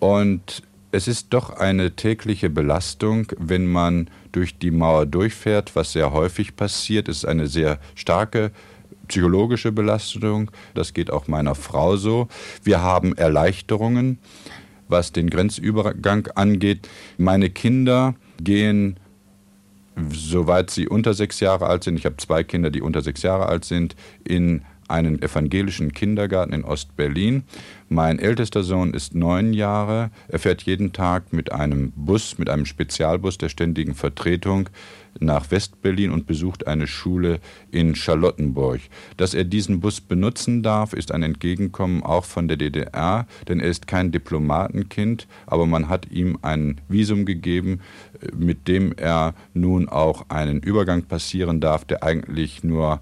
und 0.00 0.62
es 0.92 1.08
ist 1.08 1.28
doch 1.30 1.50
eine 1.56 1.96
tägliche 1.96 2.50
Belastung, 2.50 3.26
wenn 3.38 3.66
man 3.66 4.10
durch 4.32 4.58
die 4.58 4.70
Mauer 4.70 5.06
durchfährt, 5.06 5.74
was 5.74 5.92
sehr 5.92 6.12
häufig 6.12 6.56
passiert. 6.56 7.08
Es 7.08 7.18
ist 7.18 7.24
eine 7.24 7.46
sehr 7.46 7.80
starke 7.94 8.52
psychologische 9.08 9.72
Belastung. 9.72 10.50
Das 10.74 10.94
geht 10.94 11.10
auch 11.10 11.28
meiner 11.28 11.54
Frau 11.54 11.96
so. 11.96 12.28
Wir 12.62 12.82
haben 12.82 13.16
Erleichterungen, 13.16 14.18
was 14.88 15.12
den 15.12 15.30
Grenzübergang 15.30 16.28
angeht. 16.34 16.88
Meine 17.18 17.50
Kinder 17.50 18.14
gehen, 18.42 18.98
soweit 20.10 20.70
sie 20.70 20.88
unter 20.88 21.14
sechs 21.14 21.40
Jahre 21.40 21.66
alt 21.66 21.84
sind, 21.84 21.98
ich 21.98 22.06
habe 22.06 22.16
zwei 22.16 22.42
Kinder, 22.42 22.70
die 22.70 22.82
unter 22.82 23.02
sechs 23.02 23.22
Jahre 23.22 23.46
alt 23.46 23.64
sind, 23.64 23.94
in 24.24 24.62
einen 24.88 25.22
evangelischen 25.22 25.92
Kindergarten 25.92 26.52
in 26.52 26.64
Ostberlin. 26.64 27.44
Mein 27.94 28.18
ältester 28.18 28.64
Sohn 28.64 28.92
ist 28.92 29.14
neun 29.14 29.52
Jahre. 29.52 30.10
Er 30.26 30.40
fährt 30.40 30.62
jeden 30.62 30.92
Tag 30.92 31.32
mit 31.32 31.52
einem 31.52 31.92
Bus, 31.94 32.38
mit 32.38 32.50
einem 32.50 32.66
Spezialbus 32.66 33.38
der 33.38 33.48
ständigen 33.48 33.94
Vertretung 33.94 34.68
nach 35.20 35.52
Westberlin 35.52 36.10
und 36.10 36.26
besucht 36.26 36.66
eine 36.66 36.88
Schule 36.88 37.38
in 37.70 37.94
Charlottenburg. 37.94 38.80
Dass 39.16 39.32
er 39.32 39.44
diesen 39.44 39.78
Bus 39.78 40.00
benutzen 40.00 40.64
darf, 40.64 40.92
ist 40.92 41.12
ein 41.12 41.22
Entgegenkommen 41.22 42.02
auch 42.02 42.24
von 42.24 42.48
der 42.48 42.56
DDR, 42.56 43.28
denn 43.46 43.60
er 43.60 43.68
ist 43.68 43.86
kein 43.86 44.10
Diplomatenkind, 44.10 45.28
aber 45.46 45.64
man 45.64 45.88
hat 45.88 46.10
ihm 46.10 46.36
ein 46.42 46.80
Visum 46.88 47.24
gegeben, 47.24 47.78
mit 48.36 48.66
dem 48.66 48.92
er 48.96 49.34
nun 49.52 49.88
auch 49.88 50.30
einen 50.30 50.58
Übergang 50.58 51.04
passieren 51.04 51.60
darf, 51.60 51.84
der 51.84 52.02
eigentlich 52.02 52.64
nur 52.64 53.00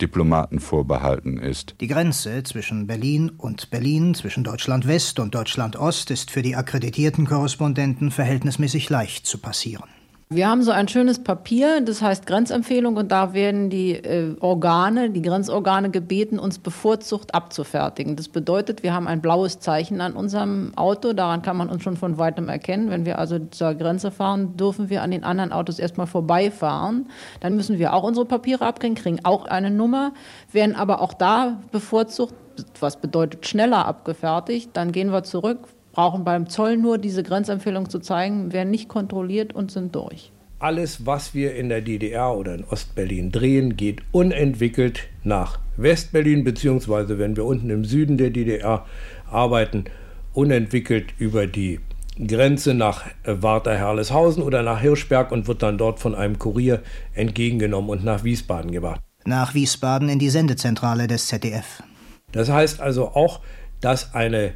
Diplomaten 0.00 0.60
vorbehalten 0.60 1.38
ist. 1.38 1.74
Die 1.80 1.86
Grenze 1.86 2.42
zwischen 2.42 2.86
Berlin 2.86 3.30
und 3.30 3.70
Berlin, 3.70 4.14
zwischen 4.14 4.44
Deutschland 4.44 4.86
West 4.86 5.18
und 5.18 5.34
Deutschland 5.34 5.76
Ost 5.76 6.10
ist 6.10 6.30
für 6.30 6.42
die 6.42 6.56
akkreditierten 6.56 7.26
Korrespondenten 7.26 8.10
verhältnismäßig 8.10 8.90
leicht 8.90 9.26
zu 9.26 9.38
passieren. 9.38 9.88
Wir 10.34 10.48
haben 10.48 10.64
so 10.64 10.72
ein 10.72 10.88
schönes 10.88 11.22
Papier, 11.22 11.80
das 11.80 12.02
heißt 12.02 12.26
Grenzempfehlung, 12.26 12.96
und 12.96 13.12
da 13.12 13.34
werden 13.34 13.70
die 13.70 13.92
äh, 13.92 14.34
Organe, 14.40 15.10
die 15.10 15.22
Grenzorgane 15.22 15.90
gebeten, 15.90 16.40
uns 16.40 16.58
bevorzugt 16.58 17.36
abzufertigen. 17.36 18.16
Das 18.16 18.28
bedeutet, 18.28 18.82
wir 18.82 18.92
haben 18.92 19.06
ein 19.06 19.20
blaues 19.20 19.60
Zeichen 19.60 20.00
an 20.00 20.14
unserem 20.14 20.72
Auto, 20.74 21.12
daran 21.12 21.42
kann 21.42 21.56
man 21.56 21.68
uns 21.68 21.84
schon 21.84 21.96
von 21.96 22.18
weitem 22.18 22.48
erkennen. 22.48 22.90
Wenn 22.90 23.06
wir 23.06 23.20
also 23.20 23.38
zur 23.38 23.74
Grenze 23.74 24.10
fahren, 24.10 24.56
dürfen 24.56 24.90
wir 24.90 25.02
an 25.02 25.12
den 25.12 25.22
anderen 25.22 25.52
Autos 25.52 25.78
erstmal 25.78 26.08
vorbeifahren. 26.08 27.06
Dann 27.38 27.54
müssen 27.54 27.78
wir 27.78 27.94
auch 27.94 28.02
unsere 28.02 28.26
Papiere 28.26 28.66
abkriegen, 28.66 28.96
kriegen 28.96 29.20
auch 29.24 29.46
eine 29.46 29.70
Nummer, 29.70 30.14
werden 30.50 30.74
aber 30.74 31.00
auch 31.00 31.14
da 31.14 31.60
bevorzugt, 31.70 32.34
was 32.80 32.96
bedeutet 32.96 33.46
schneller 33.46 33.86
abgefertigt. 33.86 34.70
Dann 34.72 34.90
gehen 34.90 35.12
wir 35.12 35.22
zurück, 35.22 35.68
brauchen 35.94 36.24
beim 36.24 36.48
Zoll 36.48 36.76
nur 36.76 36.98
diese 36.98 37.22
Grenzempfehlung 37.22 37.88
zu 37.88 38.00
zeigen, 38.00 38.52
werden 38.52 38.70
nicht 38.70 38.88
kontrolliert 38.88 39.54
und 39.54 39.70
sind 39.70 39.94
durch. 39.94 40.32
Alles, 40.58 41.06
was 41.06 41.34
wir 41.34 41.54
in 41.54 41.68
der 41.68 41.80
DDR 41.80 42.34
oder 42.34 42.54
in 42.54 42.64
Ostberlin 42.64 43.30
drehen, 43.30 43.76
geht 43.76 44.02
unentwickelt 44.12 45.00
nach 45.22 45.58
Westberlin, 45.76 46.44
beziehungsweise 46.44 47.18
wenn 47.18 47.36
wir 47.36 47.44
unten 47.44 47.70
im 47.70 47.84
Süden 47.84 48.18
der 48.18 48.30
DDR 48.30 48.84
arbeiten, 49.30 49.84
unentwickelt 50.32 51.14
über 51.18 51.46
die 51.46 51.80
Grenze 52.26 52.74
nach 52.74 53.04
Warta-Herleshausen 53.24 54.42
oder 54.42 54.62
nach 54.62 54.80
Hirschberg 54.80 55.32
und 55.32 55.48
wird 55.48 55.62
dann 55.62 55.78
dort 55.78 55.98
von 55.98 56.14
einem 56.14 56.38
Kurier 56.38 56.82
entgegengenommen 57.12 57.90
und 57.90 58.04
nach 58.04 58.24
Wiesbaden 58.24 58.70
gebracht. 58.70 59.00
Nach 59.24 59.54
Wiesbaden 59.54 60.08
in 60.08 60.18
die 60.18 60.30
Sendezentrale 60.30 61.06
des 61.06 61.26
ZDF. 61.26 61.82
Das 62.32 62.50
heißt 62.50 62.80
also 62.80 63.08
auch, 63.08 63.40
dass 63.80 64.14
eine 64.14 64.54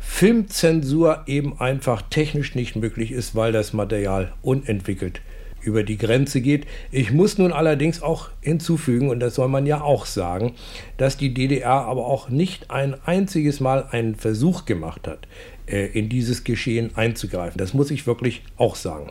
Filmzensur 0.00 1.22
eben 1.26 1.60
einfach 1.60 2.02
technisch 2.02 2.54
nicht 2.54 2.74
möglich 2.74 3.12
ist, 3.12 3.36
weil 3.36 3.52
das 3.52 3.72
Material 3.72 4.32
unentwickelt 4.42 5.20
über 5.62 5.82
die 5.82 5.98
Grenze 5.98 6.40
geht. 6.40 6.66
Ich 6.90 7.12
muss 7.12 7.38
nun 7.38 7.52
allerdings 7.52 8.02
auch 8.02 8.30
hinzufügen, 8.40 9.10
und 9.10 9.20
das 9.20 9.34
soll 9.34 9.48
man 9.48 9.66
ja 9.66 9.82
auch 9.82 10.06
sagen, 10.06 10.54
dass 10.96 11.16
die 11.16 11.34
DDR 11.34 11.70
aber 11.70 12.06
auch 12.06 12.30
nicht 12.30 12.70
ein 12.70 12.96
einziges 13.04 13.60
Mal 13.60 13.86
einen 13.90 14.14
Versuch 14.14 14.64
gemacht 14.64 15.06
hat, 15.06 15.28
äh, 15.66 15.86
in 15.86 16.08
dieses 16.08 16.44
Geschehen 16.44 16.96
einzugreifen. 16.96 17.58
Das 17.58 17.74
muss 17.74 17.90
ich 17.90 18.06
wirklich 18.06 18.42
auch 18.56 18.76
sagen. 18.76 19.10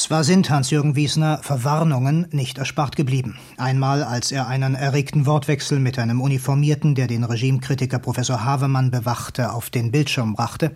Zwar 0.00 0.24
sind 0.24 0.48
Hans-Jürgen 0.48 0.96
Wiesner 0.96 1.40
Verwarnungen 1.42 2.26
nicht 2.30 2.56
erspart 2.56 2.96
geblieben. 2.96 3.36
Einmal, 3.58 4.02
als 4.02 4.32
er 4.32 4.48
einen 4.48 4.74
erregten 4.74 5.26
Wortwechsel 5.26 5.78
mit 5.78 5.98
einem 5.98 6.22
Uniformierten, 6.22 6.94
der 6.94 7.06
den 7.06 7.22
Regimekritiker 7.22 7.98
Professor 7.98 8.42
Havemann 8.42 8.90
bewachte, 8.90 9.52
auf 9.52 9.68
den 9.68 9.92
Bildschirm 9.92 10.32
brachte. 10.32 10.70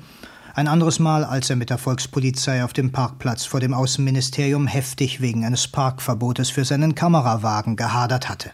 Ein 0.54 0.68
anderes 0.68 0.98
Mal, 0.98 1.24
als 1.24 1.48
er 1.48 1.56
mit 1.56 1.70
der 1.70 1.78
Volkspolizei 1.78 2.62
auf 2.62 2.74
dem 2.74 2.92
Parkplatz 2.92 3.46
vor 3.46 3.60
dem 3.60 3.72
Außenministerium 3.72 4.66
heftig 4.66 5.22
wegen 5.22 5.46
eines 5.46 5.68
Parkverbotes 5.68 6.50
für 6.50 6.66
seinen 6.66 6.94
Kamerawagen 6.94 7.76
gehadert 7.76 8.28
hatte. 8.28 8.50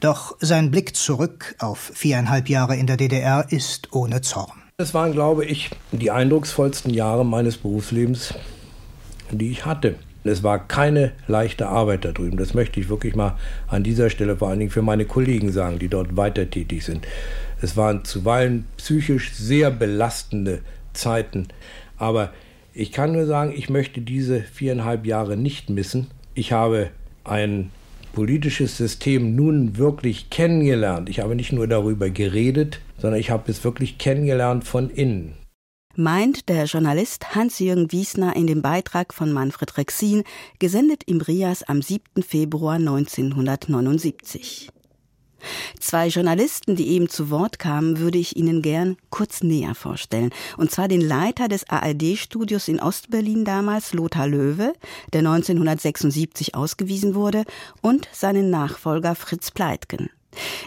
Doch 0.00 0.36
sein 0.38 0.70
Blick 0.70 0.96
zurück 0.96 1.56
auf 1.60 1.92
viereinhalb 1.94 2.50
Jahre 2.50 2.76
in 2.76 2.86
der 2.86 2.98
DDR 2.98 3.46
ist 3.48 3.94
ohne 3.94 4.20
Zorn. 4.20 4.60
Es 4.76 4.92
waren, 4.92 5.12
glaube 5.12 5.46
ich, 5.46 5.70
die 5.92 6.10
eindrucksvollsten 6.10 6.92
Jahre 6.92 7.24
meines 7.24 7.56
Berufslebens, 7.56 8.34
die 9.30 9.50
ich 9.52 9.64
hatte. 9.64 9.96
Es 10.24 10.42
war 10.42 10.66
keine 10.66 11.12
leichte 11.28 11.68
Arbeit 11.68 12.04
da 12.04 12.12
drüben. 12.12 12.36
Das 12.36 12.54
möchte 12.54 12.78
ich 12.78 12.88
wirklich 12.88 13.14
mal 13.14 13.38
an 13.68 13.82
dieser 13.82 14.10
Stelle 14.10 14.36
vor 14.36 14.48
allen 14.48 14.58
Dingen 14.58 14.70
für 14.70 14.82
meine 14.82 15.06
Kollegen 15.06 15.50
sagen, 15.50 15.78
die 15.78 15.88
dort 15.88 16.16
weiter 16.16 16.48
tätig 16.50 16.84
sind. 16.84 17.06
Es 17.62 17.76
waren 17.76 18.04
zuweilen 18.04 18.64
psychisch 18.76 19.32
sehr 19.32 19.70
belastende 19.70 20.60
Zeiten. 20.92 21.48
Aber 21.96 22.32
ich 22.74 22.92
kann 22.92 23.12
nur 23.12 23.26
sagen, 23.26 23.52
ich 23.56 23.70
möchte 23.70 24.00
diese 24.00 24.40
viereinhalb 24.40 25.06
Jahre 25.06 25.36
nicht 25.36 25.70
missen. 25.70 26.08
Ich 26.34 26.52
habe 26.52 26.90
ein 27.24 27.70
politisches 28.12 28.76
System 28.76 29.34
nun 29.36 29.78
wirklich 29.78 30.30
kennengelernt. 30.30 31.08
Ich 31.08 31.20
habe 31.20 31.34
nicht 31.34 31.52
nur 31.52 31.66
darüber 31.66 32.10
geredet, 32.10 32.80
sondern 32.98 33.20
ich 33.20 33.30
habe 33.30 33.50
es 33.50 33.64
wirklich 33.64 33.98
kennengelernt 33.98 34.64
von 34.64 34.90
innen 34.90 35.39
meint 35.96 36.48
der 36.48 36.64
Journalist 36.64 37.34
Hans-Jürgen 37.34 37.92
Wiesner 37.92 38.36
in 38.36 38.46
dem 38.46 38.62
Beitrag 38.62 39.12
von 39.12 39.32
Manfred 39.32 39.76
Rexin, 39.76 40.24
gesendet 40.58 41.04
im 41.06 41.20
Rias 41.20 41.62
am 41.62 41.82
7. 41.82 42.22
Februar 42.22 42.74
1979. 42.74 44.70
Zwei 45.78 46.08
Journalisten, 46.08 46.76
die 46.76 46.88
eben 46.88 47.08
zu 47.08 47.30
Wort 47.30 47.58
kamen, 47.58 47.98
würde 47.98 48.18
ich 48.18 48.36
Ihnen 48.36 48.62
gern 48.62 48.96
kurz 49.08 49.42
näher 49.42 49.74
vorstellen. 49.74 50.30
Und 50.56 50.70
zwar 50.70 50.88
den 50.88 51.00
Leiter 51.00 51.48
des 51.48 51.68
ARD-Studios 51.68 52.68
in 52.68 52.80
Ostberlin 52.80 53.44
damals, 53.44 53.92
Lothar 53.92 54.28
Löwe, 54.28 54.74
der 55.12 55.20
1976 55.20 56.54
ausgewiesen 56.54 57.14
wurde, 57.14 57.44
und 57.80 58.08
seinen 58.12 58.50
Nachfolger 58.50 59.14
Fritz 59.14 59.50
Pleitgen. 59.50 60.10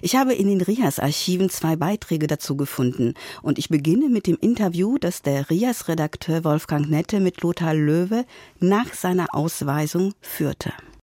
Ich 0.02 0.16
habe 0.16 0.34
in 0.34 0.48
den 0.48 0.62
RIAS-Archiven 0.62 1.50
zwei 1.50 1.76
Beiträge 1.76 2.28
dazu 2.28 2.58
gefunden 2.58 3.14
und 3.42 3.58
ich 3.58 3.70
beginne 3.70 4.10
mit 4.10 4.28
dem 4.28 4.38
Interview, 4.40 4.98
das 4.98 5.22
der 5.22 5.50
RIAS-Redakteur 5.50 6.44
Wolfgang 6.44 6.90
Nette 6.90 7.20
mit 7.20 7.42
Lothar 7.42 7.74
Löwe 7.74 8.26
nach 8.60 8.94
seiner 8.94 9.34
Ausweisung 9.34 10.14
führte. 10.22 10.74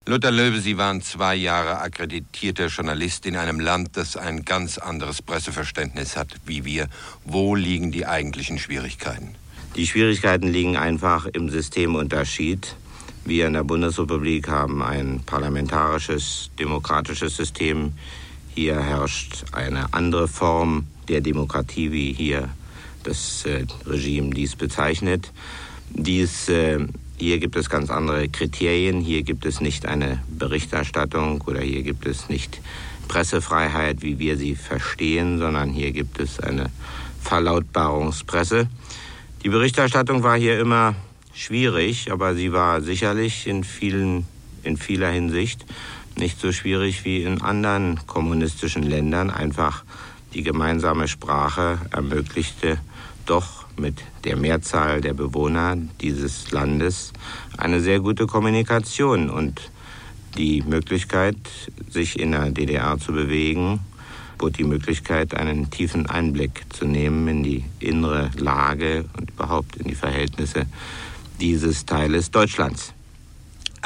Lothar 0.08 0.32
Löwe, 0.32 0.60
Sie 0.60 0.78
waren 0.78 1.02
zwei 1.02 1.36
Jahre 1.36 1.80
akkreditierter 1.80 2.68
Journalist 2.68 3.26
in 3.26 3.36
einem 3.36 3.60
Land, 3.60 3.98
das 3.98 4.16
ein 4.16 4.46
ganz 4.46 4.78
anderes 4.78 5.24
Presseverständnis 5.24 6.16
hat 6.16 6.36
wie 6.46 6.64
wir. 6.64 6.90
Wo 7.24 7.56
liegen 7.56 7.92
die 7.92 8.06
eigentlichen 8.06 8.60
Schwierigkeiten? 8.60 9.34
Die 9.76 9.88
Schwierigkeiten 9.88 10.48
liegen 10.48 10.78
einfach 10.78 11.26
im 11.26 11.50
Systemunterschied. 11.50 12.76
Wir 13.26 13.48
in 13.48 13.54
der 13.54 13.64
Bundesrepublik 13.64 14.48
haben 14.48 14.84
ein 14.84 15.22
parlamentarisches, 15.26 16.52
demokratisches 16.60 17.36
System 17.36 17.94
Hier 18.56 18.82
herrscht 18.82 19.44
eine 19.52 19.94
andere 19.94 20.30
Form 20.30 20.88
der 21.10 21.20
Demokratie, 21.20 21.92
wie 21.92 22.14
hier 22.14 22.48
das 23.04 23.46
äh, 23.46 23.66
Regime 23.86 24.30
dies 24.30 24.56
bezeichnet. 24.56 25.34
Dies, 25.90 26.48
äh, 26.48 26.80
hier 27.18 27.40
gibt 27.40 27.58
es 27.58 27.70
ganz 27.70 27.90
andere 27.90 28.30
Kriterien. 28.30 29.02
Hier 29.02 29.24
gibt 29.24 29.46
es 29.46 29.60
nicht 29.60 29.86
eine 29.86 30.24
Berichterstattung 30.30 31.42
oder 31.42 31.60
hier 31.60 31.84
gibt 31.84 32.06
es 32.06 32.30
nicht 32.30 32.62
Pressefreiheit, 33.10 34.02
wie 34.04 34.20
wir 34.20 34.38
sie 34.38 34.56
verstehen, 34.56 35.38
sondern 35.38 35.70
hier 35.70 35.92
gibt 35.92 36.22
es 36.22 36.40
eine 36.40 36.72
Verlautbarungspresse. 37.24 38.70
Die 39.44 39.50
Berichterstattung 39.50 40.24
war 40.24 40.38
hier 40.38 40.62
immer 40.62 40.96
schwierig, 41.34 42.10
aber 42.10 42.36
sie 42.36 42.54
war 42.54 42.82
sicherlich 42.82 43.48
in, 43.48 43.66
vielen, 43.66 44.26
in 44.64 44.78
vieler 44.78 45.10
Hinsicht 45.10 45.66
nicht 46.18 46.40
so 46.40 46.52
schwierig 46.52 47.06
wie 47.06 47.24
in 47.24 47.42
anderen 47.42 48.00
kommunistischen 48.08 48.84
Ländern. 48.84 49.30
Einfach 49.30 49.84
die 50.34 50.44
gemeinsame 50.44 51.08
Sprache 51.08 51.80
ermöglichte 51.92 52.78
doch 53.26 53.66
mit 53.78 53.96
der 54.24 54.36
Mehrzahl 54.36 55.02
der 55.02 55.14
Bewohner 55.14 55.78
dieses 56.02 56.52
Landes 56.52 57.12
eine 57.58 57.82
sehr 57.82 58.00
gute 58.00 58.28
Kommunikation 58.28 59.30
und 59.30 59.72
die 60.38 60.62
Möglichkeit, 60.62 61.38
sich 61.90 62.20
in 62.20 62.32
der 62.32 62.52
DDR 62.52 62.98
zu 63.00 63.14
bewegen, 63.14 63.80
bot 64.38 64.58
die 64.58 64.64
Möglichkeit, 64.64 65.34
einen 65.34 65.70
tiefen 65.70 66.08
Einblick 66.08 66.66
zu 66.70 66.86
nehmen 66.86 67.28
in 67.28 67.44
die 67.44 67.64
innere 67.80 68.32
Lage 68.38 69.06
und 69.18 69.32
überhaupt 69.32 69.78
in 69.78 69.88
die 69.88 69.96
Verhältnisse 69.96 70.66
dieses 71.40 71.86
Teiles 71.86 72.32
Deutschlands. 72.32 72.95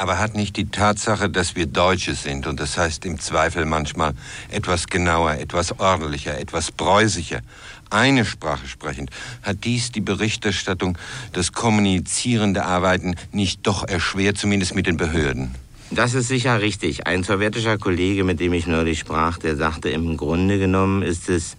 Aber 0.00 0.18
hat 0.18 0.34
nicht 0.34 0.56
die 0.56 0.70
Tatsache, 0.70 1.28
dass 1.28 1.56
wir 1.56 1.66
Deutsche 1.66 2.14
sind 2.14 2.46
und 2.46 2.58
das 2.58 2.78
heißt 2.78 3.04
im 3.04 3.20
Zweifel 3.20 3.66
manchmal 3.66 4.14
etwas 4.48 4.86
genauer, 4.86 5.32
etwas 5.32 5.78
ordentlicher, 5.78 6.38
etwas 6.38 6.72
preußischer, 6.72 7.42
eine 7.90 8.24
Sprache 8.24 8.66
sprechend, 8.66 9.10
hat 9.42 9.62
dies 9.64 9.92
die 9.92 10.00
Berichterstattung, 10.00 10.96
das 11.34 11.52
kommunizierende 11.52 12.64
Arbeiten 12.64 13.14
nicht 13.30 13.66
doch 13.66 13.86
erschwert, 13.86 14.38
zumindest 14.38 14.74
mit 14.74 14.86
den 14.86 14.96
Behörden? 14.96 15.54
Das 15.90 16.14
ist 16.14 16.28
sicher 16.28 16.62
richtig. 16.62 17.06
Ein 17.06 17.22
sowjetischer 17.22 17.76
Kollege, 17.76 18.24
mit 18.24 18.40
dem 18.40 18.54
ich 18.54 18.66
neulich 18.66 19.00
sprach, 19.00 19.36
der 19.36 19.56
sagte, 19.56 19.90
im 19.90 20.16
Grunde 20.16 20.58
genommen 20.58 21.02
ist 21.02 21.28
es 21.28 21.58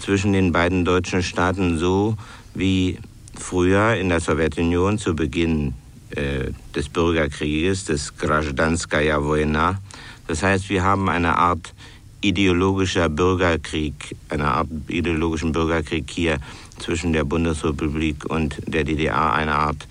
zwischen 0.00 0.32
den 0.32 0.50
beiden 0.50 0.84
deutschen 0.84 1.22
Staaten 1.22 1.78
so 1.78 2.16
wie 2.52 2.98
früher 3.38 3.94
in 3.94 4.08
der 4.08 4.18
Sowjetunion 4.18 4.98
zu 4.98 5.14
Beginn 5.14 5.74
äh, 6.16 6.52
des 6.74 6.88
Bürgerkrieges, 6.88 7.84
des 7.84 8.16
Grajdanskaya 8.16 9.22
Vojna. 9.22 9.80
Das 10.26 10.42
heißt, 10.42 10.68
wir 10.70 10.82
haben 10.82 11.08
eine 11.08 11.36
Art 11.36 11.72
ideologischer 12.20 13.08
Bürgerkrieg, 13.08 14.16
eine 14.28 14.48
Art 14.48 14.68
ideologischen 14.88 15.52
Bürgerkrieg 15.52 16.10
hier 16.10 16.38
zwischen 16.78 17.12
der 17.12 17.24
Bundesrepublik 17.24 18.24
und 18.28 18.56
der 18.66 18.84
DDR, 18.84 19.32
eine 19.32 19.54
Art 19.54 19.86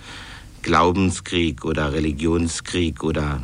Glaubenskrieg 0.62 1.64
oder 1.64 1.94
Religionskrieg 1.94 3.04
oder 3.04 3.42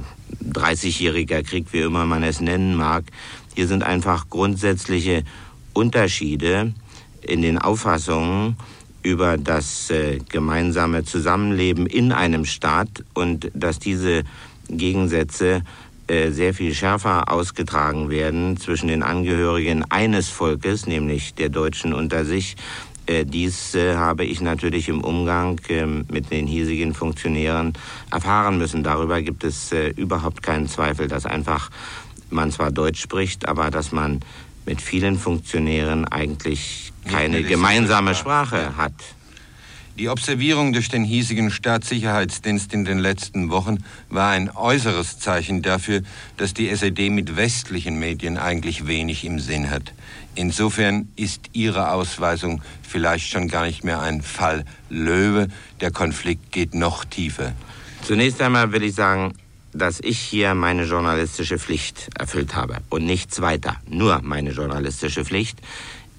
30-jähriger 0.51 1.43
Krieg, 1.43 1.67
wie 1.71 1.82
immer 1.82 2.05
man 2.05 2.23
es 2.23 2.41
nennen 2.41 2.75
mag. 2.75 3.03
Hier 3.55 3.67
sind 3.67 3.84
einfach 3.84 4.29
grundsätzliche 4.29 5.23
Unterschiede 5.73 6.73
in 7.21 7.41
den 7.41 7.57
Auffassungen 7.57 8.57
über 9.04 9.38
das 9.38 9.89
äh, 9.89 10.20
gemeinsame 10.30 11.04
Zusammenleben 11.04 11.86
in 11.86 12.12
einem 12.12 12.45
Staat 12.45 13.04
und 13.14 13.52
dass 13.54 13.80
diese 13.80 14.24
Gegensätze 14.70 15.64
äh, 16.08 16.32
sehr 16.32 16.54
viel 16.54 16.74
schärfer 16.74 17.32
ausgetragen 17.32 18.10
werden 18.10 18.58
zwischen 18.58 18.88
den 18.88 19.04
Angehörigen 19.04 19.84
eines 19.89 20.30
Volkes, 20.30 20.88
nämlich 20.88 21.34
der 21.34 21.49
Deutschen 21.49 21.93
unter 21.93 22.26
sich. 22.26 22.56
Äh, 23.08 23.26
dies 23.26 23.76
habe 23.76 24.26
ich 24.26 24.41
natürlich 24.41 24.88
im 24.88 25.04
Umgang 25.04 25.60
ähm, 25.70 26.06
mit 26.12 26.32
den 26.32 26.47
hiesigen 26.47 26.93
Funktionären 26.93 27.74
erfahren 28.12 28.58
müssen. 28.58 28.84
Darüber 28.84 29.22
gibt 29.22 29.43
es 29.43 29.72
überhaupt 29.95 30.43
keinen 30.43 30.68
Zweifel, 30.68 31.08
dass 31.08 31.26
einfach 31.26 31.72
man 32.30 32.52
zwar 32.52 32.72
Deutsch 32.72 33.02
spricht, 33.02 33.47
aber 33.47 33.72
dass 33.72 33.91
man 33.91 34.22
mit 34.66 34.82
vielen 34.82 35.18
Funktionären 35.18 36.06
eigentlich 36.06 36.91
keine 37.10 37.43
gemeinsame 37.43 38.16
Sprache 38.16 38.78
hat. 38.78 38.93
Die 39.97 40.08
Observierung 40.08 40.72
durch 40.72 40.89
den 40.89 41.04
hiesigen 41.04 41.52
Staatssicherheitsdienst 41.52 42.74
in 42.74 42.86
den 42.86 42.97
letzten 42.97 43.52
Wochen 43.52 43.84
war 44.10 44.32
ein 44.32 44.49
äußeres 44.49 45.20
Zeichen 45.20 45.62
dafür, 45.62 46.02
dass 46.38 46.54
die 46.54 46.70
SED 46.70 47.10
mit 47.10 47.36
westlichen 47.36 47.99
Medien 47.99 48.38
eigentlich 48.38 48.88
wenig 48.88 49.26
im 49.26 49.39
Sinn 49.39 49.70
hat. 49.70 49.93
Insofern 50.34 51.10
ist 51.18 51.49
Ihre 51.52 51.91
Ausweisung 51.91 52.62
vielleicht 52.82 53.30
schon 53.30 53.49
gar 53.49 53.66
nicht 53.66 53.84
mehr 53.84 54.02
ein 54.02 54.22
Fall 54.22 54.66
Löwe. 54.89 55.49
Der 55.82 55.91
Konflikt 55.91 56.54
geht 56.54 56.74
noch 56.74 57.04
tiefer. 57.04 57.52
Zunächst 58.02 58.41
einmal 58.41 58.72
will 58.72 58.84
ich 58.84 58.95
sagen, 58.95 59.34
dass 59.74 59.99
ich 59.99 60.20
hier 60.20 60.54
meine 60.56 60.86
journalistische 60.86 61.60
Pflicht 61.60 62.10
erfüllt 62.18 62.56
habe 62.56 62.78
und 62.89 63.06
nichts 63.06 63.41
weiter, 63.41 63.78
nur 63.88 64.22
meine 64.22 64.52
journalistische 64.52 65.26
Pflicht. 65.26 65.60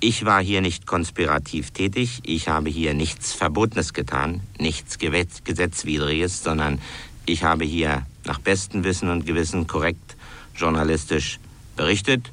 Ich 0.05 0.25
war 0.25 0.43
hier 0.43 0.63
nicht 0.63 0.85
konspirativ 0.85 1.71
tätig, 1.71 2.23
ich 2.25 2.49
habe 2.49 2.69
hier 2.69 2.93
nichts 2.93 3.35
Verbotenes 3.35 3.93
getan, 3.93 4.41
nichts 4.59 4.99
Gesetzwidriges, 4.99 6.43
sondern 6.43 6.81
ich 7.25 7.45
habe 7.45 7.65
hier 7.65 8.05
nach 8.25 8.41
bestem 8.41 8.83
Wissen 8.83 9.11
und 9.11 9.27
Gewissen 9.27 9.69
korrekt 9.69 10.17
journalistisch 10.57 11.39
berichtet. 11.77 12.33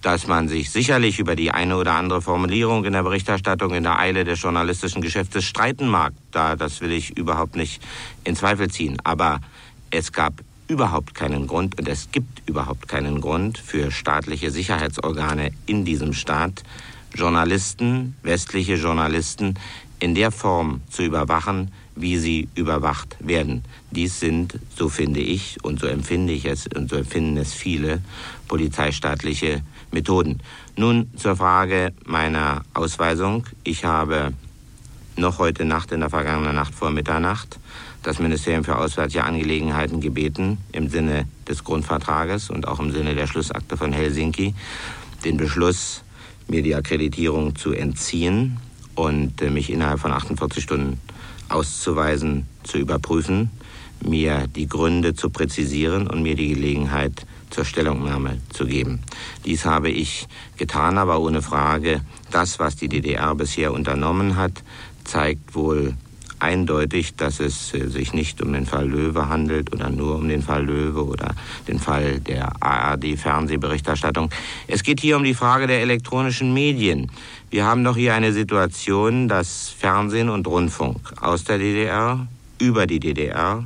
Dass 0.00 0.28
man 0.28 0.46
sich 0.48 0.70
sicherlich 0.70 1.18
über 1.18 1.34
die 1.34 1.50
eine 1.50 1.76
oder 1.76 1.94
andere 1.94 2.22
Formulierung 2.22 2.84
in 2.84 2.92
der 2.92 3.02
Berichterstattung 3.02 3.74
in 3.74 3.82
der 3.82 3.98
Eile 3.98 4.22
des 4.22 4.40
journalistischen 4.40 5.02
Geschäftes 5.02 5.44
streiten 5.44 5.88
mag, 5.88 6.12
da 6.30 6.54
das 6.54 6.80
will 6.80 6.92
ich 6.92 7.18
überhaupt 7.18 7.56
nicht 7.56 7.82
in 8.22 8.36
Zweifel 8.36 8.70
ziehen. 8.70 8.98
Aber 9.02 9.40
es 9.90 10.12
gab 10.12 10.34
überhaupt 10.68 11.16
keinen 11.16 11.48
Grund 11.48 11.80
und 11.80 11.88
es 11.88 12.12
gibt 12.12 12.48
überhaupt 12.48 12.86
keinen 12.86 13.20
Grund 13.20 13.58
für 13.58 13.90
staatliche 13.90 14.52
Sicherheitsorgane 14.52 15.50
in 15.66 15.84
diesem 15.84 16.12
Staat, 16.12 16.62
Journalisten, 17.14 18.16
westliche 18.22 18.74
Journalisten, 18.74 19.54
in 20.00 20.14
der 20.14 20.32
Form 20.32 20.80
zu 20.90 21.02
überwachen, 21.02 21.70
wie 21.94 22.18
sie 22.18 22.48
überwacht 22.54 23.16
werden. 23.20 23.64
Dies 23.90 24.18
sind, 24.18 24.58
so 24.74 24.88
finde 24.88 25.20
ich 25.20 25.62
und 25.62 25.78
so 25.78 25.86
empfinde 25.86 26.32
ich 26.32 26.46
es 26.46 26.66
und 26.66 26.90
so 26.90 26.96
empfinden 26.96 27.36
es 27.36 27.52
viele, 27.52 28.00
polizeistaatliche 28.48 29.62
Methoden. 29.92 30.40
Nun 30.76 31.10
zur 31.16 31.36
Frage 31.36 31.92
meiner 32.04 32.62
Ausweisung. 32.74 33.44
Ich 33.62 33.84
habe 33.84 34.32
noch 35.16 35.38
heute 35.38 35.64
Nacht, 35.64 35.92
in 35.92 36.00
der 36.00 36.10
vergangenen 36.10 36.56
Nacht 36.56 36.74
vor 36.74 36.90
Mitternacht, 36.90 37.58
das 38.02 38.18
Ministerium 38.18 38.64
für 38.64 38.78
Auswärtige 38.78 39.24
Angelegenheiten 39.24 40.00
gebeten, 40.00 40.58
im 40.72 40.88
Sinne 40.88 41.28
des 41.46 41.62
Grundvertrages 41.62 42.50
und 42.50 42.66
auch 42.66 42.80
im 42.80 42.90
Sinne 42.90 43.14
der 43.14 43.26
Schlussakte 43.26 43.76
von 43.76 43.92
Helsinki, 43.92 44.54
den 45.24 45.36
Beschluss 45.36 46.02
mir 46.48 46.62
die 46.62 46.74
Akkreditierung 46.74 47.56
zu 47.56 47.72
entziehen 47.72 48.58
und 48.94 49.40
äh, 49.42 49.50
mich 49.50 49.70
innerhalb 49.70 50.00
von 50.00 50.12
48 50.12 50.62
Stunden 50.62 51.00
auszuweisen, 51.48 52.46
zu 52.62 52.78
überprüfen, 52.78 53.50
mir 54.04 54.46
die 54.46 54.66
Gründe 54.66 55.14
zu 55.14 55.30
präzisieren 55.30 56.06
und 56.06 56.22
mir 56.22 56.34
die 56.34 56.54
Gelegenheit 56.54 57.26
zur 57.50 57.64
Stellungnahme 57.64 58.38
zu 58.50 58.66
geben. 58.66 59.00
Dies 59.44 59.64
habe 59.64 59.90
ich 59.90 60.26
getan, 60.56 60.98
aber 60.98 61.20
ohne 61.20 61.42
Frage, 61.42 62.00
das, 62.30 62.58
was 62.58 62.76
die 62.76 62.88
DDR 62.88 63.34
bisher 63.34 63.72
unternommen 63.72 64.36
hat, 64.36 64.62
zeigt 65.04 65.54
wohl 65.54 65.94
eindeutig, 66.42 67.14
dass 67.16 67.40
es 67.40 67.72
äh, 67.72 67.88
sich 67.88 68.12
nicht 68.12 68.42
um 68.42 68.52
den 68.52 68.66
Fall 68.66 68.88
Löwe 68.88 69.28
handelt 69.28 69.72
oder 69.72 69.90
nur 69.90 70.16
um 70.16 70.28
den 70.28 70.42
Fall 70.42 70.64
Löwe 70.64 71.04
oder 71.04 71.34
den 71.68 71.78
Fall 71.78 72.20
der 72.20 72.52
ARD-Fernsehberichterstattung. 72.60 74.30
Es 74.66 74.82
geht 74.82 75.00
hier 75.00 75.16
um 75.16 75.24
die 75.24 75.34
Frage 75.34 75.66
der 75.66 75.80
elektronischen 75.80 76.52
Medien. 76.52 77.10
Wir 77.50 77.64
haben 77.64 77.84
doch 77.84 77.96
hier 77.96 78.14
eine 78.14 78.32
Situation, 78.32 79.28
dass 79.28 79.68
Fernsehen 79.68 80.28
und 80.28 80.46
Rundfunk 80.46 81.12
aus 81.20 81.44
der 81.44 81.58
DDR 81.58 82.26
über 82.58 82.86
die 82.86 83.00
DDR 83.00 83.64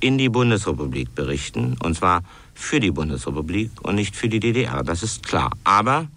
in 0.00 0.18
die 0.18 0.28
Bundesrepublik 0.28 1.14
berichten, 1.14 1.76
und 1.82 1.96
zwar 1.96 2.22
für 2.54 2.78
die 2.78 2.90
Bundesrepublik 2.90 3.70
und 3.82 3.96
nicht 3.96 4.14
für 4.16 4.28
die 4.28 4.40
DDR. 4.40 4.82
Das 4.82 5.02
ist 5.02 5.26
klar. 5.26 5.50
Aber 5.64 6.08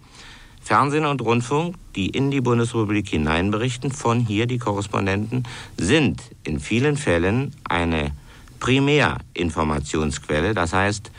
Fernsehen 0.68 1.06
und 1.06 1.22
Rundfunk, 1.22 1.76
die 1.96 2.10
in 2.10 2.30
die 2.30 2.42
Bundesrepublik 2.42 3.08
hineinberichten, 3.08 3.90
von 3.90 4.20
hier 4.20 4.44
die 4.44 4.58
Korrespondenten, 4.58 5.44
sind 5.78 6.20
in 6.44 6.60
vielen 6.60 6.98
Fällen 6.98 7.52
eine 7.64 8.12
Primärinformationsquelle. 8.60 10.52
Das 10.52 10.74
heißt, 10.74 11.10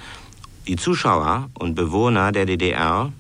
die 0.68 0.76
Zuschauer 0.76 1.50
und 1.56 1.74
Bewohner 1.74 2.32
der 2.32 2.46
DDR, 2.46 3.12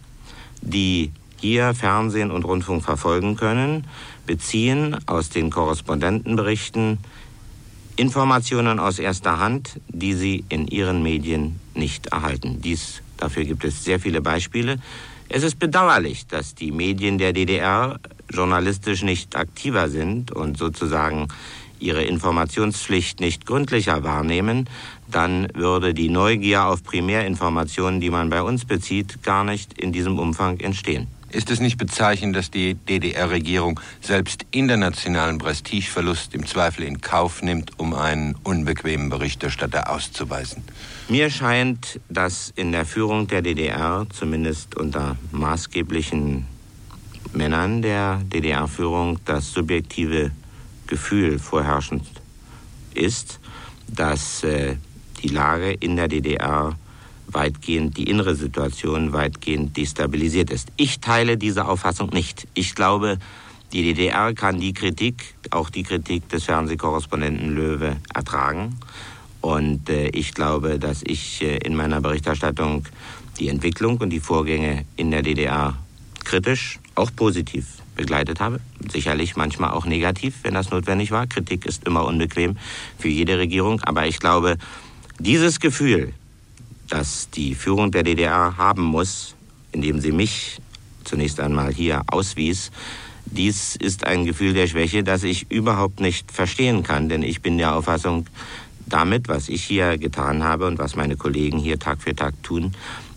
die 0.61 1.11
hier 1.37 1.73
Fernsehen 1.73 2.29
und 2.29 2.45
Rundfunk 2.45 2.83
verfolgen 2.83 3.35
können, 3.35 3.87
beziehen 4.27 4.99
aus 5.07 5.31
den 5.31 5.49
Korrespondentenberichten 5.49 6.99
Informationen 7.95 8.77
aus 8.79 8.99
erster 8.99 9.39
Hand, 9.39 9.81
die 9.87 10.13
sie 10.13 10.45
in 10.49 10.67
ihren 10.67 11.01
Medien 11.01 11.59
nicht 11.73 12.05
erhalten. 12.05 12.61
Dies, 12.61 13.01
dafür 13.17 13.45
gibt 13.45 13.63
es 13.63 13.83
sehr 13.83 13.99
viele 13.99 14.21
Beispiele. 14.21 14.77
Es 15.31 15.43
ist 15.43 15.59
bedauerlich, 15.59 16.25
dass 16.25 16.55
die 16.55 16.71
Medien 16.71 17.19
der 17.19 17.33
DDR 17.33 17.99
journalistisch 18.31 19.03
nicht 19.03 19.35
aktiver 19.35 19.87
sind 19.87 20.31
und 20.31 20.57
sozusagen 20.57 21.27
ihre 21.79 22.03
Informationspflicht 22.03 23.19
nicht 23.19 23.45
gründlicher 23.45 24.03
wahrnehmen, 24.03 24.67
dann 25.07 25.47
würde 25.53 25.93
die 25.93 26.09
Neugier 26.09 26.65
auf 26.65 26.83
Primärinformationen, 26.83 28.01
die 28.01 28.09
man 28.09 28.31
bei 28.31 28.41
uns 28.41 28.65
bezieht, 28.65 29.21
gar 29.21 29.43
nicht 29.43 29.79
in 29.79 29.91
diesem 29.91 30.17
Umfang 30.17 30.59
entstehen. 30.59 31.07
Ist 31.31 31.51
es 31.51 31.59
nicht 31.59 31.77
bezeichnend, 31.77 32.35
dass 32.35 32.49
die 32.49 32.73
DDR-Regierung 32.73 33.79
selbst 34.01 34.45
internationalen 34.49 35.37
Prestigeverlust 35.37 36.33
im 36.33 36.47
Zweifel 36.47 36.83
in 36.83 37.01
Kauf 37.01 37.43
nimmt, 37.43 37.77
um 37.77 37.93
einen 37.93 38.35
unbequemen 38.43 39.09
Berichterstatter 39.09 39.91
auszuweisen? 39.91 40.63
Mir 41.07 41.29
scheint, 41.29 41.99
dass 42.09 42.51
in 42.55 42.71
der 42.71 42.85
Führung 42.85 43.27
der 43.27 43.43
DDR, 43.43 44.07
zumindest 44.11 44.75
unter 44.75 45.17
maßgeblichen 45.31 46.47
Männern 47.33 47.83
der 47.83 48.21
DDR-Führung, 48.23 49.19
das 49.25 49.51
subjektive 49.51 50.31
Gefühl 50.87 51.37
vorherrschend 51.37 52.07
ist, 52.95 53.39
dass 53.87 54.43
äh, 54.43 54.77
die 55.21 55.27
Lage 55.29 55.73
in 55.73 55.95
der 55.95 56.07
DDR 56.07 56.75
weitgehend, 57.33 57.97
die 57.97 58.09
innere 58.09 58.35
Situation 58.35 59.13
weitgehend 59.13 59.77
destabilisiert 59.77 60.49
ist. 60.49 60.69
Ich 60.77 60.99
teile 60.99 61.37
diese 61.37 61.65
Auffassung 61.65 62.09
nicht. 62.09 62.47
Ich 62.53 62.75
glaube, 62.75 63.17
die 63.71 63.83
DDR 63.83 64.33
kann 64.33 64.59
die 64.59 64.73
Kritik, 64.73 65.35
auch 65.51 65.69
die 65.69 65.83
Kritik 65.83 66.27
des 66.29 66.45
Fernsehkorrespondenten 66.45 67.53
Löwe, 67.53 67.97
ertragen. 68.13 68.79
Und 69.41 69.89
äh, 69.89 70.09
ich 70.09 70.33
glaube, 70.33 70.79
dass 70.79 71.01
ich 71.03 71.41
äh, 71.41 71.57
in 71.57 71.75
meiner 71.75 72.01
Berichterstattung 72.01 72.85
die 73.39 73.47
Entwicklung 73.47 73.97
und 73.97 74.09
die 74.09 74.19
Vorgänge 74.19 74.85
in 74.95 75.11
der 75.11 75.21
DDR 75.21 75.77
kritisch, 76.25 76.79
auch 76.95 77.11
positiv 77.15 77.65
begleitet 77.95 78.39
habe. 78.39 78.59
Sicherlich 78.91 79.35
manchmal 79.35 79.71
auch 79.71 79.85
negativ, 79.85 80.35
wenn 80.43 80.53
das 80.53 80.71
notwendig 80.71 81.11
war. 81.11 81.27
Kritik 81.27 81.65
ist 81.65 81.85
immer 81.85 82.05
unbequem 82.05 82.57
für 82.97 83.07
jede 83.07 83.37
Regierung. 83.37 83.81
Aber 83.81 84.07
ich 84.07 84.19
glaube, 84.19 84.57
dieses 85.19 85.59
Gefühl, 85.59 86.13
das 86.89 87.29
die 87.29 87.55
Führung 87.55 87.91
der 87.91 88.03
DDR 88.03 88.57
haben 88.57 88.83
muss, 88.83 89.35
indem 89.71 89.99
sie 89.99 90.11
mich 90.11 90.59
zunächst 91.03 91.39
einmal 91.39 91.73
hier 91.73 92.03
auswies, 92.07 92.71
dies 93.25 93.75
ist 93.75 94.05
ein 94.05 94.25
Gefühl 94.25 94.53
der 94.53 94.67
Schwäche, 94.67 95.03
das 95.03 95.23
ich 95.23 95.51
überhaupt 95.51 95.99
nicht 95.99 96.31
verstehen 96.31 96.83
kann, 96.83 97.09
denn 97.09 97.21
ich 97.21 97.41
bin 97.41 97.57
der 97.57 97.75
Auffassung, 97.75 98.25
damit, 98.87 99.27
was 99.27 99.49
ich 99.49 99.63
hier 99.63 99.99
getan 99.99 100.43
habe 100.43 100.65
und 100.65 100.79
was 100.79 100.95
meine 100.95 101.15
Kollegen 101.15 101.59
hier 101.59 101.77
Tag 101.77 102.01
für 102.01 102.15
Tag 102.15 102.33
tun, 102.41 102.71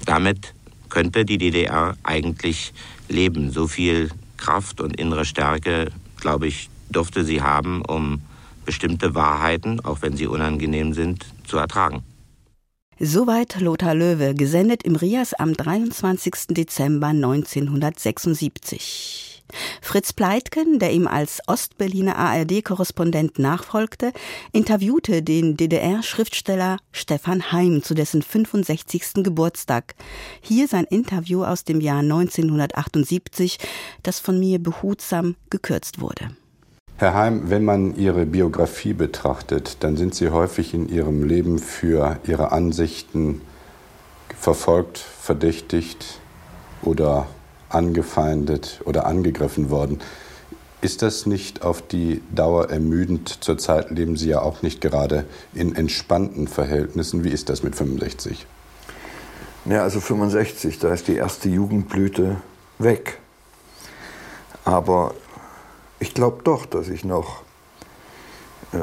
damit 0.04 0.52
könnte 0.90 1.24
die 1.24 1.38
DDR 1.38 1.96
eigentlich 2.02 2.74
leben. 3.08 3.50
So 3.50 3.66
viel 3.66 4.10
Kraft 4.36 4.82
und 4.82 4.96
innere 4.96 5.24
Stärke, 5.24 5.90
glaube 6.20 6.46
ich, 6.46 6.68
dürfte 6.90 7.24
sie 7.24 7.40
haben, 7.40 7.82
um 7.82 8.20
bestimmte 8.66 9.14
Wahrheiten, 9.14 9.80
auch 9.80 10.02
wenn 10.02 10.16
sie 10.16 10.26
unangenehm 10.26 10.92
sind, 10.92 11.24
zu 11.46 11.56
ertragen. 11.56 12.02
Soweit 13.05 13.61
Lothar 13.61 13.96
Löwe, 13.96 14.32
gesendet 14.32 14.84
im 14.84 14.94
Rias 14.94 15.34
am 15.34 15.55
23. 15.55 16.50
Dezember 16.50 17.09
1976. 17.09 19.42
Fritz 19.80 20.12
Pleitgen, 20.12 20.78
der 20.78 20.92
ihm 20.92 21.09
als 21.09 21.40
Ostberliner 21.48 22.14
ARD-Korrespondent 22.14 23.40
nachfolgte, 23.40 24.12
interviewte 24.53 25.24
den 25.24 25.57
DDR-Schriftsteller 25.57 26.76
Stefan 26.92 27.50
Heim 27.50 27.82
zu 27.82 27.94
dessen 27.94 28.22
65. 28.22 29.24
Geburtstag. 29.24 29.96
Hier 30.40 30.68
sein 30.68 30.84
Interview 30.84 31.42
aus 31.42 31.64
dem 31.64 31.80
Jahr 31.80 32.03
1978, 32.03 33.59
das 34.05 34.20
von 34.20 34.38
mir 34.38 34.61
behutsam 34.61 35.34
gekürzt 35.50 36.00
wurde. 36.00 36.36
Herr 37.03 37.14
Heim, 37.14 37.50
wenn 37.50 37.64
man 37.64 37.96
Ihre 37.96 38.26
Biografie 38.26 38.92
betrachtet, 38.92 39.78
dann 39.80 39.96
sind 39.96 40.14
Sie 40.14 40.28
häufig 40.28 40.72
in 40.72 40.88
Ihrem 40.88 41.24
Leben 41.24 41.59
für 41.59 42.20
Ihre 42.22 42.53
Ansichten 42.53 43.40
verfolgt, 44.38 44.98
verdächtigt 44.98 46.20
oder 46.80 47.26
angefeindet 47.70 48.82
oder 48.84 49.05
angegriffen 49.07 49.68
worden. 49.68 49.98
Ist 50.80 51.03
das 51.03 51.26
nicht 51.26 51.62
auf 51.62 51.82
die 51.82 52.22
Dauer 52.32 52.70
ermüdend? 52.70 53.42
Zurzeit 53.42 53.90
leben 53.90 54.16
Sie 54.16 54.28
ja 54.28 54.40
auch 54.40 54.62
nicht 54.62 54.80
gerade 54.80 55.24
in 55.55 55.74
entspannten 55.74 56.46
Verhältnissen. 56.46 57.24
Wie 57.24 57.30
ist 57.30 57.48
das 57.48 57.64
mit 57.64 57.74
65? 57.74 58.46
Ja, 59.64 59.82
also 59.82 59.98
65, 59.98 60.78
da 60.78 60.94
ist 60.94 61.09
die 61.09 61.16
erste 61.16 61.48
Jugendblüte 61.48 62.36
weg. 62.78 63.18
Aber 64.64 65.16
ich 66.03 66.14
glaube 66.14 66.42
doch, 66.42 66.66
dass 66.66 66.88
ich 66.88 67.05
noch 67.05 67.42
äh, 68.72 68.78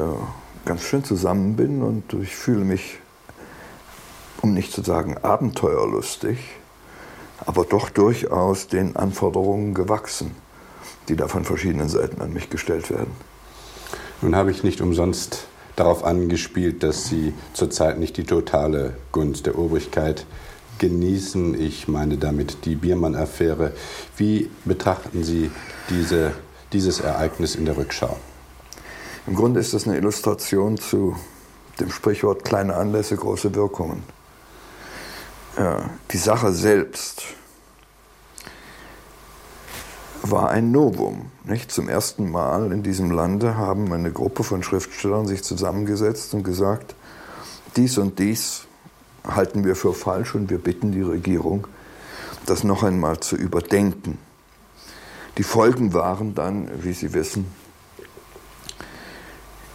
ganz 0.64 0.82
schön 0.82 1.04
zusammen 1.04 1.54
bin 1.54 1.82
und 1.82 2.14
ich 2.14 2.34
fühle 2.34 2.64
mich, 2.64 2.98
um 4.40 4.54
nicht 4.54 4.72
zu 4.72 4.82
sagen 4.82 5.18
abenteuerlustig, 5.18 6.38
aber 7.44 7.66
doch 7.66 7.90
durchaus 7.90 8.68
den 8.68 8.96
Anforderungen 8.96 9.74
gewachsen, 9.74 10.34
die 11.08 11.16
da 11.16 11.28
von 11.28 11.44
verschiedenen 11.44 11.90
Seiten 11.90 12.22
an 12.22 12.32
mich 12.32 12.48
gestellt 12.48 12.88
werden. 12.88 13.12
Nun 14.22 14.34
habe 14.34 14.50
ich 14.50 14.62
nicht 14.62 14.80
umsonst 14.80 15.46
darauf 15.76 16.04
angespielt, 16.04 16.82
dass 16.82 17.08
Sie 17.08 17.34
zurzeit 17.52 17.98
nicht 17.98 18.16
die 18.16 18.24
totale 18.24 18.96
Gunst 19.12 19.44
der 19.44 19.58
Obrigkeit 19.58 20.24
genießen. 20.78 21.60
Ich 21.60 21.86
meine 21.86 22.16
damit 22.16 22.64
die 22.64 22.76
Biermann-Affäre. 22.76 23.72
Wie 24.16 24.50
betrachten 24.64 25.22
Sie 25.22 25.50
diese 25.90 26.32
dieses 26.72 27.00
Ereignis 27.00 27.54
in 27.54 27.64
der 27.64 27.76
Rückschau? 27.76 28.16
Im 29.26 29.34
Grunde 29.34 29.60
ist 29.60 29.74
das 29.74 29.86
eine 29.86 29.96
Illustration 29.96 30.78
zu 30.78 31.16
dem 31.78 31.90
Sprichwort 31.90 32.44
kleine 32.44 32.74
Anlässe, 32.74 33.16
große 33.16 33.54
Wirkungen. 33.54 34.02
Ja, 35.56 35.90
die 36.10 36.18
Sache 36.18 36.52
selbst 36.52 37.24
war 40.22 40.50
ein 40.50 40.70
Novum. 40.70 41.30
Nicht? 41.44 41.72
Zum 41.72 41.88
ersten 41.88 42.30
Mal 42.30 42.72
in 42.72 42.82
diesem 42.82 43.10
Lande 43.10 43.56
haben 43.56 43.92
eine 43.92 44.12
Gruppe 44.12 44.44
von 44.44 44.62
Schriftstellern 44.62 45.26
sich 45.26 45.42
zusammengesetzt 45.42 46.34
und 46.34 46.44
gesagt, 46.44 46.94
dies 47.76 47.98
und 47.98 48.18
dies 48.18 48.62
halten 49.26 49.64
wir 49.64 49.76
für 49.76 49.92
falsch 49.92 50.34
und 50.34 50.50
wir 50.50 50.58
bitten 50.58 50.92
die 50.92 51.02
Regierung, 51.02 51.66
das 52.46 52.64
noch 52.64 52.82
einmal 52.82 53.20
zu 53.20 53.36
überdenken. 53.36 54.18
Die 55.38 55.42
Folgen 55.42 55.94
waren 55.94 56.34
dann, 56.34 56.68
wie 56.82 56.92
Sie 56.92 57.14
wissen, 57.14 57.46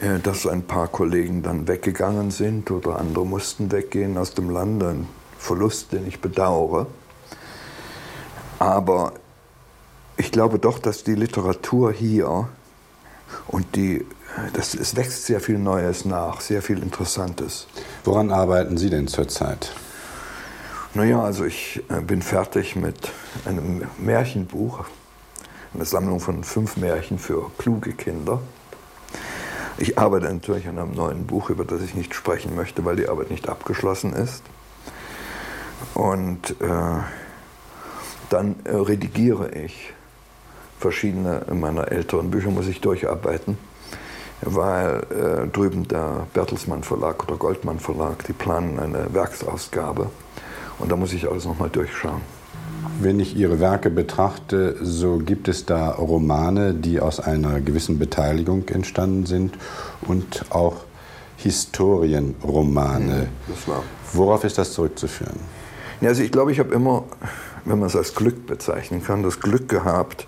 äh, 0.02 0.20
dass 0.20 0.46
ein 0.46 0.64
paar 0.64 0.88
Kollegen 0.88 1.42
dann 1.44 1.68
weggegangen 1.68 2.32
sind 2.32 2.72
oder 2.72 3.00
andere 3.00 3.26
mussten 3.26 3.72
weggehen 3.72 4.18
aus 4.18 4.34
dem 4.34 4.50
Land. 4.50 4.84
Ein 4.84 5.08
Verlust, 5.38 5.92
den 5.92 6.08
ich 6.08 6.22
bedauere. 6.22 6.88
Aber 8.60 9.14
ich 10.18 10.32
glaube 10.32 10.60
doch, 10.60 10.80
dass 10.80 11.04
die 11.04 11.16
Literatur 11.16 11.92
hier 11.92 12.50
und 13.48 13.76
die, 13.76 14.06
das, 14.54 14.74
es 14.74 14.96
wächst 14.96 15.26
sehr 15.26 15.40
viel 15.40 15.58
Neues 15.58 16.06
nach, 16.06 16.42
sehr 16.42 16.62
viel 16.62 16.82
Interessantes. 16.82 17.68
Woran 18.04 18.32
arbeiten 18.32 18.78
Sie 18.78 18.90
denn 18.90 19.08
zurzeit? 19.08 19.74
Naja, 20.94 21.22
also 21.22 21.44
ich 21.44 21.84
äh, 21.90 22.00
bin 22.00 22.22
fertig 22.22 22.76
mit 22.76 23.12
einem 23.46 23.84
Märchenbuch, 23.98 24.86
eine 25.76 25.86
Sammlung 25.86 26.20
von 26.20 26.44
fünf 26.44 26.78
Märchen 26.78 27.20
für 27.20 27.52
kluge 27.58 27.94
Kinder. 27.94 28.42
Ich 29.78 29.98
arbeite 29.98 30.34
natürlich 30.34 30.68
an 30.68 30.80
einem 30.80 30.94
neuen 30.94 31.28
Buch, 31.28 31.50
über 31.50 31.66
das 31.66 31.82
ich 31.82 31.96
nicht 31.96 32.16
sprechen 32.16 32.56
möchte, 32.56 32.86
weil 32.86 32.96
die 32.96 33.10
Arbeit 33.10 33.30
nicht 33.30 33.50
abgeschlossen 33.50 34.14
ist. 34.14 34.44
Und 35.94 36.52
äh, 36.62 37.02
dann 38.30 38.56
äh, 38.64 38.76
redigiere 38.76 39.52
ich 39.52 39.94
verschiedene 40.80 41.46
meiner 41.52 41.92
älteren 41.92 42.32
Bücher, 42.32 42.52
muss 42.52 42.68
ich 42.68 42.80
durcharbeiten, 42.80 43.58
weil 44.42 45.04
äh, 45.10 45.48
drüben 45.48 45.88
der 45.88 46.28
Bertelsmann 46.34 46.84
Verlag 46.84 47.24
oder 47.28 47.36
Goldmann 47.36 47.80
Verlag, 47.80 48.24
die 48.26 48.34
planen 48.34 48.80
eine 48.80 49.14
Werksausgabe. 49.14 50.10
Und 50.80 50.92
da 50.92 50.96
muss 50.96 51.14
ich 51.14 51.30
alles 51.30 51.46
nochmal 51.46 51.70
durchschauen. 51.70 52.35
Wenn 53.00 53.20
ich 53.20 53.36
Ihre 53.36 53.60
Werke 53.60 53.90
betrachte, 53.90 54.76
so 54.82 55.18
gibt 55.18 55.48
es 55.48 55.66
da 55.66 55.92
Romane, 55.92 56.74
die 56.74 57.00
aus 57.00 57.20
einer 57.20 57.60
gewissen 57.62 58.00
Beteiligung 58.00 58.68
entstanden 58.70 59.26
sind 59.26 59.58
und 60.02 60.46
auch 60.52 60.78
Historienromane. 61.38 63.28
Ja, 63.68 63.84
Worauf 64.14 64.44
ist 64.44 64.58
das 64.58 64.74
zurückzuführen? 64.74 65.40
Ja, 66.02 66.10
also 66.10 66.24
ich 66.24 66.32
glaube, 66.32 66.52
ich 66.52 66.60
habe 66.60 66.74
immer, 66.74 67.04
wenn 67.66 67.80
man 67.80 67.88
es 67.88 67.96
als 67.96 68.16
Glück 68.16 68.48
bezeichnen 68.48 69.04
kann, 69.04 69.24
das 69.24 69.40
Glück 69.40 69.70
gehabt, 69.70 70.28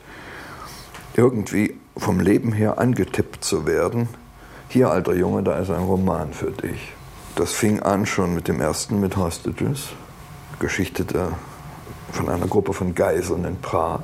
irgendwie 1.15 1.75
vom 1.95 2.19
Leben 2.19 2.51
her 2.51 2.79
angetippt 2.79 3.43
zu 3.43 3.65
werden. 3.65 4.07
Hier, 4.69 4.91
alter 4.91 5.15
Junge, 5.15 5.43
da 5.43 5.57
ist 5.57 5.71
ein 5.71 5.83
Roman 5.83 6.33
für 6.33 6.51
dich. 6.51 6.93
Das 7.35 7.53
fing 7.53 7.81
an 7.81 8.05
schon 8.05 8.35
mit 8.35 8.47
dem 8.47 8.61
ersten, 8.61 8.99
mit 8.99 9.15
Hostages, 9.17 9.89
Geschichte 10.59 11.05
der 11.05 11.31
von 12.17 12.29
einer 12.29 12.47
Gruppe 12.47 12.73
von 12.73 12.95
Geiseln 12.95 13.45
in 13.45 13.61
Prag. 13.61 14.01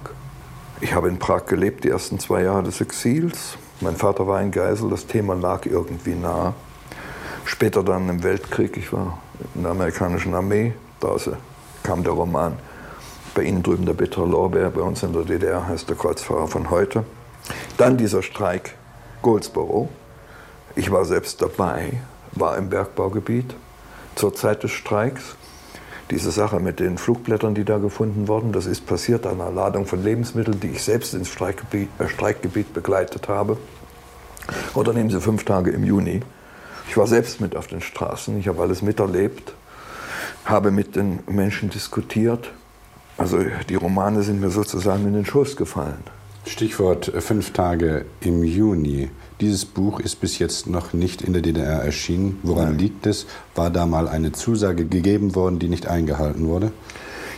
Ich 0.82 0.94
habe 0.94 1.10
in 1.10 1.18
Prag 1.18 1.48
gelebt, 1.48 1.84
die 1.84 1.90
ersten 1.90 2.20
zwei 2.20 2.44
Jahre 2.44 2.62
des 2.62 2.80
Exils. 2.80 3.58
Mein 3.82 3.96
Vater 3.96 4.28
war 4.28 4.38
ein 4.38 4.52
Geisel, 4.52 4.90
das 4.92 5.08
Thema 5.08 5.34
lag 5.34 5.66
irgendwie 5.66 6.14
nah. 6.14 6.54
Später 7.44 7.84
dann 7.84 8.08
im 8.10 8.22
Weltkrieg, 8.22 8.78
ich 8.78 8.94
war 8.94 9.18
in 9.56 9.64
der 9.64 9.72
amerikanischen 9.72 10.36
Armee, 10.36 10.74
da 11.00 11.16
kam 11.82 12.04
der 12.04 12.14
Roman 12.14 12.54
bei 13.34 13.42
Ihnen 13.44 13.64
drüben 13.64 13.88
der 13.88 13.94
bittere 13.94 14.28
Lorbeer, 14.28 14.70
bei 14.70 14.82
uns 14.82 15.02
in 15.02 15.12
der 15.12 15.24
DDR 15.24 15.68
heißt 15.68 15.90
der 15.90 15.96
Kreuzfahrer 15.96 16.48
von 16.48 16.70
heute. 16.70 17.06
Dann 17.78 17.98
dieser 17.98 18.22
Streik 18.22 18.76
Goldsboro. 19.24 19.90
Ich 20.76 20.92
war 20.92 21.04
selbst 21.06 21.42
dabei, 21.42 21.94
war 22.34 22.58
im 22.58 22.70
Bergbaugebiet 22.70 23.56
zur 24.14 24.36
Zeit 24.36 24.62
des 24.62 24.72
Streiks. 24.72 25.36
Diese 26.14 26.30
Sache 26.30 26.60
mit 26.60 26.80
den 26.80 27.00
Flugblättern, 27.00 27.56
die 27.56 27.66
da 27.66 27.80
gefunden 27.80 28.28
wurden, 28.28 28.52
das 28.52 28.68
ist 28.68 28.86
passiert 28.86 29.26
an 29.26 29.42
einer 29.42 29.50
Ladung 29.50 29.88
von 29.88 30.04
Lebensmitteln, 30.04 30.60
die 30.60 30.68
ich 30.68 30.84
selbst 30.84 31.16
ins 31.16 31.28
Streikgebiet, 31.30 31.90
äh, 31.98 32.08
Streikgebiet 32.08 32.72
begleitet 32.72 33.30
habe. 33.30 33.58
Oder 34.76 34.94
nehmen 34.94 35.10
Sie 35.10 35.20
fünf 35.20 35.44
Tage 35.44 35.72
im 35.72 35.84
Juni. 35.84 36.22
Ich 36.88 36.98
war 36.98 37.08
selbst 37.08 37.42
mit 37.42 37.56
auf 37.56 37.66
den 37.66 37.82
Straßen, 37.82 38.38
ich 38.38 38.48
habe 38.48 38.62
alles 38.62 38.84
miterlebt, 38.84 39.56
habe 40.46 40.70
mit 40.70 40.96
den 40.96 41.22
Menschen 41.26 41.72
diskutiert. 41.72 42.52
Also 43.18 43.40
die 43.68 43.76
Romane 43.76 44.22
sind 44.22 44.40
mir 44.40 44.52
sozusagen 44.52 45.08
in 45.08 45.14
den 45.14 45.26
Schoß 45.26 45.56
gefallen. 45.56 46.04
Stichwort 46.46 47.14
äh, 47.14 47.22
fünf 47.22 47.54
Tage 47.54 48.06
im 48.22 48.44
Juni. 48.44 49.10
Dieses 49.42 49.66
Buch 49.66 50.00
ist 50.00 50.22
bis 50.22 50.40
jetzt 50.40 50.68
noch 50.68 50.94
nicht 50.94 51.22
in 51.22 51.34
der 51.34 51.42
DDR 51.42 51.84
erschienen. 51.84 52.40
Woran 52.44 52.78
liegt 52.78 53.06
es? 53.06 53.26
War 53.56 53.70
da 53.70 53.86
mal 53.86 54.08
eine 54.08 54.32
Zusage 54.32 54.86
gegeben 54.86 55.36
worden, 55.36 55.60
die 55.60 55.68
nicht 55.68 55.88
eingehalten 55.88 56.48
wurde? 56.48 56.72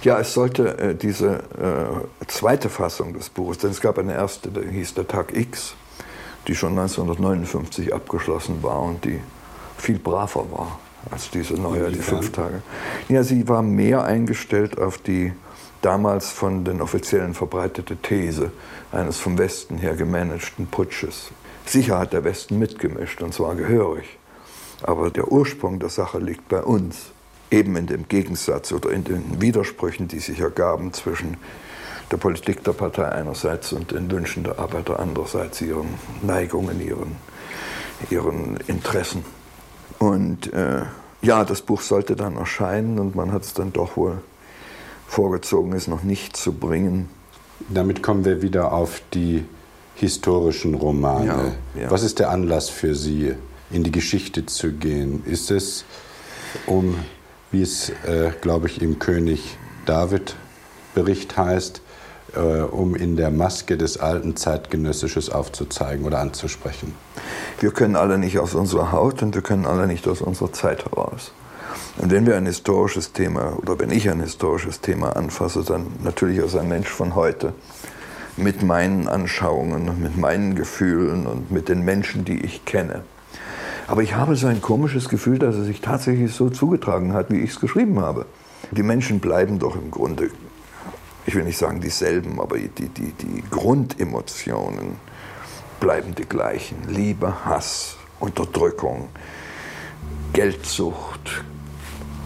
Ja, 0.03 0.19
es 0.19 0.33
sollte 0.33 0.77
äh, 0.77 0.95
diese 0.95 1.37
äh, 1.59 2.25
zweite 2.27 2.69
Fassung 2.69 3.13
des 3.13 3.29
Buches, 3.29 3.57
denn 3.59 3.71
es 3.71 3.81
gab 3.81 3.97
eine 3.97 4.13
erste, 4.13 4.49
die 4.49 4.69
hieß 4.69 4.93
der 4.93 5.07
Tag 5.07 5.35
X, 5.35 5.73
die 6.47 6.53
schon 6.53 6.77
1959 6.77 7.93
abgeschlossen 7.93 8.61
war 8.61 8.83
und 8.83 9.03
die 9.03 9.19
viel 9.77 9.97
braver 9.97 10.45
war 10.51 10.79
als 11.11 11.29
diese 11.29 11.55
neue, 11.55 11.91
die 11.91 11.99
fünf 11.99 12.31
Tage. 12.31 12.61
Ja, 13.09 13.23
sie 13.23 13.47
war 13.47 13.61
mehr 13.61 14.03
eingestellt 14.03 14.79
auf 14.79 14.97
die 14.97 15.33
damals 15.85 16.31
von 16.31 16.65
den 16.65 16.81
Offiziellen 16.81 17.35
verbreitete 17.35 17.95
These 17.95 18.51
eines 18.91 19.19
vom 19.19 19.37
Westen 19.37 19.77
her 19.77 19.95
gemanagten 19.95 20.65
Putsches. 20.65 21.29
Sicher 21.65 21.99
hat 21.99 22.11
der 22.11 22.23
Westen 22.23 22.57
mitgemischt, 22.57 23.21
und 23.21 23.35
zwar 23.35 23.55
gehörig. 23.55 24.17
Aber 24.81 25.11
der 25.11 25.31
Ursprung 25.31 25.77
der 25.77 25.89
Sache 25.89 26.17
liegt 26.17 26.49
bei 26.49 26.63
uns. 26.63 27.11
Eben 27.51 27.75
in 27.75 27.85
dem 27.85 28.07
Gegensatz 28.07 28.71
oder 28.71 28.89
in 28.89 29.03
den 29.03 29.39
Widersprüchen, 29.39 30.07
die 30.07 30.19
sich 30.19 30.39
ergaben 30.39 30.91
zwischen 30.91 31.37
der 32.09 32.17
Politik 32.17 32.63
der 32.63 32.73
Partei 32.73 33.07
einerseits 33.07 33.71
und 33.71 33.91
den 33.91 34.09
Wünschen 34.09 34.43
der 34.43 34.57
Arbeiter 34.57 34.99
andererseits, 34.99 35.61
ihren 35.61 35.99
Neigungen, 36.23 36.81
ihren, 36.81 37.15
ihren 38.09 38.57
Interessen. 38.65 39.23
Und 39.99 40.51
äh, 40.51 40.81
ja, 41.21 41.43
das 41.43 41.61
Buch 41.61 41.81
sollte 41.81 42.15
dann 42.15 42.37
erscheinen 42.37 42.97
und 42.97 43.13
man 43.15 43.31
hat 43.31 43.43
es 43.43 43.53
dann 43.53 43.71
doch 43.71 43.95
wohl 43.97 44.23
vorgezogen, 45.07 45.73
es 45.73 45.87
noch 45.87 46.03
nicht 46.03 46.35
zu 46.37 46.53
bringen. 46.53 47.09
Damit 47.69 48.03
kommen 48.03 48.25
wir 48.25 48.41
wieder 48.41 48.73
auf 48.73 49.01
die 49.13 49.45
historischen 49.95 50.75
Romane. 50.75 51.55
Ja, 51.75 51.81
ja. 51.83 51.91
Was 51.91 52.03
ist 52.03 52.19
der 52.19 52.29
Anlass 52.29 52.69
für 52.69 52.95
Sie, 52.95 53.33
in 53.71 53.83
die 53.83 53.91
Geschichte 53.91 54.45
zu 54.45 54.73
gehen? 54.73 55.23
Ist 55.25 55.51
es, 55.51 55.85
um, 56.65 56.95
wie 57.51 57.61
es, 57.61 57.89
äh, 57.89 58.31
glaube 58.41 58.67
ich, 58.67 58.81
im 58.81 58.99
König 58.99 59.57
David 59.85 60.35
Bericht 60.93 61.37
heißt, 61.37 61.81
äh, 62.35 62.39
um 62.39 62.95
in 62.95 63.15
der 63.15 63.31
Maske 63.31 63.77
des 63.77 63.97
alten 63.97 64.35
Zeitgenössisches 64.35 65.29
aufzuzeigen 65.29 66.05
oder 66.05 66.19
anzusprechen? 66.19 66.93
Wir 67.59 67.71
können 67.71 67.95
alle 67.95 68.17
nicht 68.17 68.39
aus 68.39 68.53
unserer 68.53 68.91
Haut 68.91 69.21
und 69.21 69.35
wir 69.35 69.41
können 69.41 69.65
alle 69.65 69.87
nicht 69.87 70.07
aus 70.07 70.21
unserer 70.21 70.51
Zeit 70.51 70.85
heraus. 70.85 71.31
Und 71.97 72.11
wenn 72.11 72.25
wir 72.25 72.35
ein 72.35 72.45
historisches 72.45 73.13
Thema 73.13 73.57
oder 73.57 73.79
wenn 73.79 73.89
ich 73.89 74.09
ein 74.09 74.19
historisches 74.19 74.81
Thema 74.81 75.15
anfasse, 75.15 75.63
dann 75.63 75.87
natürlich 76.03 76.41
als 76.41 76.55
ein 76.55 76.67
Mensch 76.67 76.89
von 76.89 77.15
heute 77.15 77.53
mit 78.37 78.63
meinen 78.63 79.07
Anschauungen 79.07 79.87
und 79.87 80.01
mit 80.01 80.17
meinen 80.17 80.55
Gefühlen 80.55 81.25
und 81.25 81.51
mit 81.51 81.69
den 81.69 81.85
Menschen, 81.85 82.25
die 82.25 82.43
ich 82.43 82.65
kenne. 82.65 83.03
Aber 83.87 84.01
ich 84.01 84.15
habe 84.15 84.35
so 84.35 84.47
ein 84.47 84.61
komisches 84.61 85.07
Gefühl, 85.07 85.39
dass 85.39 85.55
es 85.55 85.67
sich 85.67 85.79
tatsächlich 85.79 86.33
so 86.33 86.49
zugetragen 86.49 87.13
hat, 87.13 87.31
wie 87.31 87.39
ich 87.39 87.51
es 87.51 87.59
geschrieben 87.59 87.99
habe. 87.99 88.25
Die 88.71 88.83
Menschen 88.83 89.19
bleiben 89.19 89.59
doch 89.59 89.75
im 89.75 89.91
Grunde, 89.91 90.31
ich 91.25 91.35
will 91.35 91.43
nicht 91.43 91.57
sagen 91.57 91.79
dieselben, 91.79 92.41
aber 92.41 92.57
die, 92.57 92.89
die, 92.89 93.13
die 93.13 93.43
Grundemotionen 93.49 94.97
bleiben 95.79 96.13
die 96.15 96.25
gleichen. 96.25 96.77
Liebe, 96.87 97.45
Hass, 97.45 97.95
Unterdrückung, 98.19 99.09
Geldsucht, 100.33 101.43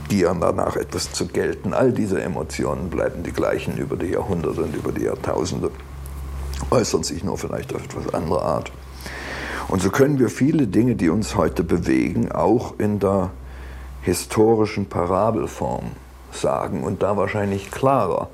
Gier 0.10 0.36
danach 0.40 0.76
etwas 0.76 1.14
zu 1.14 1.28
gelten. 1.28 1.74
All 1.74 1.94
diese 1.94 2.22
Emotionen 2.22 2.90
bleiben 2.90 3.24
die 3.24 3.32
gleichen 3.32 3.78
über 3.78 3.96
die 3.96 4.08
Jahrhunderte 4.08 4.64
und 4.64 4.76
über 4.76 4.92
die 4.92 5.04
Jahrtausende 5.04 5.72
äußern 6.72 7.04
sich 7.04 7.24
nur 7.24 7.38
vielleicht 7.38 7.74
auf 7.74 7.84
etwas 7.86 8.14
andere 8.14 8.42
Art. 8.42 8.72
Und 9.70 9.82
so 9.82 9.90
können 9.92 10.20
wir 10.20 10.30
viele 10.30 10.68
Dinge, 10.68 10.96
die 10.96 11.10
uns 11.10 11.36
heute 11.36 11.64
bewegen, 11.64 12.32
auch 12.32 12.74
in 12.80 13.00
der 13.00 13.30
historischen 14.02 14.88
Parabelform 14.88 15.92
sagen 16.32 16.84
und 16.84 17.04
da 17.04 17.18
wahrscheinlich 17.18 17.70
klarer, 17.70 18.30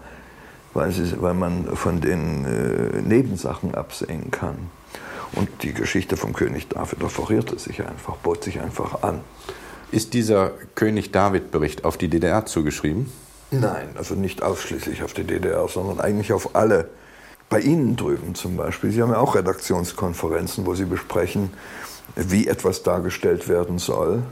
weil, 0.74 0.92
sie, 0.92 1.22
weil 1.22 1.34
man 1.34 1.76
von 1.76 2.02
den 2.02 2.46
äh, 2.46 3.02
Nebensachen 3.02 3.76
absehen 3.76 4.32
kann. 4.32 4.70
Und 5.34 5.50
die 5.64 5.74
Geschichte 5.74 6.16
vom 6.16 6.34
König 6.34 6.70
David 6.70 7.04
offerierte 7.04 7.60
sich 7.60 7.82
einfach, 7.82 8.16
bot 8.18 8.44
sich 8.44 8.62
einfach 8.62 9.04
an. 9.04 9.20
Ist 9.92 10.14
dieser 10.14 10.52
König 10.76 11.12
David-Bericht 11.12 11.86
auf 11.86 11.98
die 11.98 12.08
DDR 12.08 12.46
zugeschrieben? 12.46 13.12
Nein, 13.52 13.90
also 13.96 14.16
nicht 14.16 14.42
ausschließlich 14.44 15.04
auf 15.04 15.14
die 15.14 15.24
DDR, 15.24 15.68
sondern 15.68 16.00
eigentlich 16.00 16.34
auf 16.34 16.56
alle 16.56 16.90
bei 17.50 17.60
Ihnen 17.60 17.96
drüben 17.96 18.34
zum 18.34 18.58
Beispiel, 18.58 18.92
Sie 18.92 19.02
haben 19.02 19.12
ja 19.12 19.20
auch 19.20 19.36
Redaktionskonferenzen, 19.36 20.66
wo 20.66 20.74
Sie 20.74 20.86
besprechen, 20.86 21.52
wie 22.16 22.48
etwas 22.48 22.84
dargestellt 22.84 23.48
werden 23.48 23.78
soll 23.78 24.24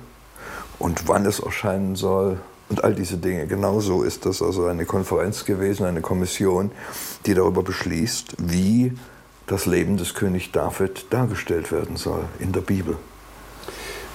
und 0.80 1.08
wann 1.08 1.26
es 1.26 1.40
erscheinen 1.40 1.96
soll 1.96 2.40
und 2.70 2.84
all 2.84 2.96
diese 2.96 3.18
Dinge. 3.18 3.46
Genauso 3.46 4.04
ist 4.04 4.26
das 4.26 4.42
also 4.42 4.66
eine 4.66 4.86
Konferenz 4.86 5.46
gewesen, 5.46 5.86
eine 5.86 6.02
Kommission, 6.02 6.72
die 7.26 7.36
darüber 7.36 7.62
beschließt, 7.62 8.36
wie 8.40 8.94
das 9.46 9.66
Leben 9.66 9.98
des 9.98 10.16
König 10.16 10.52
David 10.52 11.06
dargestellt 11.12 11.72
werden 11.72 11.98
soll 11.98 12.26
in 12.40 12.52
der 12.52 12.62
Bibel. 12.62 12.98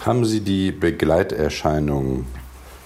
Haben 0.09 0.25
Sie 0.25 0.41
die 0.41 0.73
Begleiterscheinungen 0.73 2.25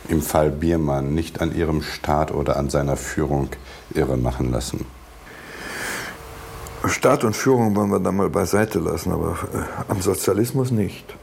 im 0.09 0.23
Fall 0.23 0.51
Biermann 0.51 1.15
nicht 1.15 1.41
an 1.41 1.55
Ihrem 1.55 1.81
Staat 1.81 2.33
oder 2.33 2.57
an 2.57 2.69
seiner 2.69 2.97
Führung 2.97 3.49
irre 3.95 4.17
machen 4.17 4.51
lassen? 4.51 4.87
Staat 6.85 7.23
und 7.23 7.37
Führung 7.37 7.77
wollen 7.77 7.91
wir 7.91 8.01
da 8.01 8.11
mal 8.11 8.29
beiseite 8.29 8.81
lassen, 8.81 9.13
aber 9.13 9.39
äh, 9.55 9.93
am 9.93 10.03
Sozialismus 10.03 10.73
nicht. 10.73 11.15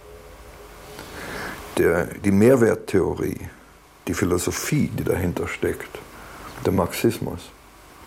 Der, 1.77 2.05
die 2.05 2.31
Mehrwerttheorie, 2.31 3.49
die 4.07 4.13
Philosophie, 4.13 4.89
die 4.97 5.03
dahinter 5.03 5.49
steckt, 5.49 5.99
der 6.65 6.71
Marxismus, 6.71 7.49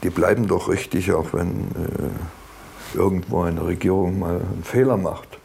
die 0.03 0.09
bleiben 0.09 0.47
doch 0.49 0.71
richtig, 0.71 1.13
auch 1.13 1.35
wenn 1.35 1.69
äh, 1.73 2.97
irgendwo 2.97 3.43
eine 3.43 3.67
Regierung 3.67 4.19
mal 4.19 4.37
einen 4.37 4.65
Fehler 4.65 4.97
macht. 4.97 5.42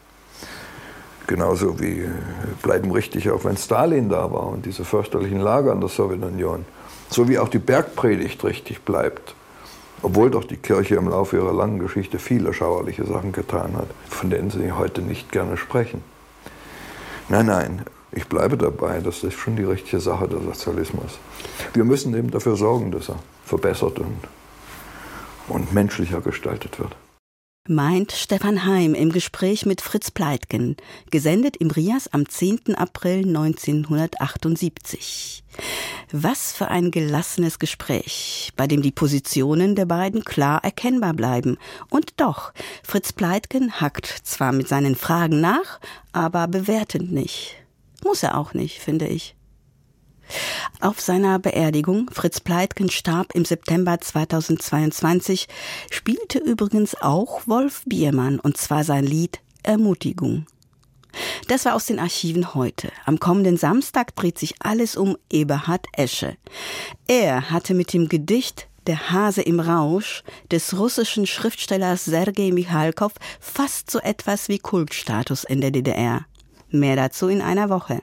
Genauso 1.28 1.78
wie 1.78 2.00
äh, 2.00 2.08
bleiben 2.62 2.90
richtig, 2.90 3.30
auch 3.30 3.44
wenn 3.44 3.56
Stalin 3.56 4.08
da 4.08 4.32
war 4.32 4.48
und 4.48 4.66
diese 4.66 4.84
fürchterlichen 4.84 5.38
Lager 5.40 5.72
in 5.72 5.80
der 5.80 5.88
Sowjetunion. 5.88 6.64
So 7.08 7.28
wie 7.28 7.38
auch 7.38 7.48
die 7.48 7.60
Bergpredigt 7.60 8.42
richtig 8.42 8.82
bleibt 8.84 9.36
obwohl 10.02 10.30
doch 10.30 10.44
die 10.44 10.56
Kirche 10.56 10.96
im 10.96 11.08
Laufe 11.08 11.36
ihrer 11.36 11.52
langen 11.52 11.78
Geschichte 11.78 12.18
viele 12.18 12.52
schauerliche 12.52 13.04
Sachen 13.04 13.32
getan 13.32 13.76
hat, 13.76 13.88
von 14.08 14.30
denen 14.30 14.50
sie 14.50 14.72
heute 14.72 15.02
nicht 15.02 15.32
gerne 15.32 15.56
sprechen. 15.56 16.02
Nein, 17.28 17.46
nein, 17.46 17.82
ich 18.12 18.26
bleibe 18.26 18.56
dabei, 18.56 19.00
das 19.00 19.22
ist 19.22 19.34
schon 19.34 19.56
die 19.56 19.64
richtige 19.64 20.00
Sache 20.00 20.28
der 20.28 20.40
Sozialismus. 20.40 21.18
Wir 21.74 21.84
müssen 21.84 22.14
eben 22.16 22.30
dafür 22.30 22.56
sorgen, 22.56 22.90
dass 22.90 23.10
er 23.10 23.16
verbessert 23.44 23.98
und, 23.98 24.18
und 25.48 25.72
menschlicher 25.72 26.20
gestaltet 26.20 26.78
wird 26.78 26.94
meint 27.68 28.12
Stefan 28.12 28.64
Heim 28.64 28.94
im 28.94 29.12
Gespräch 29.12 29.66
mit 29.66 29.80
Fritz 29.80 30.10
Pleitgen, 30.10 30.76
gesendet 31.10 31.56
im 31.56 31.70
Rias 31.70 32.12
am 32.12 32.28
10. 32.28 32.74
April 32.74 33.26
1978. 33.26 35.44
Was 36.10 36.52
für 36.52 36.68
ein 36.68 36.90
gelassenes 36.90 37.58
Gespräch, 37.58 38.52
bei 38.56 38.66
dem 38.66 38.82
die 38.82 38.92
Positionen 38.92 39.74
der 39.74 39.86
beiden 39.86 40.24
klar 40.24 40.62
erkennbar 40.64 41.14
bleiben. 41.14 41.56
Und 41.90 42.20
doch, 42.20 42.52
Fritz 42.82 43.12
Pleitgen 43.12 43.80
hackt 43.80 44.06
zwar 44.06 44.52
mit 44.52 44.68
seinen 44.68 44.96
Fragen 44.96 45.40
nach, 45.40 45.80
aber 46.12 46.48
bewertend 46.48 47.12
nicht. 47.12 47.56
Muss 48.04 48.22
er 48.22 48.38
auch 48.38 48.54
nicht, 48.54 48.80
finde 48.80 49.06
ich. 49.06 49.34
Auf 50.80 51.00
seiner 51.00 51.38
Beerdigung, 51.38 52.10
Fritz 52.12 52.40
Pleitgen 52.40 52.90
starb 52.90 53.34
im 53.34 53.44
September 53.44 54.00
2022, 54.00 55.48
spielte 55.90 56.38
übrigens 56.38 56.94
auch 57.00 57.46
Wolf 57.46 57.82
Biermann 57.86 58.38
und 58.38 58.56
zwar 58.56 58.84
sein 58.84 59.04
Lied 59.04 59.40
Ermutigung. 59.62 60.46
Das 61.48 61.64
war 61.64 61.74
aus 61.74 61.86
den 61.86 61.98
Archiven 61.98 62.54
heute. 62.54 62.92
Am 63.06 63.18
kommenden 63.18 63.56
Samstag 63.56 64.14
dreht 64.14 64.38
sich 64.38 64.54
alles 64.60 64.96
um 64.96 65.16
Eberhard 65.30 65.86
Esche. 65.92 66.36
Er 67.06 67.50
hatte 67.50 67.74
mit 67.74 67.92
dem 67.92 68.08
Gedicht 68.08 68.68
Der 68.86 69.10
Hase 69.10 69.42
im 69.42 69.60
Rausch 69.60 70.22
des 70.50 70.78
russischen 70.78 71.26
Schriftstellers 71.26 72.04
Sergei 72.04 72.52
Michalkow 72.52 73.12
fast 73.40 73.90
so 73.90 73.98
etwas 73.98 74.48
wie 74.48 74.58
Kultstatus 74.58 75.44
in 75.44 75.60
der 75.60 75.70
DDR. 75.70 76.26
Mehr 76.70 76.96
dazu 76.96 77.28
in 77.28 77.40
einer 77.40 77.70
Woche. 77.70 78.00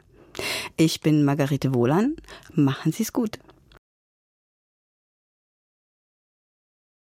Ich 0.77 1.01
bin 1.01 1.23
Margarete 1.23 1.73
Wohlan. 1.73 2.15
Machen 2.53 2.91
Sie's 2.91 3.13
gut. 3.13 3.39